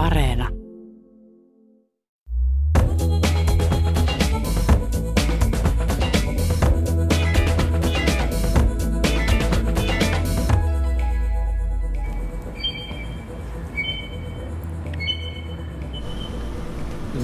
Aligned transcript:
Areena. 0.00 0.48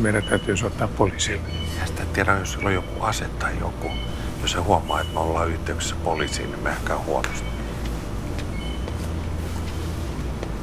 Meidän 0.00 0.22
täytyy 0.22 0.56
soittaa 0.56 0.88
poliisille. 0.88 1.40
Ja 1.80 1.86
sitä 1.86 2.02
tiedä, 2.12 2.38
jos 2.38 2.52
sillä 2.52 2.66
on 2.66 2.74
joku 2.74 3.02
ase 3.02 3.24
tai 3.24 3.58
joku. 3.60 3.90
Jos 4.42 4.52
se 4.52 4.58
huomaa, 4.58 5.00
että 5.00 5.12
me 5.12 5.20
ollaan 5.20 5.48
yhteyksissä 5.48 5.96
poliisiin, 6.04 6.50
niin 6.50 6.62
me 6.62 6.70
ehkä 6.70 6.94
on 6.94 7.04
huonosti. 7.04 7.46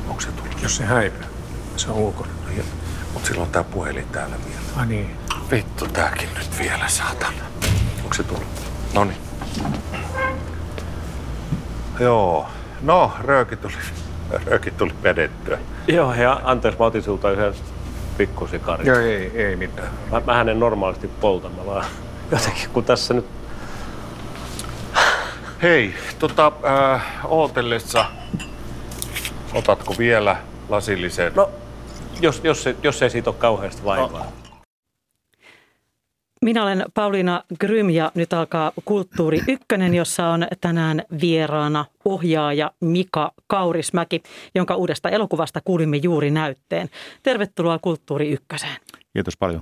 Onko 0.07 0.21
se 0.21 0.32
tullut? 0.32 0.61
Jos 0.61 0.75
se 0.75 0.84
häipää, 0.84 1.32
se 1.78 1.92
on 1.92 1.98
ulkona. 1.98 2.32
No, 2.58 2.63
Mutta 3.13 3.27
silloin 3.27 3.50
tää 3.50 3.63
puhelin 3.63 4.08
täällä 4.12 4.36
vielä. 4.45 4.62
Ah 4.76 4.88
niin. 4.88 5.18
Vittu 5.52 5.88
tääkin 5.88 6.30
nyt 6.34 6.59
vielä, 6.59 6.88
saatana. 6.88 7.44
Onko 8.04 8.14
se 8.14 8.23
tullut? 8.23 8.48
Noniin. 8.94 9.18
Joo. 12.00 12.48
No, 12.81 13.12
rööki 13.22 13.55
tuli, 13.55 13.73
rööki 14.45 14.72
tuli 14.72 14.94
vedettyä. 15.04 15.58
Joo, 15.88 16.14
ja 16.14 16.41
anteeksi, 16.44 16.80
mä 16.80 16.86
otin 16.86 17.04
sulta 17.04 17.31
yhden 17.31 17.54
pikkusikarin. 18.17 18.88
Joo, 18.88 18.98
ei, 19.00 19.31
ei 19.36 19.55
mitään. 19.55 19.90
Mä, 20.12 20.22
mähän 20.26 20.50
en 20.50 20.59
normaalisti 20.59 21.08
polta, 21.08 21.50
mä 21.50 21.66
vaan 21.66 21.86
jotenkin, 22.31 22.70
kun 22.70 22.84
tässä 22.84 23.14
nyt... 23.14 23.26
Hei, 25.62 25.95
tota, 26.20 26.52
äh, 26.94 27.02
ootellessa, 27.26 28.05
otatko 29.53 29.95
vielä 29.98 30.36
lasillisen? 30.70 31.31
No, 31.36 31.50
jos, 32.22 32.41
jos, 32.44 32.63
se, 32.63 32.76
jos 32.84 33.02
ei 33.02 33.09
siitä 33.09 33.30
ole 33.30 33.38
kauheasti 33.40 33.84
vaivaa. 33.84 34.23
No. 34.23 34.44
Minä 36.42 36.64
olen 36.64 36.86
Pauliina 36.94 37.44
Grym 37.59 37.89
ja 37.89 38.11
nyt 38.16 38.33
alkaa 38.33 38.72
Kulttuuri 38.86 39.42
Ykkönen, 39.47 39.95
jossa 39.95 40.28
on 40.28 40.47
tänään 40.61 41.03
vieraana 41.22 41.86
ohjaaja 42.06 42.72
Mika 42.80 43.31
Kaurismäki, 43.47 44.23
jonka 44.56 44.75
uudesta 44.75 45.09
elokuvasta 45.09 45.61
kuulimme 45.64 45.97
juuri 45.97 46.31
näytteen. 46.31 46.89
Tervetuloa 47.23 47.80
Kulttuuri 47.80 48.31
Ykköseen. 48.31 48.75
Kiitos 49.14 49.38
paljon. 49.38 49.61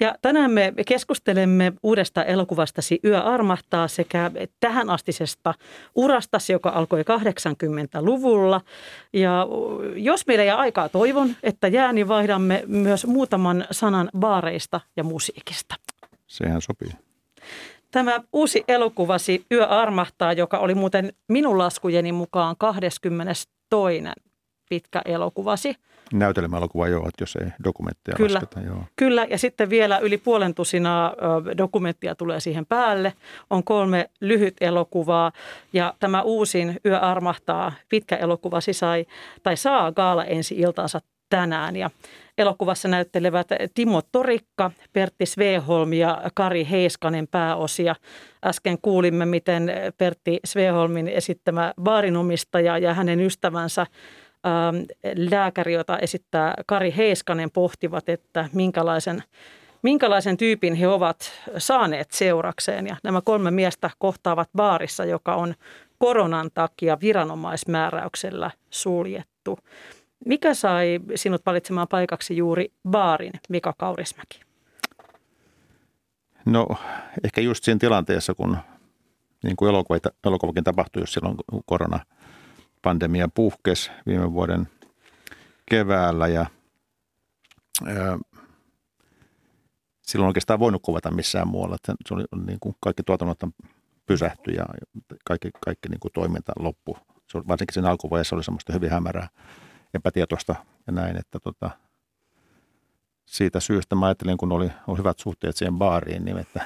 Ja 0.00 0.14
tänään 0.22 0.50
me 0.50 0.72
keskustelemme 0.86 1.72
uudesta 1.82 2.24
elokuvastasi 2.24 3.00
Yö 3.04 3.20
armahtaa 3.20 3.88
sekä 3.88 4.30
tähän 4.60 4.90
astisesta 4.90 5.54
urastasi, 5.94 6.52
joka 6.52 6.70
alkoi 6.70 7.02
80-luvulla. 7.02 8.60
Ja 9.12 9.46
jos 9.94 10.26
meillä 10.26 10.44
jää 10.44 10.56
aikaa, 10.56 10.88
toivon, 10.88 11.36
että 11.42 11.68
jää, 11.68 11.92
niin 11.92 12.08
vaihdamme 12.08 12.62
myös 12.66 13.06
muutaman 13.06 13.66
sanan 13.70 14.10
baareista 14.18 14.80
ja 14.96 15.04
musiikista. 15.04 15.74
Sehän 16.26 16.60
sopii. 16.62 16.90
Tämä 17.90 18.20
uusi 18.32 18.64
elokuvasi 18.68 19.44
Yö 19.52 19.66
armahtaa, 19.66 20.32
joka 20.32 20.58
oli 20.58 20.74
muuten 20.74 21.12
minun 21.28 21.58
laskujeni 21.58 22.12
mukaan 22.12 22.56
22 22.58 23.48
pitkä 24.70 25.02
elokuvasi. 25.04 25.74
Näytelmäelokuva 26.12 26.88
joo, 26.88 27.08
että 27.08 27.22
jos 27.22 27.36
ei 27.36 27.46
dokumenttia 27.64 28.14
kyllä, 28.16 28.40
lasketa. 28.42 28.60
Joo. 28.66 28.84
Kyllä, 28.96 29.26
ja 29.30 29.38
sitten 29.38 29.70
vielä 29.70 29.98
yli 29.98 30.18
puolen 30.18 30.54
tusinaa 30.54 31.14
dokumenttia 31.58 32.14
tulee 32.14 32.40
siihen 32.40 32.66
päälle. 32.66 33.12
On 33.50 33.64
kolme 33.64 34.10
lyhyt 34.20 34.54
elokuvaa, 34.60 35.32
ja 35.72 35.94
tämä 36.00 36.22
uusin 36.22 36.80
Yö 36.86 36.98
armahtaa 36.98 37.72
pitkä 37.88 38.16
elokuva 38.16 38.60
sai, 38.60 39.06
tai 39.42 39.56
saa 39.56 39.92
gaala 39.92 40.24
ensi 40.24 40.54
iltansa 40.54 41.00
tänään. 41.28 41.76
Ja 41.76 41.90
elokuvassa 42.38 42.88
näyttelevät 42.88 43.48
Timo 43.74 44.02
Torikka, 44.12 44.70
Pertti 44.92 45.26
Sveholm 45.26 45.92
ja 45.92 46.22
Kari 46.34 46.66
Heiskanen 46.70 47.28
pääosia. 47.28 47.94
Äsken 48.44 48.78
kuulimme, 48.82 49.26
miten 49.26 49.72
Pertti 49.98 50.40
Sveholmin 50.44 51.08
esittämä 51.08 51.74
baarinomistaja 51.82 52.78
ja 52.78 52.94
hänen 52.94 53.20
ystävänsä 53.20 53.86
lääkäri, 55.16 55.72
jota 55.72 55.98
esittää 55.98 56.54
Kari 56.66 56.94
Heiskanen, 56.96 57.50
pohtivat, 57.50 58.08
että 58.08 58.48
minkälaisen, 58.52 59.22
minkälaisen 59.82 60.36
tyypin 60.36 60.74
he 60.74 60.88
ovat 60.88 61.32
saaneet 61.58 62.10
seurakseen. 62.10 62.86
Ja 62.86 62.96
nämä 63.02 63.20
kolme 63.20 63.50
miestä 63.50 63.90
kohtaavat 63.98 64.48
baarissa, 64.56 65.04
joka 65.04 65.34
on 65.34 65.54
koronan 65.98 66.50
takia 66.54 66.98
viranomaismääräyksellä 67.00 68.50
suljettu. 68.70 69.58
Mikä 70.26 70.54
sai 70.54 71.00
sinut 71.14 71.46
valitsemaan 71.46 71.88
paikaksi 71.88 72.36
juuri 72.36 72.72
baarin, 72.90 73.32
Mika 73.48 73.74
Kaurismäki? 73.78 74.40
No 76.44 76.66
ehkä 77.24 77.40
just 77.40 77.64
siinä 77.64 77.78
tilanteessa, 77.78 78.34
kun 78.34 78.58
niin 79.44 79.56
kuin 79.56 79.74
elokuvakin 80.24 80.64
tapahtui, 80.64 81.02
jos 81.02 81.12
silloin 81.12 81.36
korona– 81.66 82.00
pandemia 82.82 83.28
puhkesi 83.28 83.90
viime 84.06 84.32
vuoden 84.32 84.68
keväällä 85.70 86.28
ja 86.28 86.46
ää, 87.86 88.18
silloin 90.02 90.26
oikeastaan 90.26 90.60
voinut 90.60 90.82
kuvata 90.82 91.10
missään 91.10 91.48
muualla. 91.48 91.74
Että 91.74 91.94
se 92.08 92.14
oli 92.14 92.24
niin 92.46 92.60
kuin 92.60 92.76
kaikki 92.80 93.02
tuotannot 93.02 93.38
pysähtyi 94.06 94.54
ja 94.54 94.64
kaikki, 95.24 95.50
kaikki 95.64 95.88
niin 95.88 96.00
kuin 96.00 96.12
toiminta 96.12 96.52
loppu. 96.58 96.98
Se 97.30 97.38
oli, 97.38 97.48
varsinkin 97.48 97.74
siinä 97.74 97.90
alkuvaiheessa 97.90 98.36
oli 98.36 98.44
semmoista 98.44 98.72
hyvin 98.72 98.90
hämärää, 98.90 99.28
epätietoista 99.94 100.54
ja 100.86 100.92
näin, 100.92 101.16
että 101.16 101.38
tota, 101.40 101.70
siitä 103.26 103.60
syystä 103.60 103.94
mä 103.96 104.06
ajattelin, 104.06 104.36
kun 104.36 104.52
oli, 104.52 104.70
oli 104.86 104.98
hyvät 104.98 105.18
suhteet 105.18 105.56
siihen 105.56 105.78
baariin, 105.78 106.24
niin 106.24 106.38
että, 106.38 106.64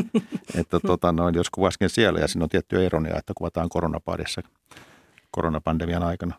että 0.60 0.80
tota, 0.80 1.12
noin, 1.12 1.34
jos 1.34 1.50
kuvaskin 1.50 1.90
siellä 1.90 2.20
ja 2.20 2.28
siinä 2.28 2.44
on 2.44 2.48
tiettyä 2.48 2.82
ironia, 2.82 3.18
että 3.18 3.32
kuvataan 3.36 3.68
koronapaadissa– 3.68 4.42
koronapandemian 5.30 6.02
aikana. 6.02 6.34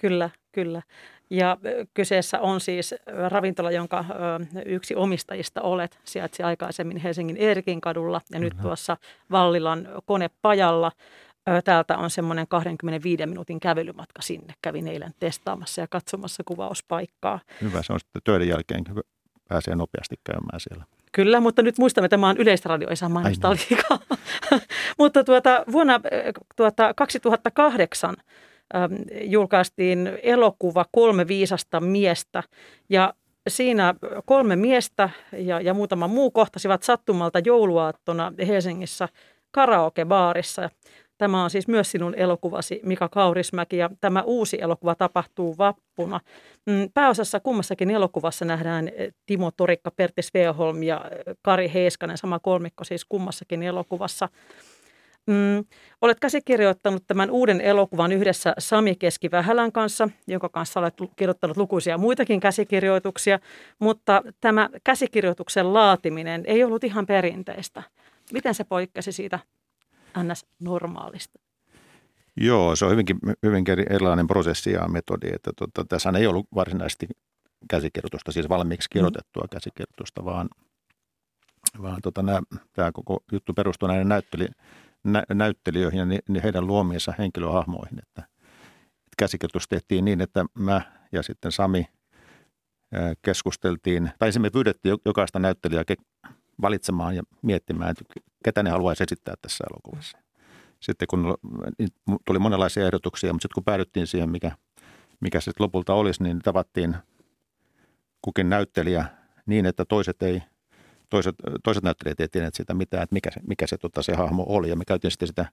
Kyllä, 0.00 0.30
kyllä. 0.52 0.82
Ja 1.30 1.56
kyseessä 1.94 2.40
on 2.40 2.60
siis 2.60 2.94
ravintola, 3.28 3.70
jonka 3.70 4.04
yksi 4.66 4.94
omistajista 4.94 5.62
olet. 5.62 6.00
Sijaitsi 6.04 6.42
aikaisemmin 6.42 6.96
Helsingin 6.96 7.36
Eerikin 7.36 7.80
kadulla 7.80 8.20
ja 8.32 8.38
nyt 8.38 8.54
tuossa 8.62 8.96
Vallilan 9.30 9.88
konepajalla. 10.06 10.92
Täältä 11.64 11.98
on 11.98 12.10
semmoinen 12.10 12.48
25 12.48 13.26
minuutin 13.26 13.60
kävelymatka 13.60 14.22
sinne. 14.22 14.54
Kävin 14.62 14.88
eilen 14.88 15.14
testaamassa 15.20 15.80
ja 15.80 15.86
katsomassa 15.90 16.42
kuvauspaikkaa. 16.46 17.40
Hyvä, 17.60 17.82
se 17.82 17.92
on 17.92 18.00
sitten 18.00 18.22
töiden 18.24 18.48
jälkeen 18.48 18.84
pääsee 19.48 19.74
nopeasti 19.74 20.16
käymään 20.24 20.60
siellä. 20.60 20.84
Kyllä, 21.12 21.40
mutta 21.40 21.62
nyt 21.62 21.78
muistamme, 21.78 22.06
että 22.06 22.16
tämä 22.16 22.28
on 22.28 22.36
yleisradio, 22.36 22.88
ei 22.88 22.96
saa 22.96 23.08
mainostaa 23.08 23.54
liikaa. 23.54 23.98
mutta 24.98 25.24
tuota, 25.24 25.64
vuonna 25.72 26.00
tuota, 26.56 26.94
2008 26.94 28.16
ähm, 28.74 28.94
julkaistiin 29.22 30.12
elokuva 30.22 30.84
Kolme 30.92 31.28
viisasta 31.28 31.80
miestä 31.80 32.42
ja 32.88 33.14
siinä 33.48 33.94
kolme 34.24 34.56
miestä 34.56 35.10
ja, 35.32 35.60
ja 35.60 35.74
muutama 35.74 36.08
muu 36.08 36.30
kohtasivat 36.30 36.82
sattumalta 36.82 37.38
jouluaattona 37.38 38.32
Helsingissä 38.46 39.08
karaokebaarissa. 39.50 40.70
Tämä 41.20 41.44
on 41.44 41.50
siis 41.50 41.68
myös 41.68 41.90
sinun 41.90 42.14
elokuvasi, 42.14 42.80
Mika 42.82 43.08
Kaurismäki, 43.08 43.76
ja 43.76 43.90
tämä 44.00 44.22
uusi 44.22 44.58
elokuva 44.60 44.94
tapahtuu 44.94 45.58
vappuna. 45.58 46.20
Mm, 46.66 46.88
pääosassa 46.94 47.40
kummassakin 47.40 47.90
elokuvassa 47.90 48.44
nähdään 48.44 48.88
eh, 48.88 49.12
Timo 49.26 49.50
Torikka, 49.56 49.90
Pertti 49.90 50.22
Sveholm 50.22 50.82
ja 50.82 51.04
eh, 51.04 51.34
Kari 51.42 51.70
Heiskanen, 51.74 52.18
sama 52.18 52.38
kolmikko 52.38 52.84
siis 52.84 53.04
kummassakin 53.04 53.62
elokuvassa. 53.62 54.28
Mm, 55.26 55.64
olet 56.00 56.20
käsikirjoittanut 56.20 57.04
tämän 57.06 57.30
uuden 57.30 57.60
elokuvan 57.60 58.12
yhdessä 58.12 58.54
Sami 58.58 58.94
Keski-Vähälän 58.94 59.72
kanssa, 59.72 60.08
jonka 60.26 60.48
kanssa 60.48 60.80
olet 60.80 60.94
kirjoittanut 61.16 61.56
lukuisia 61.56 61.98
muitakin 61.98 62.40
käsikirjoituksia, 62.40 63.38
mutta 63.78 64.22
tämä 64.40 64.68
käsikirjoituksen 64.84 65.74
laatiminen 65.74 66.42
ei 66.46 66.64
ollut 66.64 66.84
ihan 66.84 67.06
perinteistä. 67.06 67.82
Miten 68.32 68.54
se 68.54 68.64
poikkesi 68.64 69.12
siitä 69.12 69.38
ns. 70.18 70.46
normaalista? 70.60 71.38
Joo, 72.36 72.76
se 72.76 72.84
on 72.84 72.90
hyvinkin, 72.90 73.18
hyvinkin 73.42 73.78
erilainen 73.78 74.26
prosessi 74.26 74.72
ja 74.72 74.88
metodi. 74.88 75.28
Että 75.32 75.50
tota, 75.56 75.84
tässä 75.84 76.12
ei 76.18 76.26
ollut 76.26 76.46
varsinaisesti 76.54 77.08
käsikirjoitusta, 77.70 78.32
siis 78.32 78.48
valmiiksi 78.48 78.88
mm. 78.88 78.92
kirjoitettua 78.92 79.42
mm. 79.42 79.48
käsikirjoitusta, 79.48 80.24
vaan, 80.24 80.48
vaan 81.82 82.02
tota, 82.02 82.22
nämä, 82.22 82.40
tämä 82.72 82.92
koko 82.92 83.18
juttu 83.32 83.54
perustuu 83.54 83.88
näiden 83.88 84.08
näytteli, 84.08 84.48
nä, 85.04 85.24
näyttelijöihin 85.34 85.98
ja 85.98 86.06
ni, 86.06 86.42
heidän 86.42 86.66
luomiinsa 86.66 87.14
henkilöhahmoihin. 87.18 87.98
Että, 87.98 88.22
että 88.80 89.16
käsikirjoitus 89.18 89.68
tehtiin 89.68 90.04
niin, 90.04 90.20
että 90.20 90.44
mä 90.54 90.82
ja 91.12 91.22
sitten 91.22 91.52
Sami 91.52 91.86
keskusteltiin, 93.22 94.10
tai 94.18 94.28
ensin 94.28 94.42
me 94.42 94.50
pyydettiin 94.50 94.98
jokaista 95.04 95.38
näyttelijää 95.38 95.84
valitsemaan 96.62 97.16
ja 97.16 97.22
miettimään, 97.42 97.90
että 97.90 98.04
ketä 98.44 98.62
ne 98.62 98.70
haluaisi 98.70 99.02
esittää 99.02 99.34
tässä 99.42 99.64
elokuvassa. 99.70 100.18
Sitten 100.80 101.08
kun 101.08 101.34
niin 101.78 101.88
tuli 102.26 102.38
monenlaisia 102.38 102.86
ehdotuksia, 102.86 103.32
mutta 103.32 103.42
sitten 103.42 103.54
kun 103.54 103.64
päädyttiin 103.64 104.06
siihen, 104.06 104.30
mikä, 104.30 104.52
mikä 105.20 105.40
se 105.40 105.52
lopulta 105.58 105.94
olisi, 105.94 106.22
niin 106.22 106.38
tavattiin 106.38 106.96
kukin 108.22 108.50
näyttelijä 108.50 109.04
niin, 109.46 109.66
että 109.66 109.84
toiset 109.84 110.22
ei, 110.22 110.42
toiset, 111.10 111.34
toiset 111.64 111.84
näyttelijät 111.84 112.20
ei 112.20 112.28
tienneet 112.28 112.54
sitä 112.54 112.74
mitään, 112.74 113.02
että 113.02 113.14
mikä 113.14 113.30
se, 113.30 113.40
mikä 113.46 113.66
se, 113.66 113.78
tota, 113.78 114.02
se 114.02 114.14
hahmo 114.14 114.44
oli. 114.48 114.68
Ja 114.68 114.76
me 114.76 114.84
käytiin 114.84 115.10
sitten 115.10 115.28
sitä, 115.28 115.46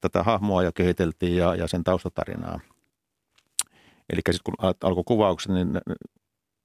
tätä 0.00 0.22
hahmoa 0.22 0.62
ja 0.62 0.72
kehiteltiin 0.72 1.36
ja, 1.36 1.54
ja 1.54 1.68
sen 1.68 1.84
taustatarinaa. 1.84 2.60
Eli 4.10 4.20
sitten 4.30 4.40
kun 4.44 4.74
alkoi 4.82 5.04
kuvaukset, 5.06 5.52
niin 5.52 5.80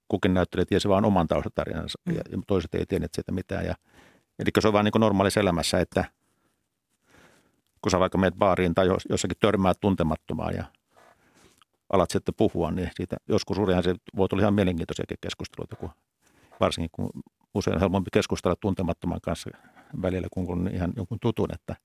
kukin 0.10 0.34
näyttelijä 0.34 0.66
tiesi 0.66 0.90
vain 0.90 1.06
oman 1.06 1.28
taustatarinansa 1.28 2.00
mm. 2.06 2.16
ja, 2.16 2.22
toiset 2.48 2.76
ei 2.76 2.86
tienneet 2.86 3.14
siitä 3.14 3.32
mitään. 3.32 3.66
Ja, 3.66 3.76
eli 4.40 4.50
se 4.60 4.68
on 4.68 4.74
vaan 4.74 4.86
niin 4.86 4.92
kuin 4.92 5.00
normaalissa 5.00 5.40
elämässä, 5.40 5.80
että 5.80 6.06
kun 7.82 7.92
sä 7.92 8.00
vaikka 8.00 8.18
meet 8.18 8.36
baariin 8.36 8.76
tai 8.76 8.88
jossakin 9.10 9.38
törmää 9.40 9.74
tuntemattomaan 9.82 10.56
ja 10.56 10.64
alat 11.94 12.12
sitten 12.12 12.36
puhua, 12.38 12.72
niin 12.72 12.92
siitä 12.96 13.18
joskus 13.30 13.58
urjaan 13.58 13.84
se 13.84 13.96
voi 14.16 14.28
tulla 14.28 14.42
ihan 14.42 14.54
mielenkiintoisiakin 14.54 15.18
keskusteluita, 15.22 15.76
kun, 15.76 15.90
varsinkin 16.60 16.90
kun 16.92 17.10
usein 17.54 17.76
on 17.76 17.80
helpompi 17.80 18.10
keskustella 18.14 18.56
tuntemattoman 18.56 19.22
kanssa 19.22 19.50
välillä 20.02 20.28
kuin 20.32 20.46
kun 20.46 20.70
ihan 20.74 20.94
jonkun 20.96 21.18
tutun, 21.22 21.54
että 21.54 21.76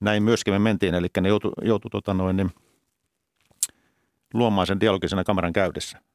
näin 0.00 0.22
myöskin 0.22 0.54
me 0.54 0.58
mentiin, 0.58 0.94
eli 0.94 1.06
ne 1.20 1.28
joutu, 1.28 1.52
joutu 1.62 1.90
tota 1.90 2.14
noin, 2.14 2.36
niin, 2.36 2.50
luomaan 4.34 4.66
sen 4.66 4.80
dialogisena 4.80 5.24
kameran 5.24 5.52
käydessä. 5.52 6.11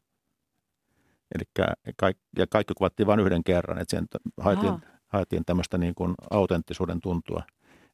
Eli 1.36 1.44
kaikki, 1.98 2.24
ja 2.38 2.48
kaikki 2.48 2.74
kuvattiin 2.74 3.08
vain 3.08 3.20
yhden 3.20 3.44
kerran, 3.44 3.78
että 3.78 3.98
sen 3.98 4.08
haettiin, 4.42 4.74
haettiin 5.08 5.46
tämmöistä 5.46 5.78
niin 5.78 5.96
kuin 5.96 6.16
autenttisuuden 6.32 7.02
tuntua 7.02 7.44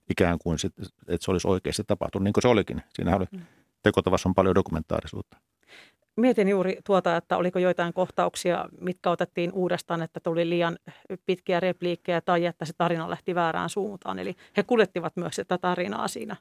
ikään 0.09 0.39
kuin, 0.43 0.59
sit, 0.59 0.73
että 1.07 1.25
se 1.25 1.31
olisi 1.31 1.47
oikeasti 1.47 1.83
tapahtunut, 1.87 2.23
niin 2.23 2.33
kuin 2.33 2.41
se 2.41 2.47
olikin. 2.47 2.81
Siinä 2.93 3.15
oli, 3.15 3.25
mm. 3.31 3.39
tekotavassa 3.83 4.29
on 4.29 4.35
paljon 4.35 4.55
dokumentaarisuutta. 4.55 5.37
Mietin 6.15 6.49
juuri 6.49 6.77
tuota, 6.85 7.17
että 7.17 7.37
oliko 7.37 7.59
joitain 7.59 7.93
kohtauksia, 7.93 8.65
mitkä 8.81 9.09
otettiin 9.09 9.53
uudestaan, 9.53 10.01
että 10.01 10.19
tuli 10.19 10.49
liian 10.49 10.77
pitkiä 11.25 11.59
repliikkejä 11.59 12.21
tai 12.21 12.45
että 12.45 12.65
se 12.65 12.73
tarina 12.77 13.09
lähti 13.09 13.35
väärään 13.35 13.69
suuntaan. 13.69 14.19
Eli 14.19 14.35
he 14.57 14.63
kuljettivat 14.63 15.15
myös 15.15 15.35
sitä 15.35 15.57
tarinaa 15.57 16.07
siinä. 16.07 16.35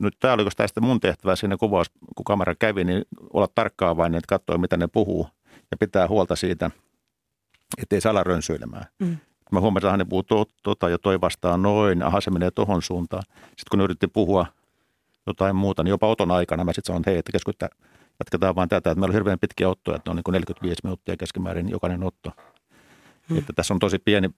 Nyt 0.00 0.16
tämä 0.20 0.34
oliko 0.34 0.50
tästä 0.56 0.80
mun 0.80 1.00
tehtävä 1.00 1.36
siinä 1.36 1.56
kuvaus, 1.56 1.90
kun 2.16 2.24
kamera 2.24 2.54
kävi, 2.58 2.84
niin 2.84 3.02
olla 3.32 3.48
tarkkaavainen, 3.54 4.18
että 4.18 4.28
katsoo 4.28 4.58
mitä 4.58 4.76
ne 4.76 4.86
puhuu 4.86 5.28
ja 5.70 5.76
pitää 5.76 6.08
huolta 6.08 6.36
siitä, 6.36 6.70
ettei 7.78 8.00
saa 8.00 8.24
rönsyilemään. 8.24 8.84
Mm. 8.98 9.16
Mä 9.52 9.60
huomasin, 9.60 9.86
että 9.86 9.96
hän 9.96 10.08
puhuu 10.08 10.22
to, 10.22 10.44
tota 10.62 10.88
ja 10.88 10.98
toi 10.98 11.20
vastaa 11.20 11.56
noin, 11.56 12.02
aha 12.02 12.20
se 12.20 12.30
menee 12.30 12.50
tohon 12.50 12.82
suuntaan. 12.82 13.22
Sitten 13.28 13.64
kun 13.70 13.78
ne 13.78 13.84
yritti 13.84 14.06
puhua 14.06 14.46
jotain 15.26 15.56
muuta, 15.56 15.82
niin 15.82 15.90
jopa 15.90 16.06
oton 16.06 16.30
aikana 16.30 16.64
mä 16.64 16.72
sitten 16.72 16.86
sanon, 16.86 17.00
että 17.00 17.10
hei, 17.10 17.18
että 17.18 17.32
keskitytään, 17.32 17.70
jatketaan 18.18 18.54
vaan 18.54 18.68
tätä. 18.68 18.90
Että 18.90 19.00
meillä 19.00 19.12
on 19.12 19.14
hirveän 19.14 19.38
pitkiä 19.38 19.68
ottoja, 19.68 19.96
että 19.96 20.10
on 20.10 20.16
niin 20.16 20.24
kuin 20.24 20.32
45 20.32 20.80
minuuttia 20.84 21.16
keskimäärin 21.16 21.68
jokainen 21.68 22.02
otto. 22.02 22.32
Hmm. 23.28 23.38
Että 23.38 23.52
tässä 23.52 23.74
on 23.74 23.80
tosi 23.80 23.98
pieni 23.98 24.30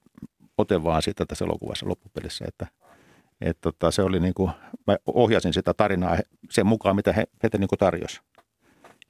ote 0.59 0.83
vaan 0.83 1.03
siitä 1.03 1.27
tässä 1.27 1.45
elokuvassa 1.45 1.89
loppupelissä, 1.89 2.45
että, 2.49 2.67
että 3.41 3.61
tota, 3.61 3.91
se 3.91 4.03
oli 4.03 4.21
niin 4.21 4.35
kuin, 4.35 4.51
mä 4.87 4.97
ohjasin 5.07 5.53
sitä 5.53 5.75
tarinaa 5.75 6.19
sen 6.51 6.67
mukaan, 6.67 6.97
mitä 6.97 7.13
he, 7.13 7.25
he 7.43 7.49
niin 7.59 7.69
tarjosi. 7.79 8.21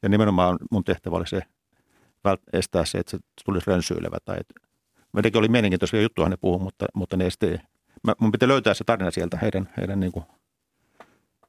Ja 0.03 0.09
nimenomaan 0.09 0.59
mun 0.71 0.85
tehtävä 0.85 1.17
oli 1.17 1.27
se 1.27 1.43
estää 2.53 2.85
se, 2.85 2.99
että 2.99 3.11
se 3.11 3.19
tulisi 3.45 3.71
rönsyilevä 3.71 4.17
tai 4.25 4.37
että 4.41 4.69
Meidänkin 5.13 5.39
oli 5.39 5.49
mielenkiintoisia 5.49 6.03
juttuja 6.03 6.29
ne 6.29 6.37
puhuu, 6.37 6.59
mutta, 6.59 6.87
mutta 6.95 7.17
ne 7.17 7.25
ei 7.25 7.59
Mä, 8.07 8.15
mun 8.21 8.33
pitää 8.33 8.49
löytää 8.49 8.75
se 8.75 8.85
tarina 8.85 9.11
sieltä 9.11 9.39
heidän, 9.43 9.69
heidän, 9.77 10.01
niin 10.01 10.13
kuin, 10.13 10.25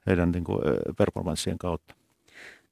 heidän 0.07 0.31
niin 0.31 0.43
kuin, 0.43 0.61
performanssien 0.97 1.57
kautta. 1.57 1.95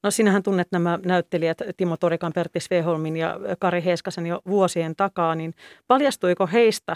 No 0.04 0.12
sinähän 0.12 0.44
tunnet 0.44 0.68
nämä 0.72 1.00
näyttelijät 1.06 1.58
Timo 1.78 1.98
Torikan, 1.98 2.34
Pertti 2.34 2.60
Sveholmin 2.60 3.18
ja 3.18 3.40
Kari 3.60 3.84
Heiskasen 3.84 4.26
jo 4.26 4.42
vuosien 4.48 4.96
takaa, 4.96 5.36
niin 5.36 5.54
paljastuiko 5.88 6.48
heistä 6.48 6.96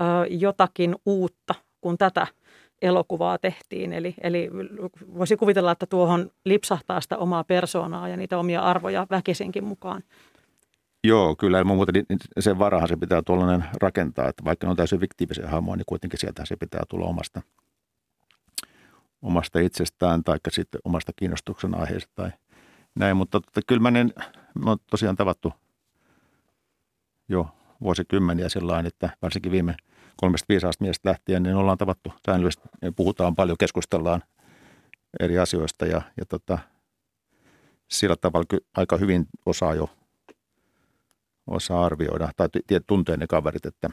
ö, 0.00 0.04
jotakin 0.30 0.96
uutta, 1.06 1.54
kun 1.80 1.98
tätä 1.98 2.26
elokuvaa 2.82 3.38
tehtiin? 3.38 3.92
Eli, 3.92 4.14
eli 4.22 4.50
voisi 5.14 5.36
kuvitella, 5.36 5.72
että 5.72 5.86
tuohon 5.86 6.30
lipsahtaa 6.44 7.00
sitä 7.00 7.18
omaa 7.18 7.44
persoonaa 7.44 8.08
ja 8.08 8.16
niitä 8.16 8.38
omia 8.38 8.60
arvoja 8.60 9.06
väkisinkin 9.10 9.64
mukaan. 9.64 10.02
Joo, 11.04 11.36
kyllä. 11.36 11.64
Muuten 11.64 12.04
niin 12.08 12.18
sen 12.40 12.58
varahan 12.58 12.88
se 12.88 12.96
pitää 12.96 13.22
tuollainen 13.22 13.64
rakentaa, 13.80 14.28
että 14.28 14.44
vaikka 14.44 14.66
ne 14.66 14.70
on 14.70 14.76
täysin 14.76 15.00
fiktiivisiä 15.00 15.48
hahmoja, 15.48 15.76
niin 15.76 15.86
kuitenkin 15.86 16.20
sieltä 16.20 16.46
se 16.46 16.56
pitää 16.56 16.82
tulla 16.88 17.06
omasta, 17.06 17.42
omasta 19.22 19.58
itsestään 19.60 20.24
tai 20.24 20.38
sitten 20.48 20.80
omasta 20.84 21.12
kiinnostuksen 21.16 21.80
aiheesta 21.80 22.12
tai 22.14 22.30
näin. 22.94 23.16
Mutta 23.16 23.40
tota, 23.40 23.60
kyllä 23.66 23.82
mä, 23.82 23.90
ne, 23.90 24.04
mä 24.64 24.70
oon 24.70 24.78
tosiaan 24.90 25.16
tavattu 25.16 25.52
jo 27.28 27.48
vuosikymmeniä 27.80 28.48
sellainen, 28.48 28.86
että 28.86 29.10
varsinkin 29.22 29.52
viime 29.52 29.76
kolmesta 30.16 30.46
viisaasta 30.48 30.84
miestä 30.84 31.08
lähtien, 31.08 31.42
niin 31.42 31.56
ollaan 31.56 31.78
tavattu 31.78 32.12
säännöllisesti. 32.26 32.68
Puhutaan 32.96 33.34
paljon, 33.34 33.58
keskustellaan 33.58 34.22
eri 35.20 35.38
asioista 35.38 35.86
ja, 35.86 36.02
ja 36.16 36.26
tota, 36.26 36.58
sillä 37.88 38.16
tavalla 38.16 38.46
aika 38.76 38.96
hyvin 38.96 39.26
osaa 39.46 39.74
jo 39.74 39.90
osaa 41.46 41.84
arvioida 41.84 42.30
tai 42.36 42.48
tuntee 42.86 43.16
ne 43.16 43.26
kaverit, 43.26 43.66
että 43.66 43.90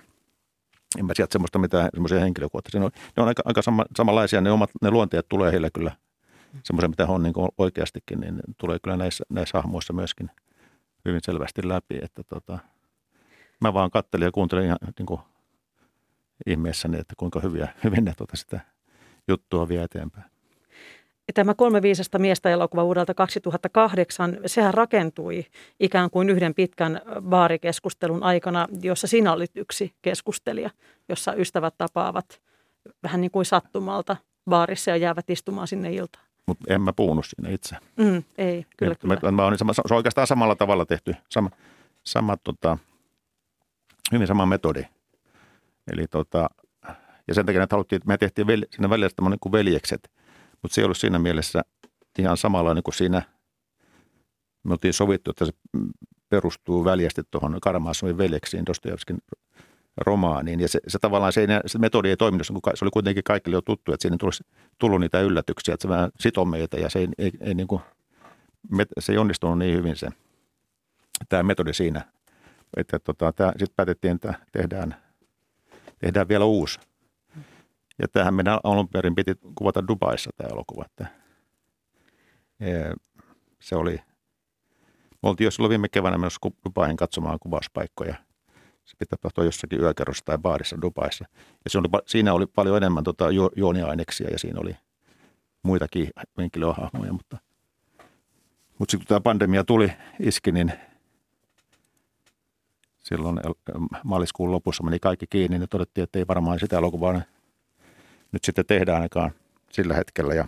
en 0.99 1.05
mä 1.05 1.13
sieltä 1.15 1.33
semmoista 1.33 1.59
mitään 1.59 1.89
semmoisia 1.93 2.19
henkilökohtaisia. 2.19 2.81
Ne 2.81 2.85
on, 3.17 3.27
aika, 3.27 3.41
aika 3.45 3.61
sama, 3.61 3.85
samanlaisia, 3.97 4.41
ne 4.41 4.51
omat 4.51 4.69
ne 4.81 4.91
luonteet 4.91 5.25
tulee 5.29 5.51
heille 5.51 5.69
kyllä 5.73 5.91
semmoisia, 6.63 6.89
mitä 6.89 7.07
on 7.07 7.23
niin 7.23 7.33
oikeastikin, 7.57 8.19
niin 8.19 8.39
tulee 8.57 8.79
kyllä 8.83 8.97
näissä, 8.97 9.23
näissä 9.29 9.57
hahmoissa 9.57 9.93
myöskin 9.93 10.31
hyvin 11.05 11.19
selvästi 11.23 11.67
läpi, 11.67 11.99
että 12.01 12.23
tota, 12.23 12.59
mä 13.61 13.73
vaan 13.73 13.91
kattelin 13.91 14.25
ja 14.25 14.31
kuuntelin 14.31 14.65
ihan 14.65 14.77
niin 14.99 15.05
kuin 15.05 15.21
ihmeessäni, 16.45 16.99
että 16.99 17.13
kuinka 17.17 17.39
hyviä, 17.39 17.73
hyvin 17.83 18.05
ne 18.05 18.13
tota 18.17 18.37
sitä 18.37 18.59
juttua 19.27 19.67
vie 19.67 19.83
eteenpäin. 19.83 20.25
Tämä 21.33 21.53
kolme 21.53 21.81
viisasta 21.81 22.19
miestä 22.19 22.49
elokuva 22.49 22.85
vuodelta 22.85 23.13
2008, 23.13 24.37
sehän 24.45 24.73
rakentui 24.73 25.45
ikään 25.79 26.09
kuin 26.09 26.29
yhden 26.29 26.53
pitkän 26.53 27.01
baarikeskustelun 27.21 28.23
aikana, 28.23 28.67
jossa 28.81 29.07
sinä 29.07 29.33
olit 29.33 29.51
yksi 29.57 29.93
keskustelija, 30.01 30.69
jossa 31.09 31.33
ystävät 31.33 31.73
tapaavat 31.77 32.41
vähän 33.03 33.21
niin 33.21 33.31
kuin 33.31 33.45
sattumalta 33.45 34.17
baarissa 34.49 34.91
ja 34.91 34.97
jäävät 34.97 35.29
istumaan 35.29 35.67
sinne 35.67 35.93
iltaan. 35.93 36.25
Mutta 36.45 36.73
en 36.73 36.81
mä 36.81 36.93
puhunut 36.93 37.25
sinne 37.25 37.53
itse. 37.53 37.75
Mm, 37.97 38.23
ei, 38.37 38.65
kyllä, 38.77 38.95
kyllä. 38.95 39.31
Mä, 39.31 39.31
mä 39.31 39.57
sama, 39.57 39.73
se 39.73 39.81
on 39.89 39.95
oikeastaan 39.95 40.27
samalla 40.27 40.55
tavalla 40.55 40.85
tehty, 40.85 41.15
sama, 41.29 41.49
sama 42.03 42.37
tota, 42.37 42.77
hyvin 44.11 44.27
sama 44.27 44.45
metodi. 44.45 44.83
Eli 45.91 46.07
tota, 46.07 46.49
ja 47.27 47.33
sen 47.33 47.45
takia, 47.45 47.63
että 47.63 47.75
haluttiin, 47.75 47.97
että 47.97 48.07
me 48.07 48.17
tehtiin 48.17 48.47
vel, 48.47 48.65
siinä 48.69 48.89
välillä 48.89 49.29
niin 49.29 49.39
kuin 49.39 49.51
veljekset– 49.51 50.09
mutta 50.61 50.75
se 50.75 50.81
ei 50.81 50.85
ollut 50.85 50.97
siinä 50.97 51.19
mielessä 51.19 51.61
ihan 52.19 52.37
samalla 52.37 52.81
kuin 52.81 52.93
siinä. 52.93 53.21
Me 54.63 54.71
oltiin 54.71 54.93
sovittu, 54.93 55.31
että 55.31 55.45
se 55.45 55.51
perustuu 56.29 56.85
väljästi 56.85 57.21
tuohon 57.31 57.57
Karamaasovin 57.61 58.17
veljeksiin, 58.17 58.65
Dostojevskin 58.65 59.17
romaaniin. 59.97 60.59
Ja 60.59 60.67
se, 60.67 60.79
se 60.87 60.99
tavallaan 60.99 61.33
se, 61.33 61.47
se 61.65 61.79
metodi 61.79 62.09
ei 62.09 62.17
toiminut, 62.17 62.47
se 62.47 62.85
oli 62.85 62.91
kuitenkin 62.91 63.23
kaikille 63.23 63.57
jo 63.57 63.61
tuttu, 63.61 63.93
että 63.93 64.01
siinä 64.01 64.17
tulisi 64.19 64.43
tullut 64.77 64.99
niitä 64.99 65.21
yllätyksiä, 65.21 65.73
että 65.73 65.81
se 65.81 65.89
vähän 65.89 66.09
sitoo 66.19 66.45
meitä 66.45 66.77
ja 66.77 66.89
se 66.89 66.99
ei, 66.99 67.07
ei, 67.17 67.31
ei, 67.41 67.53
niin 67.53 67.67
kuin, 67.67 67.81
se 68.99 69.11
ei 69.11 69.17
onnistunut 69.17 69.57
niin 69.57 69.77
hyvin 69.77 69.95
se, 69.95 70.07
tämä 71.29 71.43
metodi 71.43 71.73
siinä. 71.73 72.01
Että 72.77 72.99
tota, 72.99 73.33
sitten 73.49 73.75
päätettiin, 73.75 74.15
että 74.15 74.33
tehdään, 74.51 74.95
tehdään 75.99 76.27
vielä 76.27 76.45
uusi 76.45 76.79
ja 78.01 78.07
tähän 78.07 78.33
meidän 78.33 78.59
alun 78.63 78.89
perin 78.89 79.15
piti 79.15 79.35
kuvata 79.55 79.87
Dubaissa 79.87 80.29
tämä 80.37 80.49
elokuva. 80.49 80.85
Että 80.85 81.07
se 83.59 83.75
oli, 83.75 83.99
me 85.23 85.29
oltiin 85.29 85.45
jo 85.45 85.51
silloin 85.51 85.69
viime 85.69 85.89
keväänä 85.89 86.17
menossa 86.17 86.49
Dubaihin 86.65 86.97
katsomaan 86.97 87.39
kuvauspaikkoja. 87.39 88.15
Se 88.85 88.95
pitää 88.99 89.17
tapahtua 89.17 89.43
jossakin 89.43 89.81
yökerrossa 89.81 90.25
tai 90.25 90.37
baarissa 90.37 90.81
Dubaissa. 90.81 91.25
Ja 91.63 91.69
se 91.69 91.77
oli, 91.77 91.87
siinä 92.07 92.33
oli 92.33 92.45
paljon 92.45 92.77
enemmän 92.77 93.03
tota 93.03 93.31
ju, 93.31 93.49
juoniaineksia 93.55 94.29
ja 94.29 94.39
siinä 94.39 94.59
oli 94.59 94.75
muitakin 95.63 96.09
henkilöhahmoja, 96.37 97.13
mutta, 97.13 97.37
mutta 98.77 98.91
sitten 98.91 98.99
kun 98.99 99.07
tämä 99.07 99.21
pandemia 99.21 99.63
tuli, 99.63 99.91
iski, 100.19 100.51
niin 100.51 100.73
silloin 102.97 103.39
maaliskuun 104.03 104.51
lopussa 104.51 104.83
meni 104.83 104.99
kaikki 104.99 105.25
kiinni, 105.29 105.59
niin 105.59 105.69
todettiin, 105.69 106.03
että 106.03 106.19
ei 106.19 106.27
varmaan 106.27 106.59
sitä 106.59 106.77
elokuvaa 106.77 107.21
nyt 108.31 108.43
sitten 108.43 108.65
tehdään 108.65 108.95
ainakaan 108.95 109.31
sillä 109.71 109.93
hetkellä. 109.93 110.33
Ja 110.33 110.47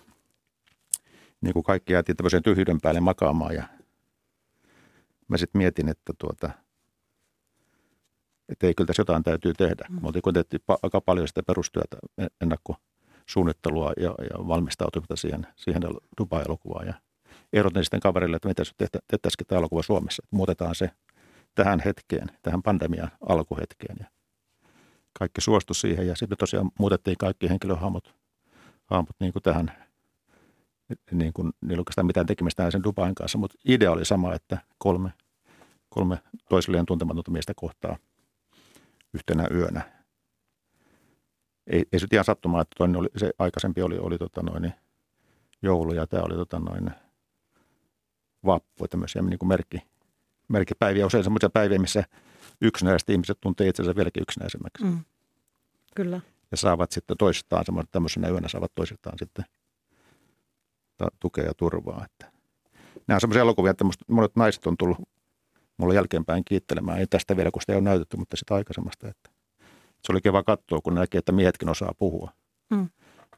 niin 1.42 1.54
kuin 1.54 1.64
kaikki 1.64 1.94
jäätiin 1.94 2.18
tämmöisen 2.18 2.44
tyhjyyden 2.44 2.82
päälle 2.82 3.00
makaamaan 3.00 3.56
ja 3.56 3.64
mä 5.28 5.38
sitten 5.38 5.60
mietin, 5.60 5.90
että 5.90 6.14
tuota, 6.18 6.50
että 8.50 8.68
ei 8.68 8.74
kyllä 8.74 8.88
tässä 8.88 9.02
jotain 9.02 9.24
täytyy 9.24 9.54
tehdä. 9.54 9.86
Me 9.90 10.08
oltiin 10.08 10.22
kuitenkin 10.22 10.60
aika 10.84 11.02
paljon 11.02 11.28
sitä 11.28 11.44
perustyötä, 11.44 11.98
ennakkosuunnittelua 12.42 13.94
ja, 13.98 14.10
ja 14.10 14.48
valmistautumista 14.48 15.16
siihen, 15.16 15.48
siihen 15.56 15.82
Dubai-elokuvaan. 16.18 16.88
Ja 16.88 16.94
ehdotin 17.54 17.84
sitten 17.84 18.00
kaverille, 18.00 18.36
että 18.36 18.48
mitä 18.48 18.64
tehtäisikin 19.08 19.48
tämä 19.48 19.60
elokuva 19.60 19.82
Suomessa. 19.82 20.24
Että 20.26 20.36
muutetaan 20.36 20.76
se 20.76 20.90
tähän 21.56 21.82
hetkeen, 21.86 22.28
tähän 22.42 22.64
pandemian 22.64 23.12
alkuhetkeen. 23.30 23.96
Ja 24.00 24.06
kaikki 25.20 25.42
suostu 25.42 25.74
siihen 25.74 26.08
ja 26.08 26.16
sitten 26.16 26.38
tosiaan 26.38 26.72
muutettiin 26.80 27.18
kaikki 27.18 27.50
henkilöhahmot 27.50 28.22
hahmot 28.92 29.16
niin 29.20 29.34
kuin 29.34 29.44
tähän, 29.44 29.72
niin 31.12 31.34
kuin, 31.34 31.54
niillä 31.62 31.82
oikeastaan 31.82 32.06
mitään 32.06 32.26
tekemistä 32.26 32.72
sen 32.72 32.84
Dubain 32.84 33.16
kanssa, 33.16 33.38
mutta 33.38 33.58
idea 33.66 33.92
oli 33.92 34.06
sama, 34.06 34.34
että 34.34 34.58
kolme, 34.78 35.14
kolme 35.90 36.18
toisilleen 36.50 36.86
tuntematonta 36.86 37.32
miestä 37.32 37.54
kohtaa 37.56 37.98
yhtenä 39.14 39.48
yönä. 39.52 39.82
Ei, 41.68 41.86
ei 41.92 42.00
se 42.00 42.08
ihan 42.12 42.26
sattumaa, 42.26 42.62
että 42.62 42.76
toinen 42.78 42.96
oli, 42.96 43.08
se 43.18 43.32
aikaisempi 43.40 43.82
oli, 43.82 43.98
oli 43.98 44.18
tota 44.18 44.42
noin, 44.42 44.74
joulu 45.62 45.94
ja 45.94 46.08
tämä 46.08 46.24
oli 46.24 46.36
tota 46.36 46.60
noin, 46.60 46.92
vappu, 48.46 48.88
tämmöisiä 48.88 49.22
niin 49.22 49.40
kuin 49.40 49.50
merkki, 49.50 49.82
merkkipäiviä, 50.48 51.06
usein 51.06 51.24
semmoisia 51.24 51.50
päiviä, 51.50 51.80
missä 51.80 52.04
yksinäiset 52.62 53.10
ihmiset 53.10 53.38
tuntee 53.42 53.68
itsensä 53.68 53.96
vieläkin 53.96 54.24
yksinäisemmäksi. 54.24 54.84
Mm. 54.84 55.00
Kyllä. 55.96 56.22
Ja 56.52 56.58
saavat 56.58 56.92
sitten 56.92 57.18
toistaan, 57.18 57.66
tämmöisenä 57.92 58.30
yönä 58.30 58.48
saavat 58.48 58.72
toisistaan 58.76 59.18
sitten 59.20 59.46
tukea 61.20 61.46
ja 61.46 61.54
turvaa. 61.58 62.06
Että 62.06 62.32
nämä 63.08 63.16
on 63.16 63.22
semmoisia 63.22 63.42
elokuvia, 63.42 63.72
että 63.72 63.86
monet 64.08 64.36
naiset 64.36 64.68
on 64.68 64.78
tullut 64.78 64.98
mulle 65.78 65.96
jälkeenpäin 65.96 66.44
kiittelemään. 66.46 67.00
Ei 67.00 67.08
tästä 67.08 67.38
vielä, 67.38 67.52
kun 67.52 67.62
sitä 67.62 67.74
ei 67.74 67.78
ole 67.78 67.84
näytetty, 67.84 68.18
mutta 68.18 68.38
sitä 68.38 68.56
aikaisemmasta. 68.56 69.08
Että 69.08 69.30
se 70.02 70.12
oli 70.12 70.22
kiva 70.22 70.44
katsoa, 70.44 70.82
kun 70.82 70.96
näkee, 70.96 71.20
että 71.20 71.32
miehetkin 71.32 71.70
osaa 71.70 71.94
puhua. 72.00 72.32
Mm. 72.70 72.90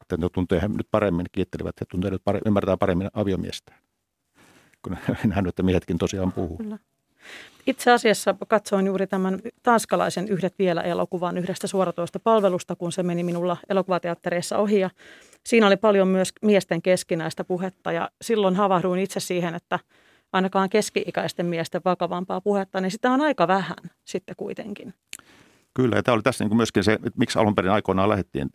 Että 0.02 0.18
ne 0.18 0.30
tuntee 0.30 0.62
he 0.62 0.68
nyt 0.68 0.88
paremmin, 0.92 1.26
kiittelivät, 1.32 1.76
he 1.82 1.86
tuntee 1.92 2.12
nyt 2.12 2.22
paremmin, 2.24 2.48
ymmärtää 2.48 2.78
paremmin 2.78 3.10
aviomiestään. 3.14 3.80
Kun 4.82 4.98
nähnyt, 5.26 5.50
että 5.50 5.64
miehetkin 5.64 5.98
tosiaan 5.98 6.32
puhuu. 6.32 6.58
Kyllä. 6.58 6.80
Itse 7.68 7.92
asiassa 7.92 8.36
katsoin 8.48 8.86
juuri 8.86 9.08
tämän 9.08 9.40
tanskalaisen 9.64 10.28
Yhdet 10.28 10.60
vielä 10.60 10.82
elokuvan 10.82 11.38
yhdestä 11.38 11.68
suoratoista 11.68 12.20
palvelusta, 12.20 12.76
kun 12.76 12.92
se 12.92 13.04
meni 13.04 13.24
minulla 13.24 13.58
elokuvateattereissa 13.70 14.58
ohi. 14.58 14.80
Ja 14.80 14.90
siinä 15.46 15.68
oli 15.68 15.78
paljon 15.78 16.08
myös 16.08 16.34
miesten 16.42 16.82
keskinäistä 16.82 17.44
puhetta 17.44 17.92
ja 17.92 18.10
silloin 18.22 18.56
havahduin 18.56 19.00
itse 19.00 19.20
siihen, 19.20 19.56
että 19.56 19.80
ainakaan 20.34 20.70
keski-ikäisten 20.70 21.46
miesten 21.46 21.82
vakavampaa 21.86 22.42
puhetta, 22.42 22.82
niin 22.82 22.92
sitä 22.92 23.12
on 23.12 23.22
aika 23.22 23.48
vähän 23.48 23.76
sitten 24.06 24.36
kuitenkin. 24.36 24.94
Kyllä, 25.74 25.96
ja 25.96 26.04
tämä 26.04 26.14
oli 26.14 26.24
tässä 26.24 26.44
niin 26.44 26.58
myöskin 26.58 26.84
se, 26.84 26.94
että 26.94 27.12
miksi 27.18 27.40
alun 27.40 27.56
perin 27.56 27.72
aikoinaan 27.72 28.10
lähdettiin 28.10 28.50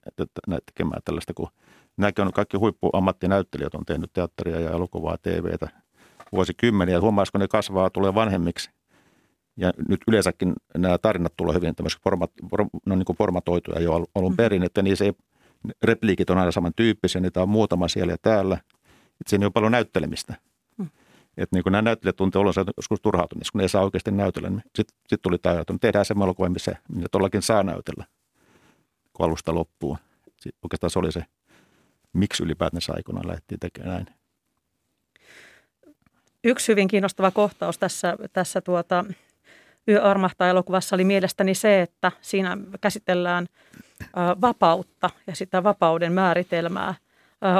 tekemään 0.67 1.03
tällaista, 1.05 1.35
kun 1.35 1.49
nämäkin 1.97 2.25
on 2.25 2.33
kaikki 2.33 2.57
huippuammattinäyttelijät 2.57 3.75
on 3.75 3.85
tehnyt 3.87 4.13
teatteria 4.13 4.61
ja 4.61 4.71
elokuvaa, 4.71 5.19
TVtä, 5.19 5.69
vuosikymmeniä. 6.33 7.01
Huomaisiko 7.01 7.39
ne 7.39 7.49
kasvaa, 7.49 7.91
tulee 7.91 8.15
vanhemmiksi. 8.15 8.71
Ja 9.59 9.73
nyt 9.89 10.01
yleensäkin 10.09 10.53
nämä 10.77 10.99
tarinat 10.99 11.37
tulee 11.37 11.55
hyvin 11.55 11.75
tämmöisiä 11.75 12.01
format, 12.05 12.31
no 12.87 12.97
niin 12.97 13.05
kuin 13.05 13.17
formatoituja 13.17 13.81
jo 13.81 14.07
alun 14.15 14.33
mm. 14.33 14.37
perin, 14.37 14.63
että 14.63 14.83
niissä 14.83 15.05
ei, 15.05 15.13
repliikit 15.83 16.31
on 16.31 16.39
aina 16.39 16.51
samantyyppisiä, 16.53 17.21
niitä 17.21 17.43
on 17.43 17.49
muutama 17.49 17.89
siellä 17.89 18.13
ja 18.13 18.17
täällä. 18.23 18.55
Että 19.21 19.31
siinä 19.31 19.47
on 19.47 19.53
paljon 19.53 19.73
näyttelemistä. 19.73 20.35
Mm. 20.77 20.89
Että 21.37 21.57
niin 21.57 21.63
kuin 21.63 21.73
nämä 21.73 21.83
näyttelijät 21.83 22.17
tuntee 22.17 22.41
olonsa 22.41 22.65
joskus 22.77 23.01
turhautumista, 23.01 23.53
kun 23.53 23.59
ne 23.59 23.65
ei 23.65 23.69
saa 23.69 23.85
oikeasti 23.85 24.11
näytellä. 24.11 24.51
Niin 24.51 24.63
sitten 24.75 24.97
sit 25.09 25.23
tuli 25.23 25.39
tämä 25.39 25.61
että 25.61 25.75
tehdään 25.81 26.05
se 26.05 26.15
elokuva, 26.23 26.49
missä, 26.49 26.77
missä 26.89 27.09
todellakin 27.11 27.43
saa 27.43 27.63
näytellä, 27.63 28.05
kun 29.13 29.27
alusta 29.27 29.55
loppuun. 29.55 29.99
Sitten 30.25 30.61
oikeastaan 30.63 30.91
se 30.91 30.99
oli 30.99 31.13
se, 31.13 31.25
miksi 32.13 32.43
ylipäätään 32.43 32.83
aikoinaan 32.89 33.29
lähdettiin 33.29 33.61
tekemään 33.61 33.95
näin. 33.95 34.07
Yksi 36.45 36.73
hyvin 36.73 36.89
kiinnostava 36.89 37.31
kohtaus 37.31 37.79
tässä, 37.79 38.17
tässä 38.33 38.61
tuota, 38.61 39.05
Yö 39.89 40.03
armahtaa 40.03 40.49
elokuvassa 40.49 40.97
oli 40.97 41.05
mielestäni 41.05 41.55
se, 41.55 41.83
että 41.83 42.13
siinä 42.21 42.59
käsitellään 42.81 43.47
vapautta 44.41 45.11
ja 45.27 45.37
sitä 45.37 45.65
vapauden 45.65 46.13
määritelmää. 46.13 46.95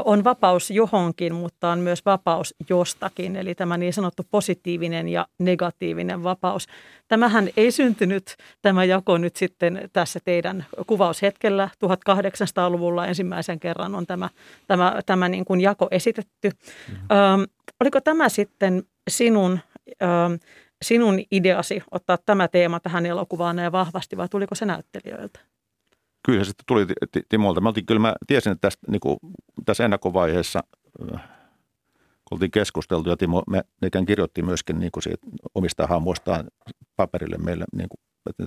On 0.05 0.25
vapaus 0.25 0.71
johonkin, 0.71 1.35
mutta 1.35 1.71
on 1.71 1.79
myös 1.79 2.05
vapaus 2.07 2.55
jostakin, 2.69 3.37
eli 3.37 3.55
tämä 3.55 3.79
niin 3.79 3.93
sanottu 3.93 4.27
positiivinen 4.31 5.09
ja 5.09 5.27
negatiivinen 5.39 6.23
vapaus. 6.23 6.67
Tämähän 7.09 7.49
ei 7.57 7.73
syntynyt, 7.73 8.37
tämä 8.63 8.85
jako 8.85 9.19
nyt 9.19 9.37
sitten 9.37 9.91
tässä 9.93 10.21
teidän 10.25 10.67
kuvaushetkellä 10.87 11.69
1800-luvulla 11.85 13.07
ensimmäisen 13.07 13.61
kerran 13.61 13.95
on 13.95 14.07
tämä, 14.07 14.29
tämä, 14.67 15.01
tämä 15.07 15.29
niin 15.29 15.45
kuin 15.45 15.61
jako 15.61 15.89
esitetty. 15.91 16.51
Mm-hmm. 16.51 17.47
Oliko 17.81 18.01
tämä 18.01 18.29
sitten 18.29 18.83
sinun, 19.09 19.61
ö, 20.03 20.07
sinun 20.83 21.21
ideasi 21.31 21.83
ottaa 21.91 22.19
tämä 22.27 22.49
teema 22.49 22.81
tähän 22.81 23.07
elokuvaan 23.07 23.57
näin 23.57 23.73
vahvasti 23.73 24.17
vai 24.17 24.29
tuliko 24.29 24.55
se 24.55 24.67
näyttelijöiltä? 24.67 25.41
Kyllä 26.27 26.45
se 26.45 26.53
tuli 26.67 26.87
Timolta. 27.29 27.61
Mä 27.61 27.69
oltiin, 27.69 27.87
kyllä 27.87 28.01
mä 28.01 28.15
tiesin, 28.27 28.53
että 28.53 28.69
tästä, 28.69 28.91
niin 28.91 29.01
kuin, 29.01 29.19
tässä 29.65 29.85
ennakkovaiheessa 29.85 30.61
kun 32.29 32.37
oltiin 32.37 32.51
keskusteltu 32.51 33.11
ja 33.11 33.17
Timo 33.17 33.43
me 33.51 33.63
ikään 33.87 34.07
kirjoitti 34.07 34.43
myöskin 34.43 34.81
niin 34.81 34.91
kuin 34.93 35.03
siitä 35.03 35.27
omista 35.55 35.87
hahmoistaan 35.87 36.49
paperille 36.97 37.37
meille, 37.39 37.65
niin 37.73 37.89
kuin, 37.89 38.01
että 38.31 38.45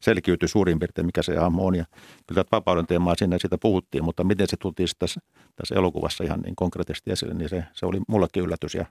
selkiytyi 0.00 0.48
suurin 0.48 0.78
piirtein, 0.78 1.06
mikä 1.06 1.22
se 1.22 1.36
hahmo 1.36 1.66
on. 1.66 1.74
Ja 1.74 1.84
kyllä 2.26 2.44
tätä 2.44 2.56
vapauden 2.56 2.86
teemaa 2.86 3.14
sinne 3.18 3.38
siitä 3.38 3.58
puhuttiin, 3.58 4.04
mutta 4.04 4.24
miten 4.24 4.48
se 4.48 4.56
tultiin 4.56 4.88
tässä, 4.98 5.20
tässä 5.56 5.74
elokuvassa 5.74 6.24
ihan 6.24 6.40
niin 6.40 6.56
konkreettisesti 6.56 7.10
esille, 7.10 7.34
niin 7.34 7.48
se, 7.48 7.64
se 7.72 7.86
oli 7.86 8.00
mullekin 8.08 8.42
yllätys 8.42 8.74
ja 8.74 8.86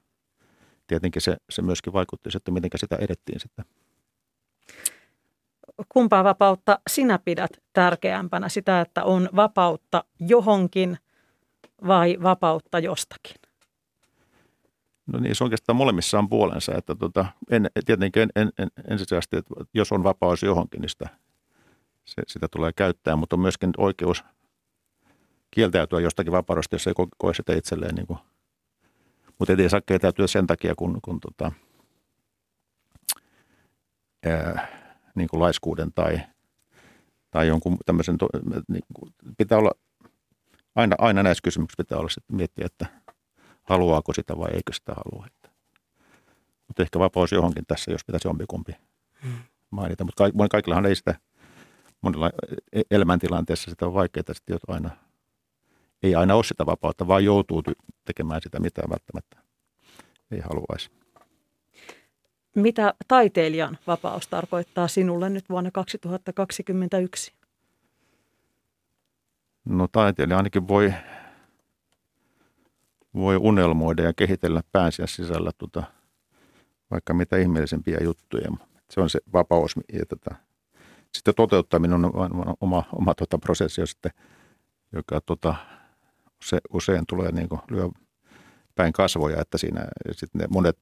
tietenkin 0.87 1.21
se, 1.21 1.37
se 1.49 1.61
myöskin 1.61 1.93
vaikutti 1.93 2.31
sitten, 2.31 2.53
miten 2.53 2.69
sitä 2.75 2.95
edettiin 2.95 3.39
sitten. 3.39 3.65
Kumpaa 5.89 6.23
vapautta 6.23 6.79
sinä 6.89 7.19
pidät 7.19 7.51
tärkeämpänä? 7.73 8.49
Sitä, 8.49 8.81
että 8.81 9.03
on 9.03 9.29
vapautta 9.35 10.03
johonkin 10.19 10.97
vai 11.87 12.17
vapautta 12.23 12.79
jostakin? 12.79 13.35
No 15.07 15.19
niin, 15.19 15.35
se 15.35 15.43
oikeastaan 15.43 15.75
molemmissa 15.75 16.19
on 16.19 16.29
puolensa. 16.29 16.75
Että 16.75 16.95
tota, 16.95 17.25
en, 17.49 17.69
tietenkin 17.85 18.21
en, 18.21 18.29
en, 18.35 18.51
en, 18.57 18.69
ensisijaisesti, 18.89 19.37
että 19.37 19.53
jos 19.73 19.91
on 19.91 20.03
vapaus 20.03 20.43
johonkin, 20.43 20.81
niin 20.81 20.89
sitä, 20.89 21.09
se, 22.05 22.21
sitä 22.27 22.47
tulee 22.47 22.71
käyttää, 22.75 23.15
mutta 23.15 23.35
on 23.35 23.39
myöskin 23.39 23.69
oikeus 23.77 24.23
kieltäytyä 25.51 25.99
jostakin 25.99 26.33
vapaudesta, 26.33 26.75
jos 26.75 26.87
ei 26.87 26.93
koe 27.17 27.33
sitä 27.33 27.53
itselleen. 27.53 27.95
Niin 27.95 28.07
kuin. 28.07 28.19
Mutta 29.39 29.53
ei 29.59 29.69
saa 29.69 29.81
kieltäytyä 29.81 30.27
sen 30.27 30.47
takia, 30.47 30.75
kun, 30.75 30.99
kun 31.01 31.19
tota, 31.19 31.51
ää, 34.25 34.67
niin 35.15 35.27
kuin 35.27 35.39
laiskuuden 35.39 35.93
tai, 35.93 36.21
tai 37.31 37.47
jonkun 37.47 37.77
tämmöisen, 37.85 38.17
niin 38.67 38.83
kuin, 38.93 39.13
pitää 39.37 39.57
olla, 39.57 39.71
aina, 40.75 40.95
aina 40.99 41.23
näissä 41.23 41.41
kysymyksissä 41.43 41.83
pitää 41.83 41.97
olla 41.97 42.09
sitten 42.09 42.35
miettiä, 42.35 42.65
että– 42.65 42.85
haluaako 43.69 44.13
sitä 44.13 44.37
vai 44.37 44.49
eikö 44.53 44.73
sitä 44.73 44.93
halua. 44.93 45.27
Mutta 46.67 46.83
ehkä 46.83 46.99
vapaus 46.99 47.31
johonkin 47.31 47.65
tässä, 47.67 47.91
jos 47.91 48.05
pitäisi 48.05 48.27
jompikumpi 48.27 48.71
hmm. 49.23 49.37
mainita. 49.69 50.03
Mutta 50.03 50.23
kaik, 50.23 50.51
kaikillahan 50.51 50.85
ei 50.85 50.95
sitä 50.95 51.15
monella 52.01 52.31
e-, 52.73 52.81
elämäntilanteessa 52.91 53.71
sitä 53.71 53.85
on 53.85 53.93
vaikeaa 53.93 54.33
sitten 54.33 54.57
aina, 54.67 54.89
ei 56.03 56.15
aina 56.15 56.35
ole 56.35 56.43
sitä 56.43 56.65
vapautta, 56.65 57.07
vaan 57.07 57.23
joutuu 57.23 57.63
tekemään 58.05 58.41
sitä, 58.43 58.59
mitä 58.59 58.81
välttämättä 58.89 59.37
ei 60.31 60.39
haluaisi. 60.39 60.89
Mitä 62.55 62.93
taiteilijan 63.07 63.77
vapaus 63.87 64.27
tarkoittaa 64.27 64.87
sinulle 64.87 65.29
nyt 65.29 65.49
vuonna 65.49 65.71
2021? 65.71 67.33
No 69.65 69.87
taiteilija 69.91 70.37
ainakin 70.37 70.67
voi 70.67 70.93
voi 73.17 73.35
unelmoida 73.35 74.03
ja 74.03 74.13
kehitellä 74.13 74.61
päänsä 74.71 75.07
sisällä 75.07 75.51
tota, 75.57 75.83
vaikka 76.91 77.13
mitä 77.13 77.37
ihmeellisempiä 77.37 77.97
juttuja. 78.03 78.51
Se 78.89 79.01
on 79.01 79.09
se 79.09 79.19
vapaus 79.33 79.75
ja 79.93 80.05
tota, 80.05 80.35
sitten 81.13 81.35
toteuttaminen 81.35 82.05
on 82.05 82.11
oma, 82.61 82.83
oma 82.93 83.13
tota 83.15 83.37
prosessi, 83.37 83.87
sitten, 83.87 84.11
joka 84.91 85.21
tota, 85.21 85.55
se 86.45 86.59
usein 86.73 87.03
tulee 87.07 87.31
niin 87.31 87.49
kuin 87.49 87.61
lyö 87.69 87.89
päin 88.75 88.93
kasvoja, 88.93 89.41
että 89.41 89.57
siinä 89.57 89.87
sitten 90.11 90.39
ne 90.39 90.47
monet 90.49 90.77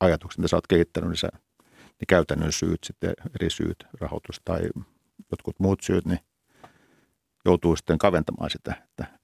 ajatukset, 0.00 0.38
mitä 0.38 0.48
sä 0.48 0.56
oot 0.56 0.66
kehittänyt, 0.66 1.10
niin, 1.10 1.16
sä, 1.16 1.28
niin 1.72 2.06
käytännön 2.08 2.52
syyt, 2.52 2.78
sitten 2.84 3.12
eri 3.40 3.50
syyt, 3.50 3.86
rahoitus 4.00 4.40
tai 4.44 4.60
jotkut 5.30 5.60
muut 5.60 5.82
syyt, 5.82 6.06
niin 6.06 6.18
joutuu 7.44 7.76
sitten 7.76 7.98
kaventamaan 7.98 8.50
sitä, 8.50 8.74
että 8.84 9.20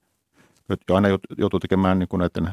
jo 0.89 0.95
aina 0.95 1.07
joutuu 1.37 1.59
tekemään 1.59 1.99
niin 1.99 2.09
kuin 2.09 2.19
näiden 2.19 2.51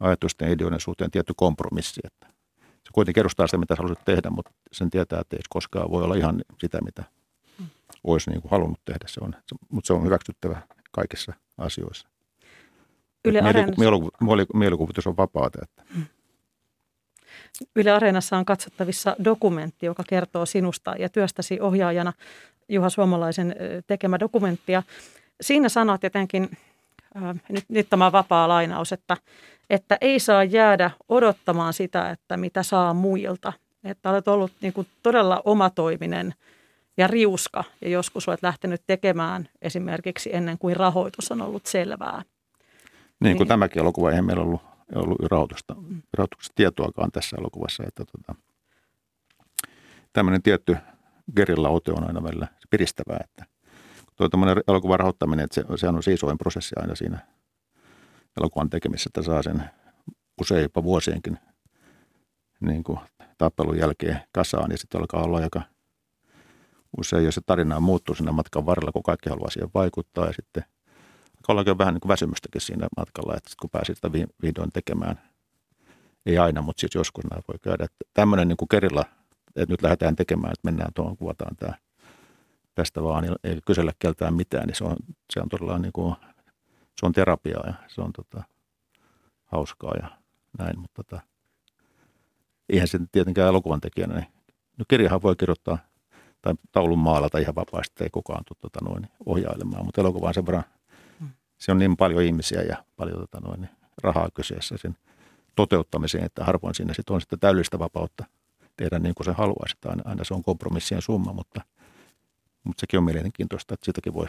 ajatusten 0.00 0.46
ja 0.46 0.52
ideoiden 0.52 0.80
suhteen 0.80 1.10
tietty 1.10 1.32
kompromissi. 1.36 2.00
Että 2.04 2.26
se 2.58 2.90
kuitenkin 2.92 3.20
edustaa 3.20 3.46
sitä, 3.46 3.58
mitä 3.58 3.74
haluaisit 3.78 4.04
tehdä, 4.04 4.30
mutta 4.30 4.50
sen 4.72 4.90
tietää, 4.90 5.20
että 5.20 5.36
ei 5.36 5.42
koskaan 5.48 5.90
voi 5.90 6.02
olla 6.02 6.14
ihan 6.14 6.42
sitä, 6.60 6.78
mitä 6.84 7.04
olisi 8.04 8.30
niin 8.30 8.42
kuin 8.42 8.50
halunnut 8.50 8.80
tehdä. 8.84 9.04
Se 9.06 9.20
on, 9.22 9.34
mutta 9.68 9.86
se 9.86 9.92
on 9.92 10.04
hyväksyttävä 10.04 10.62
kaikissa 10.90 11.32
asioissa. 11.58 12.08
Yle, 13.24 13.40
Areenassa, 13.40 13.82
mieliku- 13.82 14.10
mieliku- 14.20 14.58
mielikuvitus 14.58 15.06
on 15.06 15.16
vapaata. 15.16 15.58
Että. 15.62 15.82
Yle 17.76 17.90
Areenassa 17.90 18.36
on 18.36 18.44
katsottavissa 18.44 19.16
dokumentti, 19.24 19.86
joka 19.86 20.02
kertoo 20.08 20.46
sinusta 20.46 20.94
ja 20.98 21.08
työstäsi 21.08 21.60
ohjaajana 21.60 22.12
Juha 22.68 22.90
Suomalaisen 22.90 23.54
tekemä 23.86 24.20
dokumentti. 24.20 24.72
Ja 24.72 24.82
siinä 25.40 25.68
sanot 25.68 26.02
jotenkin, 26.02 26.50
äh, 27.16 27.40
nyt, 27.48 27.64
nyt 27.68 27.90
tämä 27.90 28.12
vapaa 28.12 28.48
lainaus, 28.48 28.92
että, 28.92 29.16
että 29.70 29.98
ei 30.00 30.20
saa 30.20 30.44
jäädä 30.44 30.90
odottamaan 31.08 31.72
sitä, 31.72 32.10
että 32.10 32.36
mitä 32.36 32.62
saa 32.62 32.94
muilta. 32.94 33.52
Että 33.84 34.10
olet 34.10 34.28
ollut 34.28 34.52
niin 34.60 34.72
kuin 34.72 34.86
todella 35.02 35.42
omatoiminen 35.44 36.34
ja 37.00 37.06
riuska 37.06 37.64
ja 37.80 37.88
joskus 37.88 38.28
olet 38.28 38.42
lähtenyt 38.42 38.82
tekemään 38.86 39.48
esimerkiksi 39.62 40.30
ennen 40.32 40.58
kuin 40.58 40.76
rahoitus 40.76 41.32
on 41.32 41.42
ollut 41.42 41.66
selvää. 41.66 42.22
Niin 43.20 43.36
kuin 43.36 43.44
Niin. 43.44 43.48
tämäkin 43.48 43.80
elokuva, 43.80 44.10
eihän 44.10 44.24
meillä 44.24 44.42
ollut, 44.42 44.60
ollut 44.94 45.18
rahoitusta, 45.30 45.76
rahoituksesta 46.12 46.52
tietoakaan 46.54 47.12
tässä 47.12 47.36
elokuvassa. 47.40 47.84
Että 47.86 48.04
tota, 48.04 48.34
tämmöinen 50.12 50.42
tietty 50.42 50.76
gerilla-ote 51.36 51.92
on 51.92 52.06
aina 52.06 52.22
välillä 52.22 52.48
piristävää. 52.70 53.20
Että 53.24 53.44
tuo 54.16 54.28
tämmöinen 54.28 54.62
elokuvan 54.68 54.98
rahoittaminen, 54.98 55.44
että 55.44 55.54
se, 55.54 55.64
sehän 55.76 55.96
on 55.96 56.02
se 56.02 56.12
isoin 56.12 56.38
prosessi 56.38 56.74
aina 56.78 56.94
siinä 56.94 57.18
elokuvan 58.40 58.70
tekemisessä, 58.70 59.08
että 59.08 59.22
saa 59.22 59.42
sen 59.42 59.64
usein 60.40 60.62
jopa 60.62 60.82
vuosienkin 60.82 61.38
niin 62.60 62.84
kuin 62.84 62.98
tappelun 63.38 63.78
jälkeen 63.78 64.20
kasaan 64.32 64.70
ja 64.70 64.78
sitten 64.78 65.00
alkaa 65.00 65.22
olla 65.22 65.38
aika 65.38 65.62
usein, 66.98 67.24
jos 67.24 67.34
se 67.34 67.40
tarina 67.46 67.80
muuttuu 67.80 68.14
siinä 68.14 68.32
matkan 68.32 68.66
varrella, 68.66 68.92
kun 68.92 69.02
kaikki 69.02 69.30
haluaa 69.30 69.50
siihen 69.50 69.70
vaikuttaa 69.74 70.26
ja 70.26 70.32
sitten 70.32 70.64
alkaa 71.48 71.62
olla 71.62 71.78
vähän 71.78 71.94
niin 71.94 72.00
kuin 72.00 72.08
väsymystäkin 72.08 72.60
siinä 72.60 72.88
matkalla, 72.96 73.36
että 73.36 73.50
kun 73.60 73.70
pääsee 73.70 73.94
sitä 73.94 74.12
vi- 74.12 74.26
vihdoin 74.42 74.72
tekemään, 74.72 75.20
ei 76.26 76.38
aina, 76.38 76.62
mutta 76.62 76.80
siis 76.80 76.94
joskus 76.94 77.24
nämä 77.24 77.42
voi 77.48 77.58
käydä. 77.62 77.84
Että 77.84 78.04
tämmöinen 78.14 78.48
niin 78.48 78.56
kuin 78.56 78.68
että 79.56 79.72
nyt 79.72 79.82
lähdetään 79.82 80.16
tekemään, 80.16 80.52
että 80.52 80.64
mennään 80.64 80.92
tuohon, 80.94 81.16
kuvataan 81.16 81.56
tämä 81.56 81.74
tästä 82.74 83.02
vaan, 83.02 83.22
niin 83.22 83.34
ei 83.44 83.60
kysellä 83.66 83.92
keltään 83.98 84.34
mitään, 84.34 84.66
niin 84.66 84.74
se 84.74 84.84
on, 84.84 84.96
se 85.32 85.40
on 85.40 85.48
todella 85.48 85.78
niin 85.78 85.92
kuin, 85.92 86.14
se 87.00 87.06
on 87.06 87.12
terapiaa 87.12 87.66
ja 87.66 87.74
se 87.88 88.00
on 88.00 88.12
tota, 88.12 88.42
hauskaa 89.44 89.94
ja 90.02 90.10
näin, 90.58 90.78
mutta 90.78 91.02
tota, 91.04 91.22
eihän 92.68 92.88
se 92.88 92.98
tietenkään 93.12 93.48
elokuvan 93.48 93.80
tekijänä, 93.80 94.14
niin 94.14 94.26
no 94.78 94.84
kirjahan 94.88 95.22
voi 95.22 95.36
kirjoittaa 95.36 95.78
tai 96.42 96.54
taulun 96.72 96.98
maalata 96.98 97.38
ihan 97.38 97.54
vapaasti, 97.54 98.04
ei 98.04 98.10
kukaan 98.10 98.44
tule 98.44 98.58
tota 98.60 98.84
noin, 98.84 99.08
ohjailemaan, 99.26 99.84
mutta 99.84 100.00
elokuva 100.00 100.28
on 100.28 100.34
sen 100.34 100.46
verran, 100.46 100.64
se 101.58 101.72
on 101.72 101.78
niin 101.78 101.96
paljon 101.96 102.22
ihmisiä 102.22 102.62
ja 102.62 102.84
paljon 102.96 103.18
tota 103.18 103.40
noin, 103.40 103.68
rahaa 104.02 104.28
kyseessä 104.34 104.76
sen 104.76 104.96
toteuttamiseen, 105.56 106.24
että 106.24 106.44
harvoin 106.44 106.74
siinä 106.74 106.94
sit 106.94 107.10
on 107.10 107.20
sitten 107.20 107.40
täydellistä 107.40 107.78
vapautta 107.78 108.24
tehdä 108.76 108.98
niin 108.98 109.14
kuin 109.14 109.24
se 109.24 109.32
haluaisi. 109.32 109.76
Aina, 109.84 110.02
aina 110.06 110.24
se 110.24 110.34
on 110.34 110.42
kompromissien 110.42 111.02
summa, 111.02 111.32
mutta, 111.32 111.60
mutta 112.64 112.80
sekin 112.80 112.98
on 112.98 113.04
mielenkiintoista, 113.04 113.74
että 113.74 113.84
sitäkin 113.84 114.14
voi, 114.14 114.26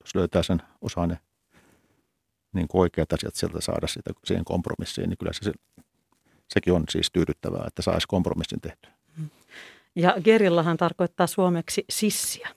jos 0.00 0.14
löytää 0.14 0.42
sen 0.42 0.62
osaa 0.80 1.06
ne 1.06 1.18
niin 2.52 2.68
kuin 2.68 2.80
oikeat 2.80 3.12
asiat 3.12 3.34
sieltä 3.34 3.60
saada 3.60 3.86
sitä, 3.86 4.10
siihen 4.24 4.44
kompromissiin, 4.44 5.08
niin 5.08 5.18
kyllä 5.18 5.32
se, 5.32 5.44
se, 5.44 5.52
sekin 6.54 6.72
on 6.72 6.84
siis 6.90 7.10
tyydyttävää, 7.12 7.64
että 7.66 7.82
saisi 7.82 8.08
kompromissin 8.08 8.60
tehtyä. 8.60 8.93
Ja 9.96 10.14
gerillahan 10.24 10.76
tarkoittaa 10.76 11.26
suomeksi 11.26 11.84
sissiä. 11.90 12.48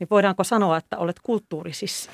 Niin 0.00 0.08
voidaanko 0.10 0.44
sanoa, 0.44 0.76
että 0.76 0.98
olet 0.98 1.16
kulttuurisissi? 1.22 2.10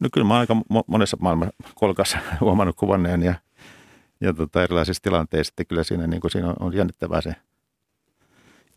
No 0.00 0.08
kyllä 0.12 0.26
mä 0.26 0.38
aika 0.38 0.54
mo- 0.54 0.84
monessa 0.86 1.16
maailman 1.20 1.52
kolkassa 1.74 2.18
huomannut 2.40 2.76
kuvanneen 2.76 3.22
ja, 3.22 3.34
ja 4.20 4.34
tota 4.34 4.62
erilaisissa 4.62 5.02
tilanteissa, 5.02 5.52
että 5.52 5.64
kyllä 5.64 5.84
siinä, 5.84 6.06
niin 6.06 6.20
kuin 6.20 6.30
siinä 6.30 6.54
on, 6.60 6.74
jännittävää 6.74 7.20
se. 7.20 7.34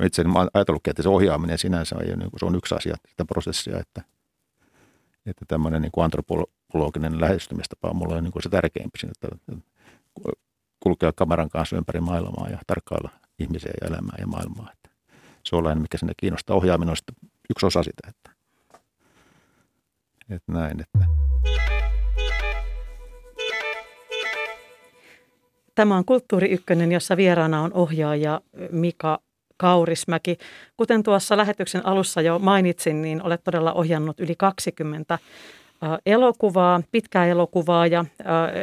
Itse 0.04 0.24
mä 0.24 0.40
oon 0.40 0.48
ajatellutkin, 0.54 0.92
että 0.92 1.04
se 1.04 1.10
ohjaaminen 1.10 1.58
sinänsä 1.58 1.96
on, 1.96 2.20
niin 2.20 2.32
kuin, 2.32 2.40
se 2.40 2.46
on 2.46 2.56
yksi 2.56 2.76
asia 2.76 2.96
sitä 3.10 3.26
prosessia, 3.26 3.80
että, 3.80 4.02
että 5.26 5.46
tämmöinen 5.48 5.82
niin 5.82 5.92
kuin 5.92 6.04
antropologinen 6.04 7.22
lähestymistapa 7.22 7.90
on 7.90 7.96
mulle 7.96 8.22
niin 8.22 8.32
kuin 8.32 8.44
se 8.44 8.50
tärkeimpi 8.50 9.00
siinä, 9.00 9.14
että 9.24 9.38
kulkea 10.80 11.12
kameran 11.16 11.50
kanssa 11.50 11.78
ympäri 11.78 12.02
maailmaa 12.02 12.50
ja 12.50 12.58
tarkkailla 12.68 13.10
ihmisiä 13.40 13.72
ja 13.82 13.88
elämää 13.88 14.16
ja 14.20 14.28
maailmaa. 14.28 14.70
Että 14.74 14.90
se 15.44 15.56
on 15.56 15.60
sellainen, 15.60 15.82
mikä 15.82 15.98
sinne 15.98 16.14
kiinnostaa. 16.18 16.56
Ohjaaminen 16.56 16.90
on 16.90 17.16
yksi 17.50 17.66
osa 17.66 17.84
sitä, 17.84 18.08
että, 18.10 18.30
että 20.30 20.52
näin, 20.52 20.82
että 20.82 21.08
Tämä 25.76 25.98
on 25.98 26.06
Kulttuuri 26.06 26.52
Ykkönen, 26.52 26.92
jossa 26.92 27.18
vieraana 27.18 27.62
on 27.62 27.74
ohjaaja 27.74 28.42
Mika 28.72 29.20
Kaurismäki. 29.58 30.38
Kuten 30.78 31.04
tuossa 31.04 31.38
lähetyksen 31.38 31.86
alussa 31.86 32.22
jo 32.22 32.40
mainitsin, 32.40 33.02
niin 33.02 33.24
olet 33.24 33.44
todella 33.44 33.74
ohjannut 33.74 34.20
yli 34.20 34.36
20 34.36 35.14
äh, 35.14 35.20
elokuvaa, 36.06 36.82
pitkää 36.92 37.26
elokuvaa 37.26 37.88
ja 37.88 38.00
äh, 38.00 38.06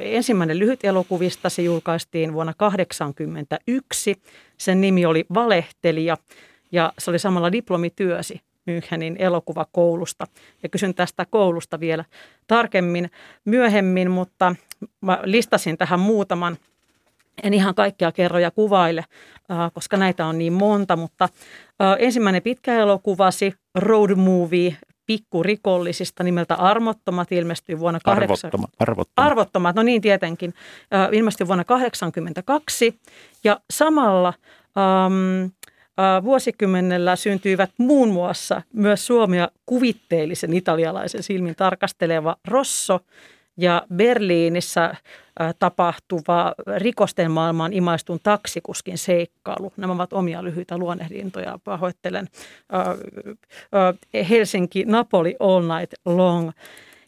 ensimmäinen 0.03 0.59
lyhyt 0.59 0.85
elokuvistasi 0.85 1.65
julkaistiin 1.65 2.33
vuonna 2.33 2.53
1981. 2.59 4.23
Sen 4.59 4.81
nimi 4.81 5.07
oli 5.07 5.25
Valehtelija 5.35 6.17
ja 6.73 6.93
se 6.99 7.11
oli 7.11 7.19
samalla 7.19 7.53
diplomityösi 7.53 8.41
Münchenin 8.71 9.17
elokuvakoulusta. 9.19 10.27
Ja 10.63 10.69
kysyn 10.69 10.95
tästä 10.95 11.27
koulusta 11.31 11.81
vielä 11.81 12.05
tarkemmin 12.47 13.11
myöhemmin, 13.45 14.11
mutta 14.11 14.55
mä 15.01 15.21
listasin 15.25 15.79
tähän 15.79 16.01
muutaman 16.01 16.57
en 17.43 17.55
ihan 17.55 17.75
kaikkia 17.75 18.13
kerro 18.13 18.39
ja 18.39 18.51
kuvaile, 18.51 19.05
äh, 19.51 19.73
koska 19.73 19.97
näitä 19.97 20.27
on 20.27 20.39
niin 20.39 20.53
monta, 20.53 20.97
mutta 20.97 21.25
äh, 21.25 21.97
ensimmäinen 21.99 22.43
pitkä 22.43 22.75
elokuvasi, 22.75 23.55
Road 23.75 24.15
Movie, 24.15 24.77
pikkurikollisista 25.07 26.25
nimeltä 26.25 26.55
Armottomat, 26.55 27.33
ilmestyi 27.33 27.79
vuonna 27.79 28.01
8... 28.05 28.23
arvottomat. 28.23 28.71
arvottomat. 28.79 29.27
Arvottomat, 29.27 29.77
no 29.77 29.83
niin 29.83 30.03
tietenkin, 30.03 30.55
ilmestyi 31.13 31.47
vuonna 31.47 31.65
1982 31.65 33.01
ja 33.45 33.61
samalla 33.71 34.33
ähm, 34.79 35.45
äh, 35.45 36.25
vuosikymmenellä 36.25 37.17
syntyivät 37.17 37.71
muun 37.79 38.09
muassa 38.09 38.63
myös 38.73 39.07
Suomea 39.07 39.49
kuvitteellisen 39.67 40.53
italialaisen 40.53 41.23
silmin 41.23 41.57
tarkasteleva 41.57 42.37
Rosso 42.49 43.01
ja 43.57 43.87
Berliinissä 43.95 44.85
äh, 44.85 45.55
tapahtuva 45.59 46.55
rikosten 46.77 47.31
maailmaan 47.31 47.73
imaistun 47.73 48.21
taksikuskin 48.23 48.99
seikkailu. 48.99 49.73
Nämä 49.77 49.93
ovat 49.93 50.13
omia 50.13 50.45
lyhyitä 50.45 50.79
luonnehdintoja. 50.79 51.59
Pahoittelen 51.65 52.29
äh, 52.75 52.89
äh, 54.19 54.29
Helsinki, 54.29 54.85
Napoli, 54.85 55.37
All 55.41 55.63
Night 55.63 55.93
Long. 56.05 56.51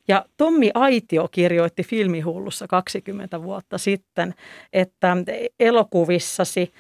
Ja 0.09 0.25
Tommi 0.37 0.71
Aitio 0.75 1.29
kirjoitti 1.31 1.83
filmihullussa 1.83 2.67
20 2.67 3.43
vuotta 3.43 3.79
sitten, 3.79 4.35
että 4.73 5.17
elokuvissasi 5.61 6.73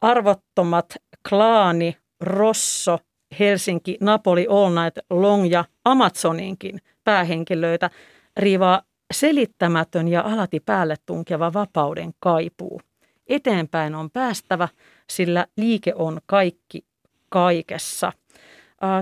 arvottomat 0.00 0.96
klaani, 1.28 1.96
Rosso, 2.20 2.98
Helsinki, 3.38 3.96
Napoli, 4.00 4.46
All 4.50 4.70
Night 4.70 4.98
Long 5.10 5.50
ja 5.50 5.64
Amazoninkin 5.84 6.78
päähenkilöitä 7.04 7.90
riivaa 8.36 8.82
selittämätön 9.10 10.08
ja 10.08 10.22
alati 10.22 10.60
päälle 10.60 10.96
tunkeva 11.06 11.52
vapauden 11.52 12.12
kaipuu. 12.20 12.80
Eteenpäin 13.26 13.94
on 13.94 14.10
päästävä, 14.10 14.68
sillä 15.10 15.46
liike 15.56 15.92
on 15.94 16.20
kaikki 16.26 16.84
kaikessa. 17.28 18.12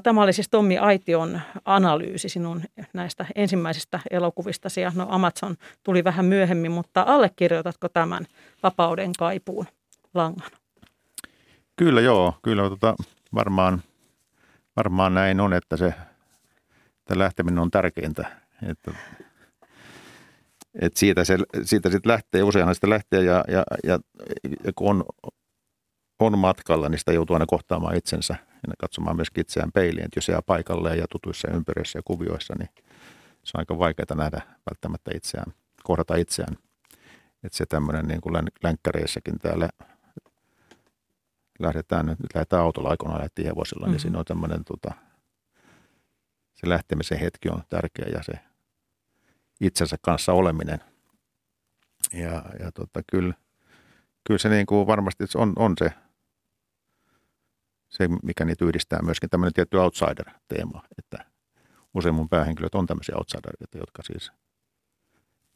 Tämä 0.03 0.23
oli 0.23 0.33
siis 0.33 0.49
Tommi 0.49 0.79
Aition 0.79 1.41
analyysi 1.65 2.29
sinun 2.29 2.63
näistä 2.93 3.27
ensimmäisistä 3.35 4.01
elokuvistasi. 4.11 4.81
No 4.95 5.07
Amazon 5.11 5.57
tuli 5.83 6.05
vähän 6.05 6.25
myöhemmin, 6.25 6.73
mutta 6.73 7.05
allekirjoitatko 7.09 7.89
tämän 7.89 8.27
vapauden 8.63 9.11
kaipuun 9.19 9.67
langan? 10.15 10.51
Kyllä 11.77 12.01
joo, 12.01 12.35
kyllä 12.43 12.63
tota, 12.63 12.95
varmaan, 13.35 13.83
varmaan 14.77 15.15
näin 15.15 15.41
on, 15.41 15.53
että 15.53 15.77
se 15.77 15.95
että 17.09 17.19
lähteminen 17.19 17.59
on 17.59 17.71
tärkeintä. 17.71 18.27
Että, 18.71 18.91
että 20.75 20.99
siitä, 20.99 21.25
se, 21.25 21.39
siitä 21.63 21.91
sitten 21.91 22.13
lähtee, 22.13 22.43
useinhan 22.43 22.75
sitä 22.75 22.91
lähtee 22.91 23.25
ja, 23.25 23.45
ja, 23.49 23.65
ja, 23.85 23.99
ja 24.65 24.73
kun 24.77 24.91
on, 24.91 25.05
on 26.19 26.39
matkalla, 26.39 26.89
niin 26.89 26.99
sitä 26.99 27.13
joutuu 27.13 27.35
aina 27.35 27.47
kohtaamaan 27.47 27.97
itsensä 27.97 28.37
ja 28.69 28.75
katsomaan 28.79 29.17
myös 29.17 29.29
itseään 29.39 29.73
peiliin. 29.73 30.05
Että 30.05 30.19
jos 30.19 30.29
jää 30.29 30.43
paikalleen 30.43 30.99
ja 30.99 31.07
tutuissa 31.11 31.49
ympäristöissä 31.49 31.99
ja 31.99 32.03
kuvioissa, 32.05 32.55
niin 32.59 32.69
se 33.45 33.53
on 33.55 33.61
aika 33.61 33.79
vaikeaa 33.79 34.15
nähdä 34.15 34.43
välttämättä 34.71 35.11
itseään, 35.15 35.53
kohdata 35.83 36.17
itseään. 36.17 36.57
Että 37.45 37.59
se 37.59 37.67
tämmöinen 37.67 38.09
niin 38.09 38.21
kuin 38.21 38.35
länkkäreissäkin 38.63 39.39
täällä 39.39 39.69
lähdetään, 41.59 42.07
nyt 42.07 42.35
lähdetään 42.35 42.63
autolla 42.63 42.91
aikoinaan 42.91 43.21
lähtiin 43.21 43.47
hevosilla, 43.47 43.81
mm-hmm. 43.81 43.93
niin 43.93 44.01
siinä 44.01 44.19
on 44.19 44.25
tämmöinen 44.25 44.65
tota, 44.65 44.95
se 46.55 46.69
lähtemisen 46.69 47.19
hetki 47.19 47.49
on 47.49 47.63
tärkeä 47.69 48.07
ja 48.13 48.23
se 48.23 48.33
itsensä 49.61 49.97
kanssa 50.03 50.33
oleminen 50.33 50.79
Ja, 52.13 52.45
ja 52.61 52.73
tota, 52.75 53.01
kyllä, 53.13 53.35
kyllä 54.25 54.39
se 54.39 54.49
niin 54.49 54.67
kuin 54.67 54.87
varmasti 54.87 55.25
on, 55.37 55.53
on 55.57 55.75
se, 55.79 55.93
se, 57.89 58.09
mikä 58.23 58.45
niitä 58.45 58.65
yhdistää 58.65 59.03
myöskin 59.03 59.31
tämmöinen 59.31 59.53
tietty 59.53 59.77
outsider-teema, 59.77 60.83
että 60.99 61.25
usein 61.95 62.15
mun 62.15 62.29
päähenkilöt 62.29 62.75
on 62.75 62.87
tämmöisiä 62.87 63.17
outsidereita, 63.17 63.79
jotka 63.79 64.03
siis 64.03 64.33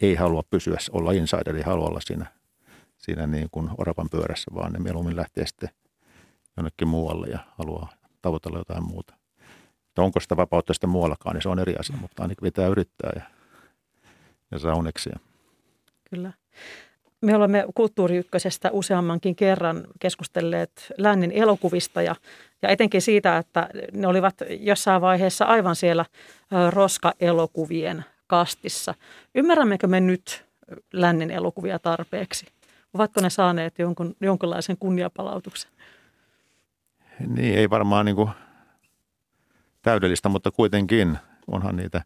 ei 0.01 0.15
halua 0.15 0.43
pysyä, 0.51 0.77
olla 0.93 1.13
insider, 1.13 1.57
ei 1.57 1.63
halua 1.63 1.87
olla 1.87 2.01
siinä, 2.01 2.27
siinä 2.99 3.27
niin 3.27 3.49
kuin 3.51 3.71
oravan 3.79 4.09
pyörässä, 4.11 4.51
vaan 4.55 4.73
ne 4.73 4.79
mieluummin 4.79 5.17
lähtee 5.17 5.47
sitten 5.47 5.69
jonnekin 6.57 6.89
muualle 6.89 7.27
ja 7.27 7.39
haluaa 7.59 7.93
tavoitella 8.23 8.59
jotain 8.59 8.85
muuta. 8.85 9.15
Että 9.89 10.03
onko 10.03 10.21
sitä 10.21 10.37
vapautta 10.37 10.75
sitten 10.75 10.91
muuallakaan, 10.91 11.35
niin 11.35 11.43
se 11.43 11.49
on 11.49 11.59
eri 11.59 11.75
asia, 11.77 11.97
mutta 11.97 12.23
ainakin 12.23 12.43
pitää 12.43 12.67
yrittää 12.67 13.11
ja, 13.17 13.23
ja 14.53 14.59
saa 14.59 14.75
uneksia. 14.75 15.19
Kyllä. 16.11 16.33
Me 17.21 17.37
olemme 17.37 17.65
Kulttuuri 17.75 18.23
useammankin 18.73 19.37
kerran 19.37 19.87
keskustelleet 20.01 20.93
lännen 20.99 21.33
elokuvista 21.33 22.03
ja, 22.03 22.15
ja 22.63 22.69
etenkin 22.69 23.03
siitä, 23.03 23.39
että 23.39 23.69
ne 23.93 24.07
olivat 24.07 24.35
jossain 24.61 25.01
vaiheessa 25.01 25.45
aivan 25.45 25.77
siellä 25.77 26.05
roska-elokuvien 26.71 28.05
kastissa. 28.27 28.95
Ymmärrämmekö 29.35 29.87
me 29.87 30.01
nyt 30.01 30.45
lännen 30.93 31.31
elokuvia 31.31 31.79
tarpeeksi? 31.79 32.47
Ovatko 32.95 33.21
ne 33.21 33.31
saaneet 33.31 33.79
jonkun, 33.79 34.17
jonkinlaisen 34.21 34.77
kunniapalautuksen? 34.77 35.71
Niin, 37.27 37.59
ei 37.59 37.71
varmaan 37.71 38.07
niin 38.07 38.17
kuin 38.17 38.31
täydellistä, 39.83 40.29
mutta 40.29 40.51
kuitenkin 40.51 41.19
onhan 41.47 41.77
niitä, 41.77 42.03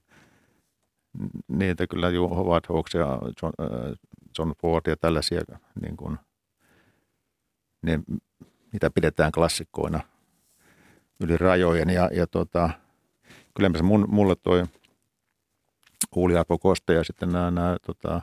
niitä 1.49 1.87
kyllä 1.87 2.11
Howard 2.11 2.65
Hawks 2.69 2.95
ja 2.95 3.19
John, 3.43 3.53
äh, 3.61 3.93
John 4.39 4.53
Ford 4.63 4.87
ja 4.87 4.97
tällaisia, 4.97 5.41
niin 5.83 5.97
kuin, 5.97 6.19
ne, 7.83 8.01
mitä 8.73 8.91
pidetään 8.91 9.33
klassikkoina 9.33 10.01
yli 11.21 11.37
rajojen. 11.37 11.91
Ja, 11.91 12.11
ja 12.13 12.27
tota, 12.27 12.71
kyllä 13.55 13.71
mun, 13.83 14.07
mulle 14.09 14.37
toi 14.43 14.65
Uuli 16.17 16.37
Arpo 16.37 16.59
Koste 16.59 16.95
ja 16.95 17.05
sitten 17.05 17.33
nämä, 17.33 17.51
nämä 17.51 17.77
tota, 17.87 18.21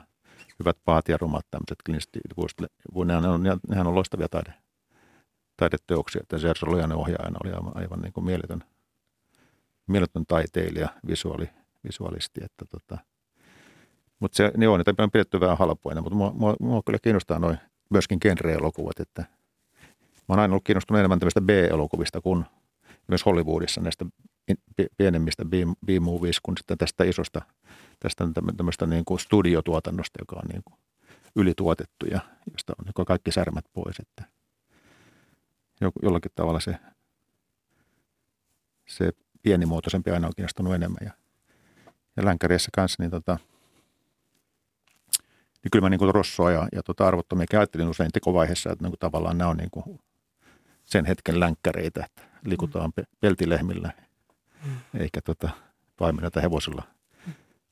hyvät 0.58 0.76
paat 0.84 1.08
ja 1.08 1.16
rumat 1.20 1.46
tämmöiset 1.50 1.78
klinisti, 1.86 2.20
nehän 3.06 3.24
on, 3.24 3.42
nehän 3.68 3.86
on 3.86 3.94
loistavia 3.94 4.28
taide, 4.28 4.54
taideteoksia. 5.56 6.20
Että 6.22 6.38
Sergio 6.38 6.70
Lojanen 6.70 6.96
ohjaajana 6.96 7.38
oli 7.44 7.52
aivan, 7.52 7.76
aivan 7.76 8.00
niin 8.00 8.12
kuin 8.12 8.24
mieletön, 8.24 8.64
mieletön 9.86 10.26
taiteilija, 10.26 10.88
visuaali, 11.06 11.50
visuaalisti. 11.84 12.40
Että 12.44 12.64
tota, 12.64 12.98
mutta 14.20 14.36
se, 14.36 14.52
niin 14.56 14.68
on, 14.68 14.78
niitä 14.78 15.02
on 15.02 15.10
pidetty 15.10 15.40
vähän 15.40 15.58
halpoina, 15.58 16.00
mutta 16.00 16.16
mua, 16.16 16.32
mua, 16.32 16.56
mua 16.60 16.82
kyllä 16.86 16.98
kiinnostaa 17.02 17.38
noin 17.38 17.58
myöskin 17.90 18.18
genre-elokuvat, 18.22 19.00
että 19.00 19.22
mä 20.28 20.32
oon 20.32 20.38
aina 20.38 20.52
ollut 20.52 20.64
kiinnostunut 20.64 20.98
enemmän 20.98 21.18
tämmöistä 21.18 21.40
B-elokuvista 21.40 22.20
kuin 22.20 22.44
myös 23.08 23.26
Hollywoodissa 23.26 23.80
näistä 23.80 24.04
pienemmistä 24.96 25.44
B-movies 25.86 26.40
kuin 26.40 26.56
sitten 26.56 26.78
tästä 26.78 27.04
isosta, 27.04 27.42
tästä 28.00 28.24
tämmöistä 28.56 28.86
niin 28.86 29.04
kuin 29.04 29.20
studiotuotannosta, 29.20 30.18
joka 30.20 30.36
on 30.36 30.48
niin 30.52 30.62
kuin 30.64 30.78
ylituotettu 31.36 32.06
ja 32.06 32.20
josta 32.52 32.72
on 32.78 32.84
niin 32.84 33.06
kaikki 33.06 33.32
särmät 33.32 33.64
pois, 33.72 33.96
että 34.00 34.24
jollakin 36.02 36.30
tavalla 36.34 36.60
se, 36.60 36.76
se 38.88 39.12
pienimuotoisempi 39.42 40.10
aina 40.10 40.26
on 40.26 40.32
kiinnostunut 40.36 40.74
enemmän 40.74 40.98
ja, 41.04 41.12
ja 42.16 42.24
länkäriessä 42.24 42.70
kanssa, 42.74 43.02
niin 43.02 43.10
tota, 43.10 43.38
niin 45.62 45.70
kyllä 45.72 45.84
mä 45.84 45.90
niin 45.90 45.98
kuin 45.98 46.14
Rossoa 46.14 46.50
ja, 46.50 46.68
ja 46.72 46.82
tota 46.82 47.06
arvottomia 47.06 47.46
ajattelin 47.52 47.88
usein 47.88 48.12
tekovaiheessa, 48.12 48.72
että 48.72 48.84
niin 48.84 48.90
kuin 48.90 48.98
tavallaan 48.98 49.38
nämä 49.38 49.50
on 49.50 49.56
niin 49.56 49.70
kuin 49.70 50.00
sen 50.84 51.04
hetken 51.04 51.40
länkkäreitä, 51.40 52.04
että 52.04 52.22
liikutaan 52.44 52.92
mm. 52.96 53.04
peltilehmillä 53.20 53.92
mm. 54.64 55.00
eikä 55.00 55.20
tota, 55.20 55.50
paimenneta 55.96 56.40
hevosilla 56.40 56.82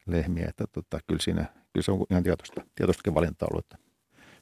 lehmiä. 0.06 0.46
Että 0.48 0.64
tota, 0.66 0.98
kyllä, 1.06 1.22
siinä, 1.22 1.44
kyllä 1.72 1.84
se 1.84 1.92
on 1.92 2.06
ihan 2.10 2.22
tietoista, 2.22 2.62
tietoistakin 2.74 3.14
valinta 3.14 3.46
ollut, 3.50 3.64
että 3.64 3.78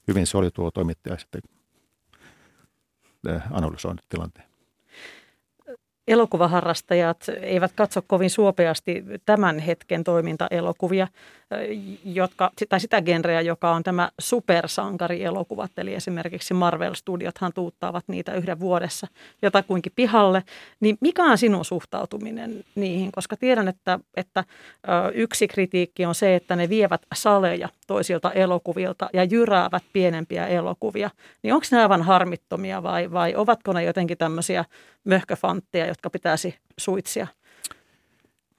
hyvin 0.08 0.26
se 0.26 0.38
oli 0.38 0.50
tuo 0.50 0.70
toimittaja 0.70 1.18
sitten 1.18 1.40
analysoinut 3.50 4.04
tilanteen 4.08 4.49
elokuvaharrastajat 6.10 7.24
eivät 7.42 7.72
katso 7.72 8.02
kovin 8.06 8.30
suopeasti 8.30 9.04
tämän 9.26 9.58
hetken 9.58 10.04
toimintaelokuvia, 10.04 11.08
jotka, 12.04 12.50
tai 12.68 12.80
sitä 12.80 13.02
genreä, 13.02 13.40
joka 13.40 13.70
on 13.70 13.82
tämä 13.82 14.10
supersankarielokuvat. 14.20 15.70
Eli 15.76 15.94
esimerkiksi 15.94 16.54
Marvel-studiothan 16.54 17.52
tuuttaavat 17.54 18.04
niitä 18.08 18.34
yhden 18.34 18.60
vuodessa 18.60 19.06
jotakuinkin 19.42 19.92
pihalle. 19.96 20.42
Niin 20.80 20.98
mikä 21.00 21.24
on 21.24 21.38
sinun 21.38 21.64
suhtautuminen 21.64 22.64
niihin? 22.74 23.12
Koska 23.12 23.36
tiedän, 23.36 23.68
että, 23.68 23.98
että 24.16 24.44
yksi 25.14 25.48
kritiikki 25.48 26.06
on 26.06 26.14
se, 26.14 26.34
että 26.34 26.56
ne 26.56 26.68
vievät 26.68 27.02
saleja 27.14 27.68
toisilta 27.86 28.32
elokuvilta 28.32 29.08
ja 29.12 29.24
jyräävät 29.24 29.82
pienempiä 29.92 30.46
elokuvia. 30.46 31.10
Niin 31.42 31.54
onko 31.54 31.66
ne 31.70 31.82
aivan 31.82 32.02
harmittomia 32.02 32.82
vai, 32.82 33.12
vai 33.12 33.34
ovatko 33.34 33.72
ne 33.72 33.84
jotenkin 33.84 34.18
tämmöisiä 34.18 34.64
möhköfantteja, 35.04 35.86
jotka 36.00 36.10
pitäisi 36.10 36.54
suitsia? 36.78 37.26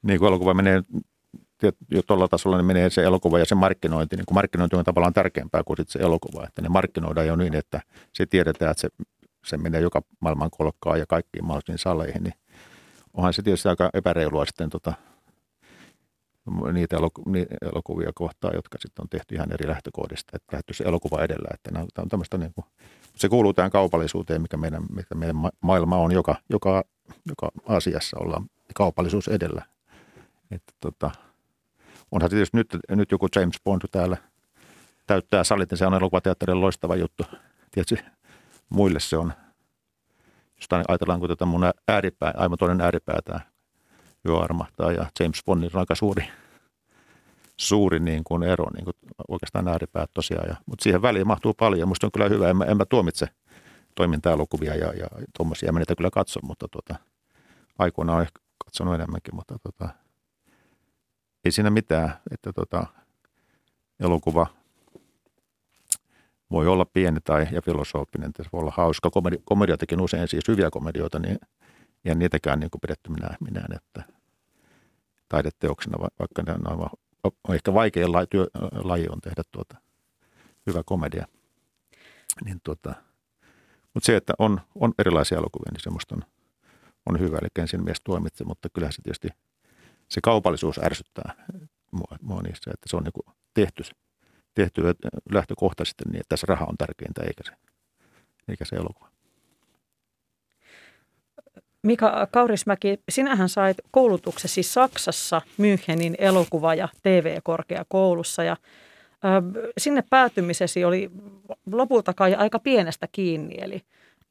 Niin 0.02 0.20
kuin 0.20 0.28
elokuva 0.28 0.54
menee 0.54 0.84
jo 1.92 2.02
tuolla 2.08 2.28
tasolla, 2.28 2.58
niin 2.58 2.66
menee 2.66 2.90
se 2.90 3.04
elokuva 3.04 3.40
ja 3.40 3.46
se 3.46 3.56
markkinointi. 3.56 4.16
Niin 4.16 4.26
kuin 4.26 4.36
markkinointi 4.36 4.76
on 4.76 4.84
tavallaan 4.84 5.14
tärkeämpää 5.14 5.64
kuin 5.64 5.78
se 5.88 6.00
elokuva. 6.00 6.44
Että 6.48 6.62
ne 6.62 6.70
markkinoidaan 6.70 7.28
jo 7.28 7.36
niin, 7.36 7.56
että 7.56 7.82
se 8.14 8.26
tiedetään, 8.26 8.72
että 8.72 8.82
se, 8.82 8.90
se 9.46 9.58
menee 9.58 9.82
joka 9.82 10.02
maailman 10.20 10.50
kolkkaan 10.52 11.00
ja 11.00 11.06
kaikkiin 11.06 11.46
mahdollisiin 11.46 11.78
saleihin. 11.78 12.24
Niin 12.24 12.34
onhan 13.14 13.34
se 13.34 13.42
tietysti 13.42 13.70
aika 13.70 13.90
epäreilua 13.94 14.46
sitten 14.46 14.70
tota, 14.70 14.94
niitä 16.72 16.98
elokuvia 17.62 18.12
kohtaan, 18.16 18.54
jotka 18.56 18.78
sitten 18.82 19.04
on 19.04 19.10
tehty 19.10 19.36
ihan 19.36 19.54
eri 19.54 19.68
lähtökohdista, 19.68 20.32
että 20.36 20.56
lähty 20.56 20.74
se 20.74 20.84
elokuva 20.84 21.24
edellä. 21.24 21.48
Että 21.54 21.72
nämä 21.72 21.86
on 22.34 22.40
niin 22.40 22.54
kuin, 22.56 22.66
se 23.16 23.30
kuuluu 23.30 23.54
tähän 23.54 23.72
kaupallisuuteen, 23.72 24.42
mikä 24.42 24.58
meidän, 24.58 24.84
mikä 24.96 25.16
meidän 25.16 25.36
maailma 25.62 25.98
on, 25.98 26.12
joka, 26.12 26.36
joka, 26.50 26.84
joka 27.26 27.50
asiassa 27.68 28.18
ollaan 28.20 28.46
kaupallisuus 28.76 29.28
edellä. 29.28 29.66
Että 30.52 30.74
tota, 30.80 31.12
onhan 32.12 32.30
tietysti 32.30 32.58
nyt, 32.58 32.68
nyt 32.90 33.12
joku 33.12 33.28
James 33.36 33.56
Bond 33.64 33.82
täällä 33.92 34.18
täyttää 35.08 35.44
salit, 35.44 35.72
niin 35.72 35.78
se 35.78 35.86
on 35.86 35.94
elokuvateatterin 35.94 36.62
loistava 36.62 36.96
juttu. 36.96 37.24
Tietysti 37.72 38.06
muille 38.70 39.00
se 39.00 39.18
on, 39.18 39.34
jos 40.56 40.68
ajatellaan, 40.88 41.20
kun 41.20 41.30
tätä 41.30 41.46
mun 41.46 41.72
ääripää, 41.88 42.34
aivan 42.38 42.58
toinen 42.58 42.82
ääripää 42.82 43.20
tämä 43.26 43.40
Yö 44.28 44.38
armahtaa 44.38 44.92
ja 44.92 45.06
James 45.20 45.42
Bondin 45.46 45.70
on 45.74 45.80
aika 45.80 45.96
suuri, 45.96 46.28
suuri 47.58 48.00
niin 48.00 48.24
kuin 48.24 48.44
ero, 48.44 48.66
niin 48.74 48.86
kuin 48.86 48.96
oikeastaan 49.28 49.68
ääripäät 49.68 50.10
tosiaan. 50.14 50.50
Ja, 50.50 50.56
mutta 50.66 50.84
siihen 50.84 51.02
väliin 51.02 51.28
mahtuu 51.28 51.54
paljon. 51.54 51.88
Musta 51.88 52.08
on 52.08 52.12
kyllä 52.12 52.30
hyvä, 52.30 52.50
en 52.50 52.58
mä, 52.58 52.66
en 52.66 52.78
mä 52.78 52.86
tuomitse 52.86 53.28
toiminta-elokuvia 53.96 54.76
ja, 54.76 54.94
ja 54.94 55.08
tuommoisia. 55.38 55.72
Mä 55.72 55.80
niitä 55.80 55.96
kyllä 55.96 56.10
katson, 56.10 56.44
mutta 56.46 56.68
tota, 56.68 56.96
aikoina 57.80 58.16
on 58.16 58.22
ehkä 58.22 58.40
katsonut 58.66 58.96
enemmänkin, 58.96 59.36
mutta 59.36 59.56
tota, 59.64 59.90
ei 61.46 61.52
siinä 61.52 61.70
mitään, 61.70 62.14
että 62.32 62.54
tota, 62.54 62.88
elokuva 64.00 64.48
voi 66.52 66.68
olla 66.68 66.86
pieni 66.86 67.20
tai 67.24 67.48
ja 67.52 67.62
filosofinen, 67.62 68.32
se 68.38 68.50
voi 68.54 68.62
olla 68.62 68.74
hauska. 68.78 69.10
Komedi, 69.10 69.38
komedioitakin 69.44 70.02
usein 70.02 70.28
siis 70.28 70.48
hyviä 70.48 70.70
komedioita, 70.70 71.20
niin 71.20 71.40
ja 72.04 72.16
niitäkään 72.16 72.60
niin 72.60 72.70
kuin 72.72 72.82
pidetty 72.82 73.10
minä, 73.10 73.30
minä 73.40 73.66
että 73.76 74.04
taideteoksena, 75.30 76.10
vaikka 76.20 76.44
ne 76.44 76.54
on, 76.54 76.90
on 77.24 77.56
ehkä 77.56 77.74
vaikein 77.74 78.12
laji, 78.12 78.28
työ, 78.28 78.48
laji 78.84 79.08
on 79.10 79.22
tehdä 79.22 79.44
tuota, 79.52 79.78
hyvä 80.68 80.84
komedia. 80.86 81.28
Niin 82.46 82.60
tuota, 82.64 82.94
mutta 83.94 84.06
se, 84.06 84.16
että 84.16 84.34
on, 84.40 84.62
on 84.76 84.94
erilaisia 85.00 85.38
elokuvia, 85.38 85.72
niin 85.72 85.82
semmoista 85.82 86.16
on, 86.16 86.24
on 87.10 87.20
hyvä. 87.20 87.38
Eli 87.38 87.48
ensin 87.60 87.84
mies 87.84 88.02
tuomitse, 88.04 88.44
mutta 88.44 88.70
kyllähän 88.74 88.94
se 88.94 89.02
tietysti 89.02 89.28
se 90.10 90.22
kaupallisuus 90.24 90.80
ärsyttää 90.84 91.46
mua, 91.92 92.18
mua 92.22 92.42
niissä, 92.42 92.72
että 92.74 92.90
se 92.90 92.98
on 92.98 93.04
niin 93.04 93.36
tehty, 93.54 93.84
tehty 94.54 94.82
lähtökohtaisesti 95.32 96.04
niin, 96.06 96.20
että 96.20 96.30
tässä 96.30 96.46
raha 96.50 96.66
on 96.66 96.78
tärkeintä 96.78 97.22
eikä 97.24 97.44
se, 97.46 97.52
eikä 98.48 98.66
se 98.66 98.76
elokuva. 98.76 99.12
Mika 101.84 102.28
Kaurismäki, 102.32 103.00
sinähän 103.10 103.50
sait 103.50 103.78
koulutuksesi 103.92 104.64
Saksassa 104.64 105.42
Münchenin 105.58 106.16
elokuva- 106.18 106.76
ja 106.76 106.90
TV-korkeakoulussa 107.04 108.44
ja 108.44 108.58
sinne 109.78 110.04
päätymisesi 110.10 110.86
oli 110.86 111.12
lopulta 111.72 112.14
kai 112.14 112.36
aika 112.36 112.60
pienestä 112.60 113.08
kiinni, 113.12 113.56
eli, 113.62 113.82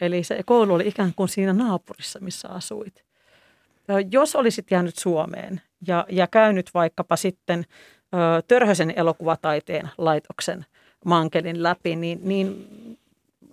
eli 0.01 0.25
se 0.25 0.43
koulu 0.47 0.75
oli 0.75 0.89
ikään 0.89 1.13
kuin 1.17 1.29
siinä 1.29 1.53
naapurissa, 1.53 2.19
missä 2.21 2.49
asuit. 2.49 3.05
Jos 4.11 4.37
olisit 4.37 4.71
jäänyt 4.71 4.97
Suomeen 4.97 5.61
ja, 5.87 6.07
ja 6.09 6.27
käynyt 6.27 6.71
vaikkapa 6.75 7.17
sitten 7.17 7.65
ö, 8.15 8.43
Törhösen 8.49 8.93
elokuvataiteen 8.97 9.91
laitoksen 9.99 10.67
mankelin 11.05 11.63
läpi, 11.63 11.97
niin, 11.97 12.21
niin 12.23 12.67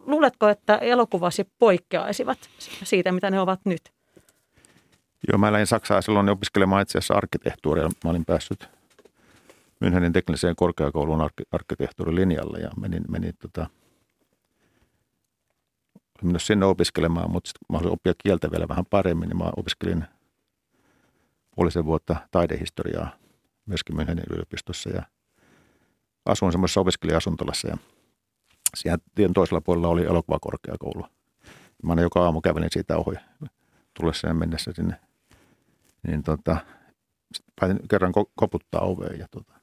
luuletko, 0.05 0.47
että 0.47 0.75
elokuvasi 0.75 1.47
poikkeaisivat 1.59 2.37
siitä, 2.83 3.11
mitä 3.11 3.29
ne 3.29 3.39
ovat 3.39 3.59
nyt? 3.65 3.81
Joo, 5.27 5.37
mä 5.37 5.51
lähdin 5.51 5.67
Saksaan 5.67 6.03
silloin 6.03 6.29
opiskelemaan 6.29 6.81
itse 6.81 6.97
asiassa 6.97 7.13
arkkitehtuuria. 7.13 7.89
Mä 8.03 8.09
olin 8.09 8.25
päässyt 8.25 8.69
Münchenin 9.79 10.13
tekniseen 10.13 10.55
korkeakoulun 10.55 11.21
ark- 11.21 11.47
arkkitehtuurilinjalle 11.51 12.59
ja 12.59 12.69
menin, 12.79 13.03
menin 13.09 13.33
tota, 13.41 13.69
minä 16.21 16.39
sinne 16.39 16.65
opiskelemaan, 16.65 17.31
mutta 17.31 17.47
sitten 17.47 17.65
mä 17.69 17.77
haluaisin 17.77 17.93
oppia 17.93 18.13
kieltä 18.23 18.51
vielä 18.51 18.67
vähän 18.67 18.85
paremmin, 18.89 19.29
niin 19.29 19.37
mä 19.37 19.51
opiskelin 19.57 20.05
puolisen 21.55 21.85
vuotta 21.85 22.15
taidehistoriaa 22.31 23.09
myöskin 23.65 23.95
Münchenin 23.95 24.33
yliopistossa 24.33 24.89
ja 24.89 25.03
asuin 26.25 26.51
semmoisessa 26.51 26.81
opiskelija-asuntolassa 26.81 27.67
ja 27.67 27.77
siellä 28.75 28.97
tien 29.15 29.33
toisella 29.33 29.61
puolella 29.61 29.87
oli 29.87 30.05
elokuvakorkeakoulu. 30.05 31.05
Mä 31.83 31.91
aina 31.91 32.01
joka 32.01 32.23
aamu 32.23 32.41
kävelin 32.41 32.69
siitä 32.71 32.97
ohi 32.97 33.15
tullessa 33.93 34.27
ja 34.27 34.33
mennessä 34.33 34.71
sinne. 34.75 34.99
Niin 36.07 36.23
tota, 36.23 36.57
päätin 37.59 37.87
kerran 37.87 38.13
koputtaa 38.35 38.81
oveen 38.81 39.19
ja 39.19 39.27
tota, 39.31 39.56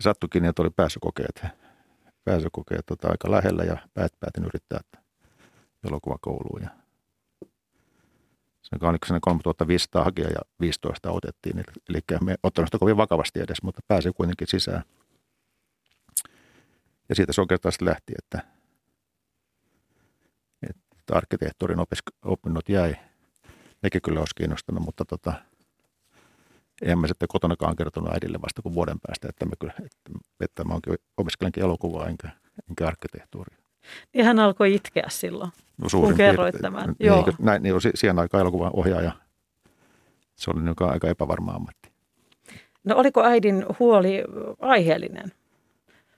sattukin, 0.00 0.44
että 0.44 0.62
oli 0.62 0.70
pääsykokeet, 0.70 1.42
pääsykokeet 2.24 2.86
tota, 2.86 3.08
aika 3.08 3.30
lähellä 3.30 3.64
ja 3.64 3.76
päät 3.94 4.12
päätin 4.20 4.44
yrittää 4.44 4.80
elokuvakouluun. 5.84 6.62
Ja 6.62 6.70
se 8.62 8.76
siinä 9.06 9.20
3500 9.20 10.04
hakijaa 10.04 10.30
ja 10.30 10.40
15 10.60 11.10
otettiin, 11.10 11.58
eli 11.88 12.00
me 12.24 12.34
ottanut 12.42 12.68
sitä 12.68 12.78
kovin 12.78 12.96
vakavasti 12.96 13.40
edes, 13.40 13.62
mutta 13.62 13.80
pääsi 13.88 14.12
kuitenkin 14.16 14.48
sisään. 14.48 14.82
Ja 17.08 17.14
siitä 17.14 17.32
se 17.32 17.40
oikeastaan 17.40 17.72
lähti, 17.80 18.12
että, 18.18 18.42
että 20.62 21.16
arkkitehtuurin 21.16 21.78
opinnot 22.24 22.68
jäi. 22.68 22.96
Nekin 23.82 24.02
kyllä 24.02 24.20
olisi 24.20 24.34
kiinnostanut, 24.34 24.84
mutta 24.84 25.04
tota, 25.04 25.32
en 26.82 26.98
mä 26.98 27.06
sitten 27.06 27.28
kotonakaan 27.28 27.76
kertonut 27.76 28.12
äidille 28.12 28.38
vasta 28.42 28.62
kuin 28.62 28.74
vuoden 28.74 29.00
päästä, 29.06 29.28
että 29.28 29.46
mä, 29.46 29.52
kyllä, 29.58 29.74
että, 29.78 30.24
että 30.40 30.64
mä 30.64 30.74
opiskelenkin 31.16 31.62
elokuvaa 31.62 32.08
enkä, 32.08 32.28
enkä 32.70 32.86
arkkitehtuuria. 32.86 33.58
Ja 34.14 34.24
hän 34.24 34.38
alkoi 34.38 34.74
itkeä 34.74 35.06
silloin, 35.08 35.50
no, 35.78 35.88
kun 36.00 36.14
kerroit 36.14 36.54
piirte- 36.54 36.62
tämän. 36.62 36.86
Niin, 36.86 37.06
Joo. 37.06 37.32
Näin, 37.38 37.62
niin, 37.62 37.74
siihen 37.94 38.18
aikaan 38.18 38.40
elokuvan 38.40 38.70
ohjaaja. 38.72 39.12
Se 40.34 40.50
oli 40.50 40.62
niin 40.62 40.74
aika 40.80 41.08
epävarma 41.08 41.52
ammatti. 41.52 41.90
No 42.84 42.96
oliko 42.96 43.24
äidin 43.24 43.66
huoli 43.78 44.24
aiheellinen? 44.60 45.32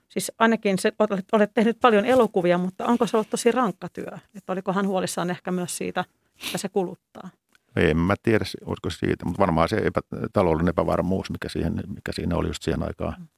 Siis 0.09 0.33
ainakin 0.39 0.79
se, 0.79 0.93
olet, 0.99 1.25
olet 1.33 1.51
tehnyt 1.55 1.81
paljon 1.81 2.05
elokuvia, 2.05 2.59
mutta 2.59 2.87
onko 2.87 3.07
se 3.07 3.17
ollut 3.17 3.31
tosi 3.31 3.53
rankka 3.53 3.89
työ? 3.89 4.19
Että 4.35 4.53
oliko 4.53 4.73
hän 4.73 4.87
huolissaan 4.87 5.31
ehkä 5.31 5.51
myös 5.51 5.77
siitä, 5.77 6.05
että 6.45 6.59
se 6.59 6.69
kuluttaa? 6.69 7.31
En 7.77 7.97
mä 7.97 8.15
tiedä, 8.23 8.45
olisiko 8.65 8.91
siitä, 8.91 9.25
mutta 9.25 9.41
varmaan 9.41 9.69
se 9.69 9.77
epä, 9.77 10.01
taloudellinen 10.33 10.71
epävarmuus, 10.71 11.31
mikä, 11.31 11.49
siihen, 11.49 11.83
mikä 11.87 12.13
siinä 12.13 12.37
oli 12.37 12.49
just 12.49 12.63
siihen 12.63 12.83
aikaan, 12.83 13.29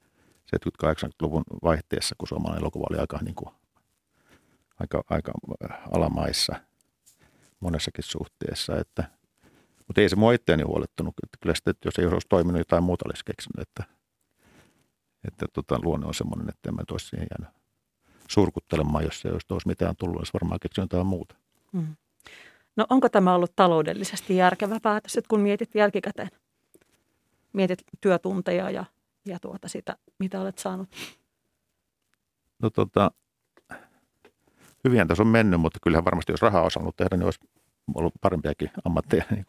70-80-luvun 0.56 1.42
vaihteessa, 1.62 2.14
kun 2.18 2.28
suomalainen 2.28 2.62
elokuva 2.62 2.86
oli 2.90 2.98
aika, 2.98 3.18
niin 3.22 3.34
kuin, 3.34 3.54
aika, 4.80 5.02
aika 5.10 5.32
äh, 5.70 5.78
alamaissa 5.96 6.54
monessakin 7.60 8.04
suhteessa. 8.04 8.76
Että, 8.76 9.04
mutta 9.86 10.00
ei 10.00 10.08
se 10.08 10.16
mua 10.16 10.32
itseäni 10.32 10.62
huolettunut. 10.62 11.14
Että 11.24 11.38
kyllä 11.40 11.54
sitten, 11.54 11.70
että 11.70 11.86
jos 11.86 11.98
ei 11.98 12.06
olisi 12.06 12.26
toiminut, 12.28 12.58
jotain 12.58 12.84
muuta 12.84 13.04
olisi 13.06 13.24
keksinyt. 13.24 13.68
Että, 13.68 13.84
että 15.24 15.46
tota, 15.52 15.78
luonne 15.82 16.06
on 16.06 16.14
semmoinen, 16.14 16.48
että 16.48 16.68
en 16.68 16.74
mä 16.74 16.82
toisi 16.88 17.06
siihen 17.06 17.26
jäänyt 17.30 17.62
surkuttelemaan, 18.28 19.04
jos 19.04 19.24
ei 19.24 19.32
olisi, 19.32 19.46
olisi 19.50 19.68
mitään 19.68 19.96
tullut, 19.96 20.16
olisi 20.16 20.32
varmaan 20.32 20.60
keksinyt 20.60 20.92
jotain 20.92 21.06
muuta. 21.06 21.34
Mm. 21.72 21.96
No 22.76 22.86
onko 22.90 23.08
tämä 23.08 23.34
ollut 23.34 23.56
taloudellisesti 23.56 24.36
järkevä 24.36 24.80
päätös, 24.82 25.16
että 25.16 25.28
kun 25.28 25.40
mietit 25.40 25.74
jälkikäteen? 25.74 26.30
Mietit 27.52 27.82
työtunteja 28.00 28.70
ja, 28.70 28.84
ja 29.26 29.38
tuota 29.40 29.68
sitä, 29.68 29.96
mitä 30.18 30.40
olet 30.40 30.58
saanut? 30.58 30.88
No 32.62 32.70
tota, 32.70 33.10
hyvinhän 34.84 35.08
tässä 35.08 35.22
on 35.22 35.28
mennyt, 35.28 35.60
mutta 35.60 35.78
kyllähän 35.82 36.04
varmasti 36.04 36.32
jos 36.32 36.42
rahaa 36.42 36.62
osannut 36.62 36.96
tehdä, 36.96 37.16
niin 37.16 37.24
olisi 37.24 37.40
ollut 37.94 38.14
parempiakin 38.20 38.70
ammatteja. 38.84 39.24
Niin 39.30 39.46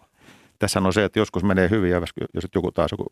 tässä 0.59 0.79
on 0.79 0.93
se, 0.93 1.03
että 1.03 1.19
joskus 1.19 1.43
menee 1.43 1.69
hyvin 1.69 1.91
ja 1.91 2.01
jos 2.33 2.45
joku 2.55 2.71
taas 2.71 2.91
joku, 2.91 3.05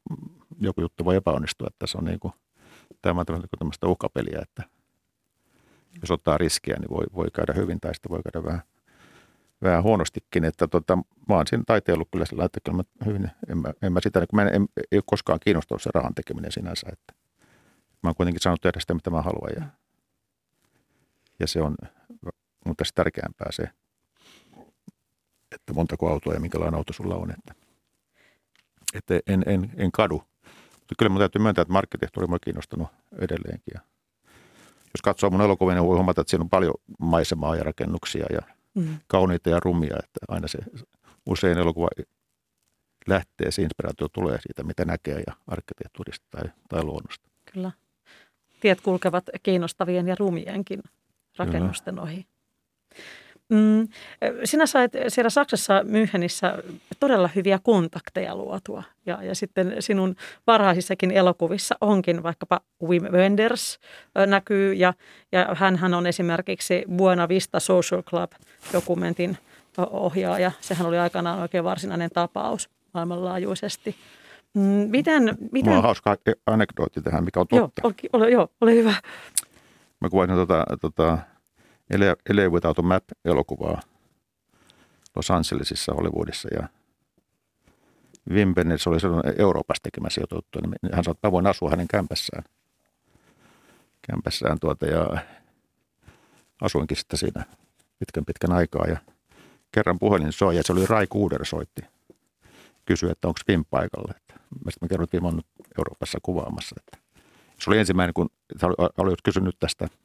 joku 0.59 0.81
juttu 0.81 1.05
voi 1.05 1.15
epäonnistua, 1.15 1.67
että 1.67 1.79
tässä 1.79 1.97
on 1.97 2.05
niin 2.05 2.19
kuin, 2.19 2.33
tämä 3.01 3.19
on 3.19 3.25
tämmöistä 3.59 3.87
uhkapeliä, 3.87 4.39
että 4.41 4.63
jos 6.01 6.11
ottaa 6.11 6.37
riskiä, 6.37 6.75
niin 6.79 6.89
voi, 6.89 7.05
voi 7.15 7.27
käydä 7.33 7.53
hyvin 7.53 7.79
tai 7.79 7.95
sitten 7.95 8.09
voi 8.09 8.21
käydä 8.23 8.45
vähän 8.47 8.61
vähän 9.61 9.83
huonostikin, 9.83 10.43
että 10.43 10.67
tota, 10.67 10.95
mä 11.29 11.35
oon 11.35 11.47
siinä 11.47 11.63
taiteellut 11.67 12.07
kyllä 12.11 12.25
sillä 12.25 12.45
että 12.45 12.59
kyllä 12.63 12.77
mä 12.77 12.83
hyvin, 13.05 13.31
en 13.49 13.57
mä, 13.57 13.73
en 13.81 13.93
mä 13.93 13.99
sitä, 14.03 14.19
kun 14.19 14.35
mä 14.35 14.41
en, 14.41 14.55
en, 14.55 14.67
ei 14.77 14.97
ole 14.97 15.03
koskaan 15.05 15.39
kiinnostunut 15.39 15.81
se 15.81 15.89
rahan 15.93 16.15
tekeminen 16.15 16.51
sinänsä, 16.51 16.87
että 16.91 17.13
mä 18.03 18.09
oon 18.09 18.15
kuitenkin 18.15 18.41
saanut 18.41 18.61
tehdä 18.61 18.79
sitä, 18.79 18.93
mitä 18.93 19.09
mä 19.09 19.21
haluan 19.21 19.51
ja, 19.55 19.65
ja 21.39 21.47
se 21.47 21.61
on 21.61 21.75
mun 22.65 22.75
tässä 22.75 22.91
tärkeämpää 22.95 23.51
se, 23.51 23.63
että 25.51 25.73
montako 25.73 26.09
autoa 26.09 26.33
ja 26.33 26.39
minkälainen 26.39 26.77
auto 26.77 26.93
sulla 26.93 27.15
on, 27.15 27.31
että, 27.31 27.53
että 28.93 29.19
en, 29.27 29.43
en, 29.45 29.71
en 29.77 29.91
kadu. 29.91 30.23
Mutta 30.73 30.95
kyllä 30.97 31.09
mun 31.09 31.19
täytyy 31.19 31.41
myöntää, 31.41 31.61
että 31.61 31.73
markkitehtuuri 31.73 32.27
on 32.33 32.39
kiinnostunut 32.43 32.87
edelleenkin 33.19 33.73
ja 33.73 33.81
jos 34.93 35.01
katsoo 35.03 35.29
mun 35.29 35.41
elokuvia, 35.41 35.75
niin 35.75 35.85
voi 35.85 35.95
huomata, 35.95 36.21
että 36.21 36.31
siinä 36.31 36.43
on 36.43 36.49
paljon 36.49 36.73
maisemaa 36.99 37.55
ja 37.55 37.63
rakennuksia 37.63 38.25
ja 38.29 38.41
mm. 38.75 38.97
kauniita 39.07 39.49
ja 39.49 39.59
rumia, 39.59 39.95
että 39.99 40.19
aina 40.27 40.47
se 40.47 40.59
usein 41.25 41.57
elokuva 41.57 41.87
lähtee, 43.07 43.51
se 43.51 43.61
inspiraatio 43.61 44.07
tulee 44.07 44.37
siitä, 44.41 44.63
mitä 44.63 44.85
näkee 44.85 45.23
ja 45.27 45.33
arkkitehtuurista 45.47 46.25
tai, 46.31 46.43
tai 46.69 46.83
luonnosta. 46.83 47.29
Kyllä. 47.53 47.71
Tiet 48.59 48.81
kulkevat 48.81 49.23
kiinnostavien 49.43 50.07
ja 50.07 50.15
rumienkin 50.19 50.83
rakennusten 51.37 51.95
Kyllä. 51.95 52.03
ohi. 52.03 52.25
Mm, 53.51 53.87
sinä 54.43 54.65
sait 54.65 54.91
siellä 55.07 55.29
Saksassa 55.29 55.81
Münchenissä 55.81 56.73
todella 56.99 57.29
hyviä 57.35 57.59
kontakteja 57.63 58.35
luotua 58.35 58.83
ja, 59.05 59.23
ja 59.23 59.35
sitten 59.35 59.75
sinun 59.79 60.15
varhaisissakin 60.47 61.11
elokuvissa 61.11 61.75
onkin 61.81 62.23
vaikkapa 62.23 62.59
Wim 62.83 63.03
Wenders 63.03 63.79
näkyy 64.27 64.73
ja, 64.73 64.93
ja 65.31 65.55
hän 65.55 65.93
on 65.93 66.07
esimerkiksi 66.07 66.85
Buena 66.97 67.27
Vista 67.27 67.59
Social 67.59 68.01
Club-dokumentin 68.01 69.37
ohjaaja. 69.77 70.51
Sehän 70.61 70.87
oli 70.87 70.99
aikanaan 70.99 71.39
oikein 71.39 71.63
varsinainen 71.63 72.09
tapaus 72.13 72.69
maailmanlaajuisesti. 72.93 73.95
Mm, 74.53 74.61
miten, 74.89 75.37
miten... 75.51 75.69
Mulla 75.69 75.77
on 75.77 75.83
hauska 75.83 76.17
anekdootti 76.45 77.01
tähän, 77.01 77.23
mikä 77.23 77.39
on 77.39 77.47
totta. 77.47 77.81
Joo, 77.83 77.93
ole, 78.13 78.23
ole, 78.23 78.29
joo, 78.29 78.47
ole 78.61 78.75
hyvä. 78.75 78.93
Mä 79.99 80.09
kuvasin 80.09 80.35
tota, 80.35 80.65
tota 80.81 81.17
Ele 82.29 82.49
Without 82.49 82.79
a 82.79 82.81
Map-elokuvaa 82.81 83.81
Los 85.15 85.31
Angelesissa, 85.31 85.93
Hollywoodissa 85.93 86.49
ja 86.53 86.69
Wim 88.29 88.53
Wenders 88.57 88.87
oli 88.87 88.99
sellainen 88.99 89.35
Euroopassa 89.37 89.83
tekemässä 89.83 90.21
juttu, 90.33 90.59
niin 90.61 90.93
hän 90.93 91.03
sanoi, 91.03 91.11
että 91.11 91.27
mä 91.27 91.31
voin 91.31 91.47
asua 91.47 91.69
hänen 91.69 91.87
kämpässään. 91.87 92.43
Kämpässään 94.07 94.59
tuota 94.59 94.85
ja 94.85 95.07
asuinkin 96.61 96.97
sitten 96.97 97.19
siinä 97.19 97.45
pitkän 97.99 98.25
pitkän 98.25 98.51
aikaa 98.51 98.87
ja 98.87 98.97
kerran 99.71 99.99
puhelin 99.99 100.31
soi 100.31 100.55
ja 100.55 100.63
se 100.65 100.73
oli 100.73 100.85
Rai 100.85 101.07
Kuuder 101.07 101.45
soitti. 101.45 101.81
Kysyi, 102.85 103.11
että 103.11 103.27
onko 103.27 103.39
Wim 103.49 103.65
paikalla. 103.69 104.13
Että 104.17 104.33
mä 104.65 104.71
sitten 104.71 104.89
kerroin, 104.89 105.03
että 105.03 105.17
Wim 105.17 105.25
on 105.25 105.35
nyt 105.35 105.47
Euroopassa 105.77 106.19
kuvaamassa. 106.21 106.75
Että 106.79 107.07
se 107.59 107.69
oli 107.69 107.79
ensimmäinen, 107.79 108.13
kun 108.13 108.29
oli 108.97 109.15
kysynyt 109.23 109.55
tästä– 109.59 109.87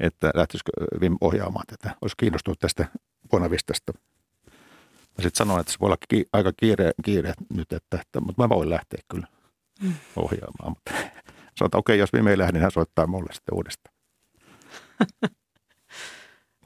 että 0.00 0.30
lähtisikö 0.34 0.72
Vim 1.00 1.16
ohjaamaan 1.20 1.64
tätä. 1.66 1.96
Olisi 2.02 2.16
kiinnostunut 2.16 2.58
tästä 2.58 2.86
Bonavistasta. 3.30 3.92
Mä 5.18 5.22
sitten 5.22 5.36
sanoin, 5.36 5.60
että 5.60 5.72
se 5.72 5.78
voi 5.80 5.86
olla 5.86 5.96
ki- 6.08 6.26
aika 6.32 6.52
kiire, 6.56 6.92
kiire 7.04 7.34
nyt, 7.54 7.72
että, 7.72 8.00
että, 8.00 8.20
mutta 8.20 8.42
mä 8.42 8.48
voin 8.48 8.70
lähteä 8.70 9.02
kyllä 9.10 9.26
mm. 9.82 9.94
ohjaamaan. 10.16 10.70
Mutta 10.70 10.90
sanoin, 11.58 11.68
että 11.68 11.78
okei, 11.78 11.98
jos 11.98 12.12
Vim 12.12 12.26
ei 12.26 12.38
lähde, 12.38 12.52
niin 12.52 12.62
hän 12.62 12.70
soittaa 12.70 13.06
mulle 13.06 13.32
sitten 13.32 13.54
uudestaan. 13.54 13.94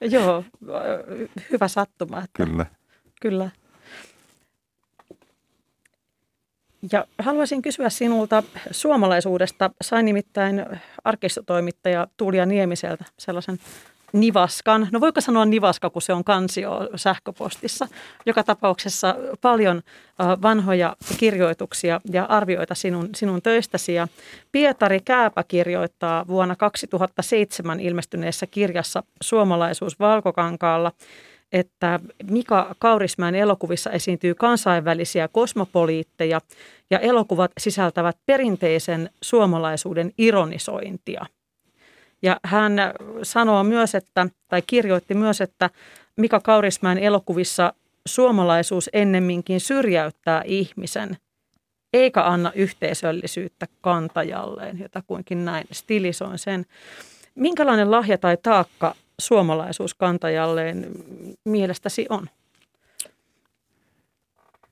Joo, 0.01 0.45
hyvä 1.51 1.69
sattuma. 1.69 2.19
Että, 2.19 2.45
kyllä. 2.45 2.67
Kyllä. 3.21 3.51
Ja 6.93 7.05
haluaisin 7.19 7.62
kysyä 7.62 7.91
sinulta 7.91 8.43
suomalaisuudesta. 8.71 9.71
Sain 9.81 10.05
nimittäin 10.05 10.67
arkistotoimittaja 11.05 12.07
Tuulia 12.17 12.47
Niemiseltä 12.47 13.05
sellaisen 13.19 13.59
Nivaskan. 14.12 14.88
No 14.93 15.01
voiko 15.01 15.21
sanoa 15.21 15.45
Nivaska, 15.45 15.91
kun 15.91 16.03
se 16.03 16.12
on 16.12 16.25
kansio 16.25 16.88
sähköpostissa. 16.97 17.88
Joka 18.27 18.45
tapauksessa 18.45 19.14
paljon 19.41 19.83
vanhoja 20.43 20.97
kirjoituksia 21.19 22.01
ja 22.12 22.25
arvioita 22.25 22.75
sinun, 22.75 23.09
sinun 23.14 23.43
töistäsi. 23.43 23.95
Ja 23.95 24.09
Pietari 24.53 25.01
Kääpä 25.01 25.45
kirjoittaa 25.49 26.27
vuonna 26.27 26.57
2007 26.57 27.81
ilmestyneessä 27.81 28.47
kirjassa 28.47 29.03
Suomalaisuus 29.21 30.01
valkokankaalla, 30.01 30.93
että 31.53 32.01
Mika 32.31 32.75
Kaurismäen 32.79 33.35
elokuvissa 33.35 33.91
esiintyy 33.91 34.35
kansainvälisiä 34.35 35.29
kosmopoliitteja 35.29 36.41
ja 36.91 36.99
elokuvat 36.99 37.51
sisältävät 37.61 38.17
perinteisen 38.27 39.11
suomalaisuuden 39.23 40.13
ironisointia– 40.19 41.27
ja 42.23 42.41
hän 42.45 42.73
sanoo 43.23 43.65
myös, 43.65 43.95
että, 43.95 44.27
tai 44.49 44.63
kirjoitti 44.67 45.15
myös, 45.15 45.41
että 45.41 45.71
Mika 46.17 46.41
Kaurismäen 46.41 46.99
elokuvissa 46.99 47.73
suomalaisuus 48.07 48.91
ennemminkin 48.93 49.61
syrjäyttää 49.61 50.43
ihmisen, 50.45 51.17
eikä 51.93 52.23
anna 52.23 52.53
yhteisöllisyyttä 52.55 53.67
kantajalleen, 53.81 54.89
kuinkin 55.07 55.45
näin 55.45 55.67
stilisoin 55.73 56.39
sen. 56.39 56.67
Minkälainen 57.35 57.91
lahja 57.91 58.19
tai 58.19 58.37
taakka 58.43 58.95
suomalaisuus 59.21 59.95
kantajalleen 59.95 60.87
mielestäsi 61.45 62.07
on? 62.09 62.27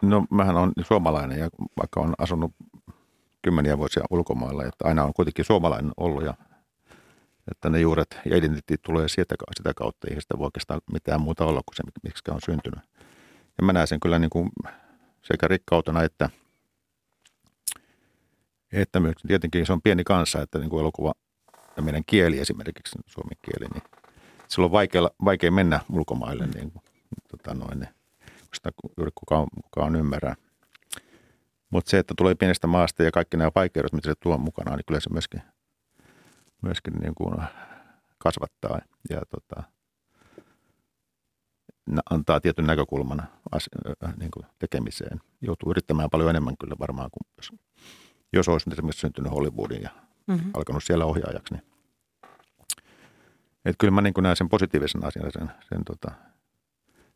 No 0.03 0.27
mähän 0.31 0.57
on 0.57 0.73
suomalainen 0.87 1.39
ja 1.39 1.49
vaikka 1.77 2.01
on 2.01 2.15
asunut 2.19 2.53
kymmeniä 3.43 3.79
vuosia 3.79 4.05
ulkomailla, 4.11 4.65
että 4.65 4.89
aina 4.89 5.05
on 5.05 5.13
kuitenkin 5.17 5.45
suomalainen 5.45 5.93
ollut 5.97 6.25
ja 6.25 6.35
että 7.51 7.71
ne 7.71 7.81
juuret 7.81 8.19
ja 8.25 8.37
identiteetti 8.37 8.77
tulee 8.83 9.09
sieltä, 9.09 9.35
sitä 9.57 9.75
kautta. 9.75 10.09
Ei 10.11 10.21
sitä 10.21 10.39
voi 10.39 10.45
oikeastaan 10.45 10.81
mitään 10.93 11.21
muuta 11.21 11.45
olla 11.45 11.61
kuin 11.67 11.77
se, 11.77 11.83
miksi 12.03 12.31
on 12.31 12.41
syntynyt. 12.45 12.81
Ja 13.59 13.65
mä 13.65 13.73
näen 13.73 13.87
sen 13.87 14.01
kyllä 14.01 14.19
niin 14.19 14.31
kuin 14.31 14.51
sekä 15.23 15.49
rikkautena 15.49 16.03
että, 16.03 16.31
että 18.73 19.01
myös 19.01 19.15
tietenkin 19.27 19.67
se 19.67 19.73
on 19.73 19.83
pieni 19.83 20.05
kansa, 20.05 20.43
että 20.43 20.59
niin 20.59 20.71
kuin 20.71 20.81
elokuva 20.81 21.13
ja 21.77 21.83
meidän 21.83 22.03
kieli 22.07 22.39
esimerkiksi, 22.39 22.99
suomen 23.07 23.37
kieli, 23.43 23.71
niin 23.75 23.83
silloin 24.49 24.69
on 24.69 24.73
vaikea, 24.73 25.11
vaikea 25.25 25.51
mennä 25.51 25.81
ulkomaille, 25.93 26.47
niin 26.47 26.71
kuin, 26.71 26.83
tota 27.31 27.55
noin, 27.55 27.81
niin, 27.81 27.91
sitä 28.55 28.71
juuri 28.97 29.11
kukaan, 29.15 29.47
kukaan 29.65 29.97
ymmärrää. 29.97 30.35
Mutta 31.71 31.91
se, 31.91 31.99
että 31.99 32.15
tulee 32.17 32.35
pienestä 32.35 32.67
maasta 32.67 33.03
ja 33.03 33.11
kaikki 33.11 33.37
nämä 33.37 33.51
vaikeudet, 33.55 33.93
mitä 33.93 34.11
se 34.11 34.15
tuo 34.21 34.39
mukanaan, 34.39 34.77
niin 34.77 34.85
kyllä 34.87 35.01
se 35.01 35.11
myöskin– 35.11 35.43
myöskin 36.63 36.95
niin 36.95 37.15
kuin 37.15 37.35
kasvattaa 38.19 38.81
ja 39.11 39.23
tota, 39.31 39.63
antaa 42.11 42.41
tietyn 42.41 42.67
näkökulman 42.67 43.23
as, 43.53 43.69
niin 44.17 44.31
kuin 44.31 44.47
tekemiseen. 44.59 45.21
Joutuu 45.41 45.71
yrittämään 45.71 46.11
paljon 46.11 46.31
enemmän 46.31 46.57
kyllä 46.61 46.77
varmaan 46.79 47.11
kuin 47.11 47.33
jos, 47.37 47.61
jos 48.33 48.49
olisi 48.49 48.71
esimerkiksi 48.73 49.01
syntynyt 49.01 49.33
Hollywoodin 49.33 49.83
ja 49.83 49.91
mm-hmm. 50.27 50.51
alkanut 50.55 50.85
siellä 50.85 51.05
ohjaajaksi. 51.05 51.55
Niin. 51.55 51.65
Että 53.66 53.76
kyllä 53.79 53.90
mä 53.90 54.02
niin 54.02 54.14
näen 54.20 54.37
sen 54.37 54.48
positiivisen 54.48 55.05
asian, 55.05 55.33
sen, 55.33 55.50
sen 55.68 55.85
tota, 55.85 56.12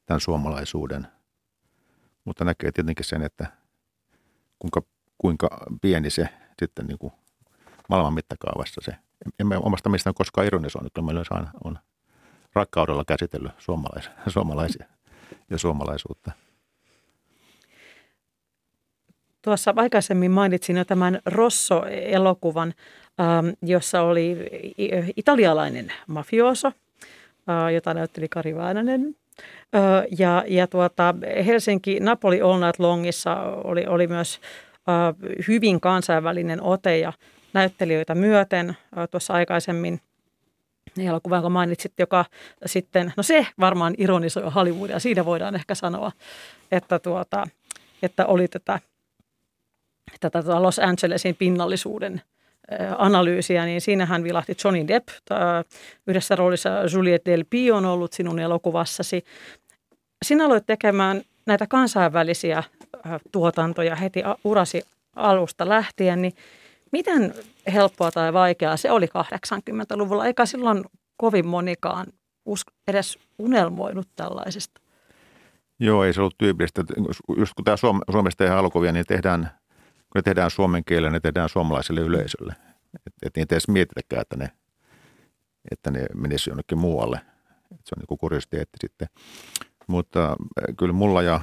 tämän 0.07 0.21
suomalaisuuden. 0.21 1.07
Mutta 2.25 2.45
näkee 2.45 2.73
tietenkin 2.73 3.05
sen, 3.05 3.23
että 3.23 3.47
kuinka, 4.59 4.83
kuinka 5.19 5.49
pieni 5.83 6.11
se 6.11 6.29
sitten 6.59 6.87
niin 6.87 6.99
kuin 6.99 7.13
maailman 7.89 8.15
mittakaavassa 8.15 8.81
se 8.85 8.97
emme 9.39 9.57
omasta 9.57 9.89
mistään 9.89 10.15
koskaan 10.15 10.47
ironisoinut, 10.47 10.93
kun 10.95 11.05
meillä 11.05 11.23
on, 11.31 11.49
on 11.65 11.79
rakkaudella 12.53 13.05
käsitellyt 13.05 13.53
suomalaisia 14.29 14.87
ja 15.51 15.59
suomalaisuutta. 15.59 16.33
Tuossa 19.43 19.75
aikaisemmin 19.77 20.31
mainitsin 20.31 20.77
jo 20.77 20.85
tämän 20.85 21.21
Rosso-elokuvan, 21.27 22.75
ähm, 23.21 23.49
jossa 23.63 24.03
oli 24.03 24.37
italialainen 25.17 25.93
mafioso, 26.07 26.69
äh, 26.69 27.73
jota 27.75 27.95
näytteli 27.95 28.29
Kari 28.29 28.57
Väänänen. 28.57 29.17
Äh, 29.75 29.83
ja, 30.19 30.45
ja 30.49 30.67
tuota, 30.67 31.15
Helsinki 31.47 32.01
Napoli 32.01 32.43
All 32.43 32.61
Night 32.61 32.79
Longissa 32.79 33.37
oli, 33.43 33.87
oli 33.87 34.07
myös 34.07 34.41
äh, 34.89 35.15
hyvin 35.49 35.81
kansainvälinen 35.81 36.63
ote 36.63 36.99
ja 36.99 37.13
näyttelijöitä 37.53 38.15
myöten 38.15 38.77
tuossa 39.11 39.33
aikaisemmin 39.35 40.01
elokuva, 40.99 41.37
jonka 41.37 41.49
mainitsit, 41.49 41.93
joka 41.99 42.25
sitten, 42.67 43.13
no 43.17 43.23
se 43.23 43.47
varmaan 43.61 43.95
ironisoi 43.99 44.51
Hollywoodia, 44.55 44.99
siinä 44.99 45.25
voidaan 45.25 45.55
ehkä 45.55 45.75
sanoa, 45.75 46.13
että, 46.73 46.99
tuota, 46.99 47.47
että 48.03 48.27
oli 48.27 48.49
tätä, 48.49 48.81
tätä 50.21 50.43
tuota 50.43 50.63
Los 50.63 50.79
Angelesin 50.79 51.37
pinnallisuuden 51.37 52.23
analyysiä, 52.99 53.65
niin 53.65 53.81
siinähän 53.81 54.25
vilahti 54.25 54.57
Johnny 54.65 54.89
Depp. 54.89 55.09
Yhdessä 56.07 56.37
roolissa 56.37 56.71
Juliette 56.93 57.31
Del 57.31 57.45
Pio 57.51 57.77
on 57.77 57.85
ollut 57.85 58.13
sinun 58.13 58.39
elokuvassasi. 58.39 59.25
Sinä 60.25 60.45
aloit 60.45 60.67
tekemään 60.67 61.23
näitä 61.47 61.67
kansainvälisiä 61.67 62.63
tuotantoja 63.33 63.97
heti 63.97 64.23
urasi 64.45 64.83
alusta 65.17 65.69
lähtien, 65.69 66.23
niin 66.23 66.33
Miten 66.93 67.35
helppoa 67.73 68.11
tai 68.11 68.33
vaikeaa 68.33 68.77
se 68.77 68.91
oli 68.91 69.07
80-luvulla? 69.07 70.27
Eikä 70.27 70.47
silloin 70.47 70.85
kovin 71.17 71.47
monikaan 71.47 72.07
edes 72.89 73.19
unelmoinut 73.39 74.09
tällaisesta. 74.17 74.81
Joo, 75.79 76.05
ei 76.05 76.13
se 76.13 76.21
ollut 76.21 76.39
tyypillistä. 76.39 76.85
Just 77.37 77.53
kun 77.55 77.65
tämä 77.65 77.77
Suom- 77.77 78.01
Suomessa 78.11 78.39
tehdään 78.39 78.59
elokuvia, 78.59 78.93
niin 78.93 79.07
tehdään, 79.07 79.51
kun 80.13 80.19
ne 80.19 80.23
tehdään 80.23 80.51
suomen 80.51 80.85
kielellä, 80.85 81.11
ne 81.11 81.21
tehdään 81.21 81.49
suomalaiselle 81.49 82.01
yleisölle. 82.01 82.55
Että 83.07 83.11
et 83.23 83.37
niitä 83.37 83.55
edes 83.55 83.69
mietitäkään, 83.69 84.23
että 84.23 84.37
ne, 84.37 84.51
että 85.71 85.91
ne 85.91 86.07
menisi 86.15 86.51
jonnekin 86.51 86.79
muualle. 86.79 87.21
Et 87.73 87.87
se 87.87 87.95
on 87.97 88.05
niin 88.09 88.19
kuriositeetti 88.19 88.79
sitten. 88.81 89.09
Mutta 89.87 90.29
äh, 90.29 90.77
kyllä 90.79 90.93
mulla 90.93 91.23
ja 91.23 91.41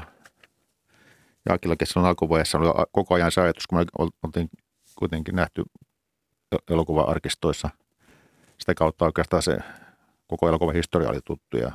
Jaakilla 1.49 1.75
kesän 1.75 2.05
alkuvaiheessa 2.05 2.57
oli 2.57 2.87
koko 2.91 3.15
ajan 3.15 3.31
se 3.31 3.41
ajatus, 3.41 3.67
kun 3.67 3.79
me 3.79 3.85
oltiin 4.23 4.49
kuitenkin 4.95 5.35
nähty 5.35 5.63
elokuva-arkistoissa. 6.69 7.69
Sitä 8.57 8.73
kautta 8.75 9.05
oikeastaan 9.05 9.43
se 9.43 9.57
koko 10.27 10.49
elokuvan 10.49 10.75
historia 10.75 11.09
oli 11.09 11.19
tuttu 11.25 11.57
ja 11.57 11.71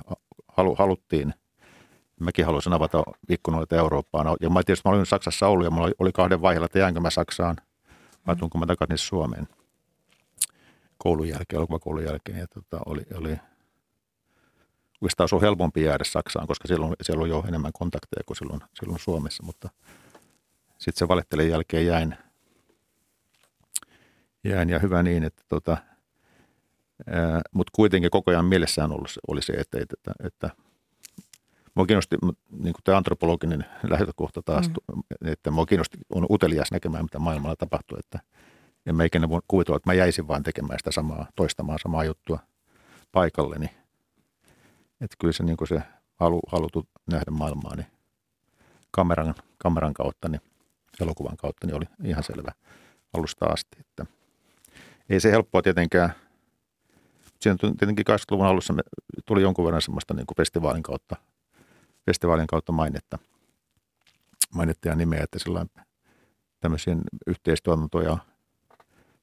halu, 0.48 0.74
haluttiin. 0.74 1.34
Mäkin 2.20 2.46
haluaisin 2.46 2.72
avata 2.72 3.02
ikkunoita 3.28 3.76
Eurooppaan. 3.76 4.36
Ja 4.40 4.50
mä 4.50 4.62
tietysti 4.62 4.88
mä 4.88 4.94
olin 4.94 5.06
Saksassa 5.06 5.48
ollut 5.48 5.64
ja 5.64 5.70
mulla 5.70 5.90
oli, 5.98 6.12
kahden 6.12 6.42
vaiheella, 6.42 6.66
että 6.66 6.78
jäänkö 6.78 7.00
mä 7.00 7.10
Saksaan 7.10 7.56
vai 8.26 8.36
tuunko 8.36 8.58
mä 8.58 8.66
takaisin 8.66 8.98
Suomeen 8.98 9.48
koulun 10.98 11.28
jälkeen, 11.28 11.56
elokuvakoulun 11.56 12.04
jälkeen. 12.04 12.38
Ja 12.38 12.46
tota, 12.46 12.80
oli, 12.86 13.02
oli 13.14 13.30
oikeastaan 15.00 15.28
olisi 15.32 15.46
helpompi 15.46 15.82
jäädä 15.82 16.04
Saksaan, 16.04 16.46
koska 16.46 16.68
siellä 16.68 16.86
on, 16.86 16.94
siellä 17.02 17.22
on 17.22 17.28
jo 17.28 17.44
enemmän 17.48 17.72
kontakteja 17.72 18.24
kuin 18.26 18.36
silloin, 18.36 18.60
silloin 18.74 19.00
Suomessa, 19.00 19.42
mutta 19.42 19.68
sitten 20.78 20.98
se 20.98 21.08
valittelin 21.08 21.48
jälkeen 21.48 21.86
jäin– 21.86 22.16
jäin 24.44 24.70
ja 24.70 24.78
hyvä 24.78 25.02
niin, 25.02 25.24
että 25.24 25.42
tota, 25.48 25.76
mutta 27.52 27.70
kuitenkin 27.74 28.10
koko 28.10 28.30
ajan 28.30 28.44
mielessään 28.44 28.90
oli 29.28 29.42
se, 29.42 29.52
että, 29.52 29.78
että, 29.80 30.12
että 30.24 30.50
Mua 31.74 31.86
kiinnosti 31.86 32.16
niin 32.50 32.72
kuin 32.72 32.82
tämä 32.84 32.96
antropologinen 32.96 33.64
lähtökohta 33.90 34.42
taas, 34.42 34.68
mm. 34.68 35.02
että 35.24 35.50
mua 35.50 35.66
kiinnosti, 35.66 35.98
on 36.10 36.26
utelias 36.30 36.72
näkemään, 36.72 37.04
mitä 37.04 37.18
maailmalla 37.18 37.56
tapahtuu, 37.56 37.98
että 37.98 38.18
en 38.86 38.94
mä 38.94 39.04
ikinä 39.04 39.28
voi 39.28 39.40
kuvitella, 39.48 39.76
että 39.76 39.90
mä 39.90 39.94
jäisin 39.94 40.28
vaan 40.28 40.42
tekemään 40.42 40.78
sitä 40.78 40.92
samaa, 40.92 41.26
toistamaan 41.36 41.78
samaa 41.78 42.04
juttua 42.04 42.38
paikalleni. 43.12 43.66
Että 45.00 45.16
kyllä 45.18 45.32
se, 45.32 45.42
niin 45.42 45.56
kuin 45.56 45.68
se 45.68 45.82
halu, 46.20 46.40
halutu 46.52 46.88
nähdä 47.06 47.30
maailmaa, 47.30 47.76
niin 47.76 47.86
kameran, 48.90 49.34
kameran 49.58 49.94
kautta, 49.94 50.28
niin 50.28 50.40
elokuvan 51.00 51.36
kautta, 51.36 51.66
niin 51.66 51.76
oli 51.76 51.84
ihan 52.04 52.22
selvä 52.22 52.52
alusta 53.14 53.46
asti, 53.46 53.76
että– 53.80 54.06
ei 55.12 55.20
se 55.20 55.30
helppoa 55.30 55.62
tietenkään. 55.62 56.12
Siinä 57.40 57.56
tietenkin 57.78 58.04
80-luvun 58.10 58.46
alussa 58.46 58.72
me 58.72 58.82
tuli 59.26 59.42
jonkun 59.42 59.64
verran 59.64 59.82
semmoista 59.82 60.14
niin 60.14 60.26
kuin 60.26 60.36
festivaalin 60.36 60.82
kautta, 60.82 61.16
festivaalin 62.06 62.46
kautta 62.46 62.72
mainetta, 62.72 63.18
mainetta 64.54 64.88
ja 64.88 64.94
nimeä, 64.94 65.22
että 65.22 65.38
sillä 65.38 65.66
tämmöisiä 66.60 66.96
yhteistuotantoja 67.26 68.18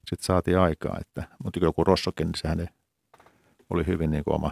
sitten 0.08 0.26
saatiin 0.26 0.60
aikaa. 0.60 0.98
Että, 1.02 1.24
mutta 1.44 1.60
joku 1.60 1.84
Rossokin, 1.84 2.28
niin 2.28 2.36
sehän 2.36 2.68
oli 3.70 3.88
hyvin 3.88 4.12
niin 4.12 4.24
kuin 4.24 4.36
oma 4.36 4.52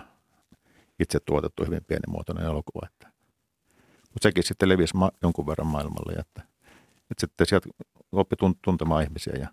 itse 1.00 1.20
tuotettu, 1.20 1.66
hyvin 1.66 1.86
pienimuotoinen 1.88 2.46
elokuva. 2.46 2.88
Että, 2.94 3.12
mutta 4.02 4.24
sekin 4.24 4.44
sitten 4.44 4.70
levisi 4.70 4.98
ma- 4.98 5.12
jonkun 5.22 5.48
verran 5.48 5.68
maailmalle, 5.68 6.14
että, 6.14 6.42
että 7.12 7.20
sitten 7.20 7.48
sieltä 7.48 7.70
oppi 8.12 8.36
tuntemaan 8.62 9.04
ihmisiä 9.04 9.34
ja 9.40 9.48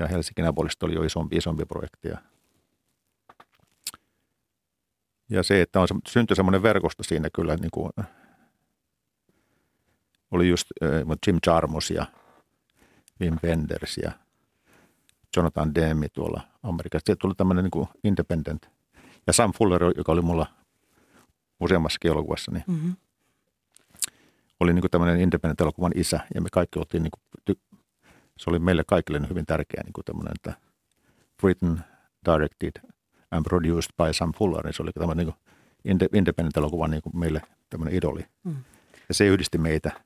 ja 0.00 0.06
Helsingin 0.06 0.46
Abolista 0.46 0.86
oli 0.86 0.94
jo 0.94 1.02
isompi, 1.02 1.36
isompi 1.36 1.64
projekti. 1.64 2.08
Ja, 2.08 2.18
Ja 5.30 5.42
se, 5.42 5.60
että 5.62 5.80
on, 5.80 5.86
syntyi 6.08 6.36
semmoinen 6.36 6.62
verkosto 6.62 7.02
siinä 7.02 7.28
kyllä, 7.34 7.56
niin 7.56 7.70
kuin, 7.70 7.90
oli 10.30 10.48
just 10.48 10.66
äh, 10.82 10.90
Jim 11.26 11.38
Jarmus 11.46 11.90
ja 11.90 12.06
Wim 13.20 13.38
Wenders 13.44 13.98
ja 13.98 14.12
Jonathan 15.36 15.74
Demme 15.74 16.08
tuolla 16.08 16.40
Amerikassa. 16.62 17.04
Sieltä 17.06 17.20
tuli 17.20 17.34
tämmöinen 17.34 17.64
niin 17.64 17.70
kuin 17.70 17.88
independent. 18.04 18.70
Ja 19.26 19.32
Sam 19.32 19.52
Fuller, 19.52 19.82
joka 19.96 20.12
oli 20.12 20.22
mulla 20.22 20.46
useammassakin 21.60 22.10
elokuvassa, 22.10 22.52
niin 22.52 22.64
Mm-hmm. 22.66 22.96
oli 24.60 24.72
niin 24.72 24.80
kuin 24.80 24.90
tämmöinen 24.90 25.20
independent-elokuvan 25.20 25.92
isä. 25.94 26.20
Ja 26.34 26.40
me 26.40 26.48
kaikki 26.52 26.78
oltiin, 26.78 27.02
niin 27.02 27.10
kuin, 27.10 27.58
se 28.36 28.50
oli 28.50 28.58
meille 28.58 28.84
kaikille 28.86 29.28
hyvin 29.28 29.46
tärkeä 29.46 29.82
niin 29.84 29.92
kuin 29.92 30.04
tämmöinen, 30.04 30.32
että 30.34 30.60
written, 31.42 31.84
directed 32.24 32.72
and 33.30 33.44
produced 33.44 33.90
by 33.96 34.12
Sam 34.12 34.32
Fuller. 34.32 34.64
Niin 34.64 34.74
se 34.74 34.82
oli 34.82 34.90
tämmöinen 34.92 35.26
niin 35.26 35.34
kuin 35.34 35.54
inde- 35.88 36.18
independent-elokuvan 36.18 36.90
niin 36.90 37.02
kuin 37.02 37.18
meille 37.18 37.42
tämmöinen 37.70 37.94
idoli. 37.94 38.26
Mm. 38.44 38.56
Ja 39.08 39.14
se 39.14 39.26
yhdisti 39.26 39.58
meitä 39.58 40.00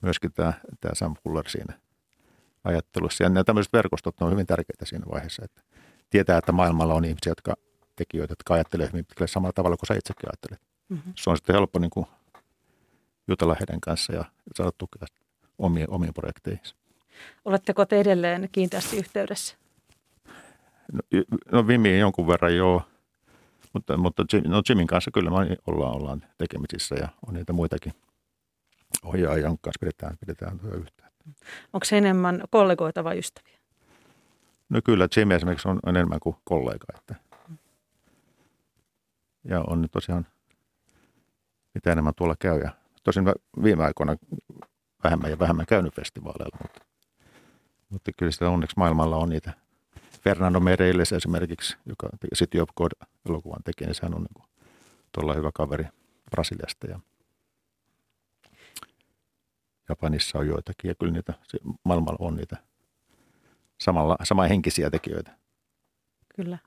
myöskin 0.00 0.32
tämä, 0.32 0.52
tämä 0.80 0.94
Sam 0.94 1.14
Fuller 1.22 1.48
siinä 1.48 1.78
ajattelussa. 2.64 3.24
Ja 3.24 3.28
nämä 3.28 3.44
tämmöiset 3.44 3.72
verkostot 3.72 4.20
on 4.20 4.32
hyvin 4.32 4.46
tärkeitä 4.46 4.84
siinä 4.84 5.06
vaiheessa, 5.12 5.44
että 5.44 5.62
tietää, 6.10 6.38
että 6.38 6.52
maailmalla 6.52 6.94
on 6.94 7.04
ihmisiä, 7.04 7.30
jotka 7.30 7.54
tekijöitä, 7.96 8.32
jotka 8.32 8.54
ajattelee 8.54 8.86
hyvin 8.86 9.04
pitkälle 9.06 9.28
samalla 9.28 9.52
tavalla 9.52 9.76
kuin 9.76 9.86
sä 9.86 9.94
itsekin 9.94 10.28
ajattelet. 10.28 10.60
Mm-hmm. 10.88 11.12
Se 11.16 11.30
on 11.30 11.36
sitten 11.36 11.54
helppo 11.54 11.78
niin 11.78 11.90
kuin 11.90 12.06
jutella 13.28 13.56
heidän 13.60 13.80
kanssa 13.80 14.12
ja 14.12 14.24
saada 14.54 14.72
tukea 14.78 15.06
omiin, 15.58 15.90
omiin 15.90 16.14
projekteihin. 16.14 16.62
Oletteko 17.44 17.86
te 17.86 18.00
edelleen 18.00 18.48
kiinteästi 18.52 18.96
yhteydessä? 18.96 19.56
No, 20.92 21.00
no 21.52 21.66
Vimiin 21.66 22.00
jonkun 22.00 22.26
verran 22.26 22.56
joo, 22.56 22.82
mutta, 23.72 23.96
mutta 23.96 24.24
Jim, 24.32 24.42
no 24.46 24.62
Jimin 24.68 24.86
kanssa 24.86 25.10
kyllä 25.10 25.30
me 25.30 25.56
ollaan, 25.66 25.96
ollaan 25.96 26.24
tekemisissä 26.38 26.94
ja 26.94 27.08
on 27.26 27.34
niitä 27.34 27.52
muitakin 27.52 27.92
ohjaajia, 29.02 29.46
jonka 29.46 29.60
kanssa 29.62 29.80
pidetään, 29.80 30.16
pidetään 30.20 30.58
työ 30.58 30.70
yhteen. 30.70 31.10
Onko 31.72 31.84
se 31.84 31.98
enemmän 31.98 32.42
kollegoita 32.50 33.04
vai 33.04 33.18
ystäviä? 33.18 33.58
No 34.68 34.80
kyllä 34.84 35.08
Jim 35.16 35.30
esimerkiksi 35.30 35.68
on, 35.68 35.78
on 35.86 35.96
enemmän 35.96 36.20
kuin 36.20 36.36
kollega. 36.44 36.86
Että. 36.98 37.14
Ja 39.44 39.64
on 39.66 39.82
nyt 39.82 39.90
tosiaan 39.90 40.26
mitä 41.76 41.92
enemmän 41.92 42.14
tuolla 42.16 42.36
käy. 42.38 42.60
Ja 42.60 42.70
tosin 43.04 43.24
mä 43.24 43.32
viime 43.62 43.84
aikoina 43.84 44.16
vähemmän 45.04 45.30
ja 45.30 45.38
vähemmän 45.38 45.66
käynyt 45.66 45.94
festivaaleilla, 45.94 46.58
mutta, 46.62 46.80
mutta 47.88 48.10
kyllä 48.18 48.32
sitä 48.32 48.50
onneksi 48.50 48.76
maailmalla 48.76 49.16
on 49.16 49.28
niitä. 49.28 49.52
Fernando 50.26 50.60
Meirelles 50.60 51.12
esimerkiksi, 51.12 51.76
joka 51.86 52.08
City 52.34 52.60
of 52.60 52.68
God-elokuvan 52.76 53.62
teki, 53.64 53.84
niin 53.84 53.94
sehän 53.94 54.14
on 54.14 54.22
niin 54.22 54.44
tuolla 55.12 55.34
hyvä 55.34 55.50
kaveri 55.54 55.84
Brasiliasta 56.30 56.86
ja 56.86 57.00
Japanissa 59.88 60.38
on 60.38 60.46
joitakin 60.46 60.88
ja 60.88 60.94
kyllä 60.94 61.12
niitä, 61.12 61.34
maailmalla 61.84 62.18
on 62.20 62.36
niitä 62.36 62.56
samalla, 63.80 64.16
samanhenkisiä 64.22 64.90
tekijöitä. 64.90 65.36
Kyllä. 66.36 66.58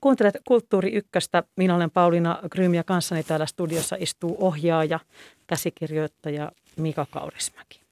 Kuuntelet 0.00 0.34
Kulttuuri 0.44 0.92
Ykköstä. 0.92 1.42
Minä 1.56 1.76
olen 1.76 1.90
Pauliina 1.90 2.38
Grym 2.50 2.74
ja 2.74 2.84
kanssani 2.84 3.22
täällä 3.22 3.46
studiossa 3.46 3.96
istuu 3.98 4.36
ohjaaja, 4.40 5.00
käsikirjoittaja 5.46 6.52
Mika 6.76 7.06
Kaurismäki. 7.10 7.82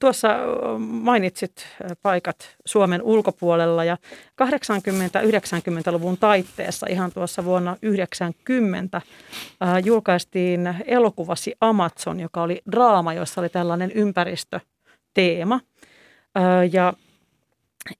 Tuossa 0.00 0.28
mainitsit 0.78 1.66
paikat 2.02 2.56
Suomen 2.64 3.02
ulkopuolella 3.02 3.84
ja 3.84 3.96
80-90-luvun 4.42 6.18
taitteessa 6.18 6.86
ihan 6.90 7.12
tuossa 7.12 7.44
vuonna 7.44 7.76
90 7.82 9.00
ö, 9.02 9.78
julkaistiin 9.84 10.74
elokuvasi 10.84 11.54
Amazon, 11.60 12.20
joka 12.20 12.42
oli 12.42 12.62
draama, 12.72 13.14
jossa 13.14 13.40
oli 13.40 13.48
tällainen 13.48 13.92
ympäristöteema. 13.92 15.60
Ja 16.72 16.92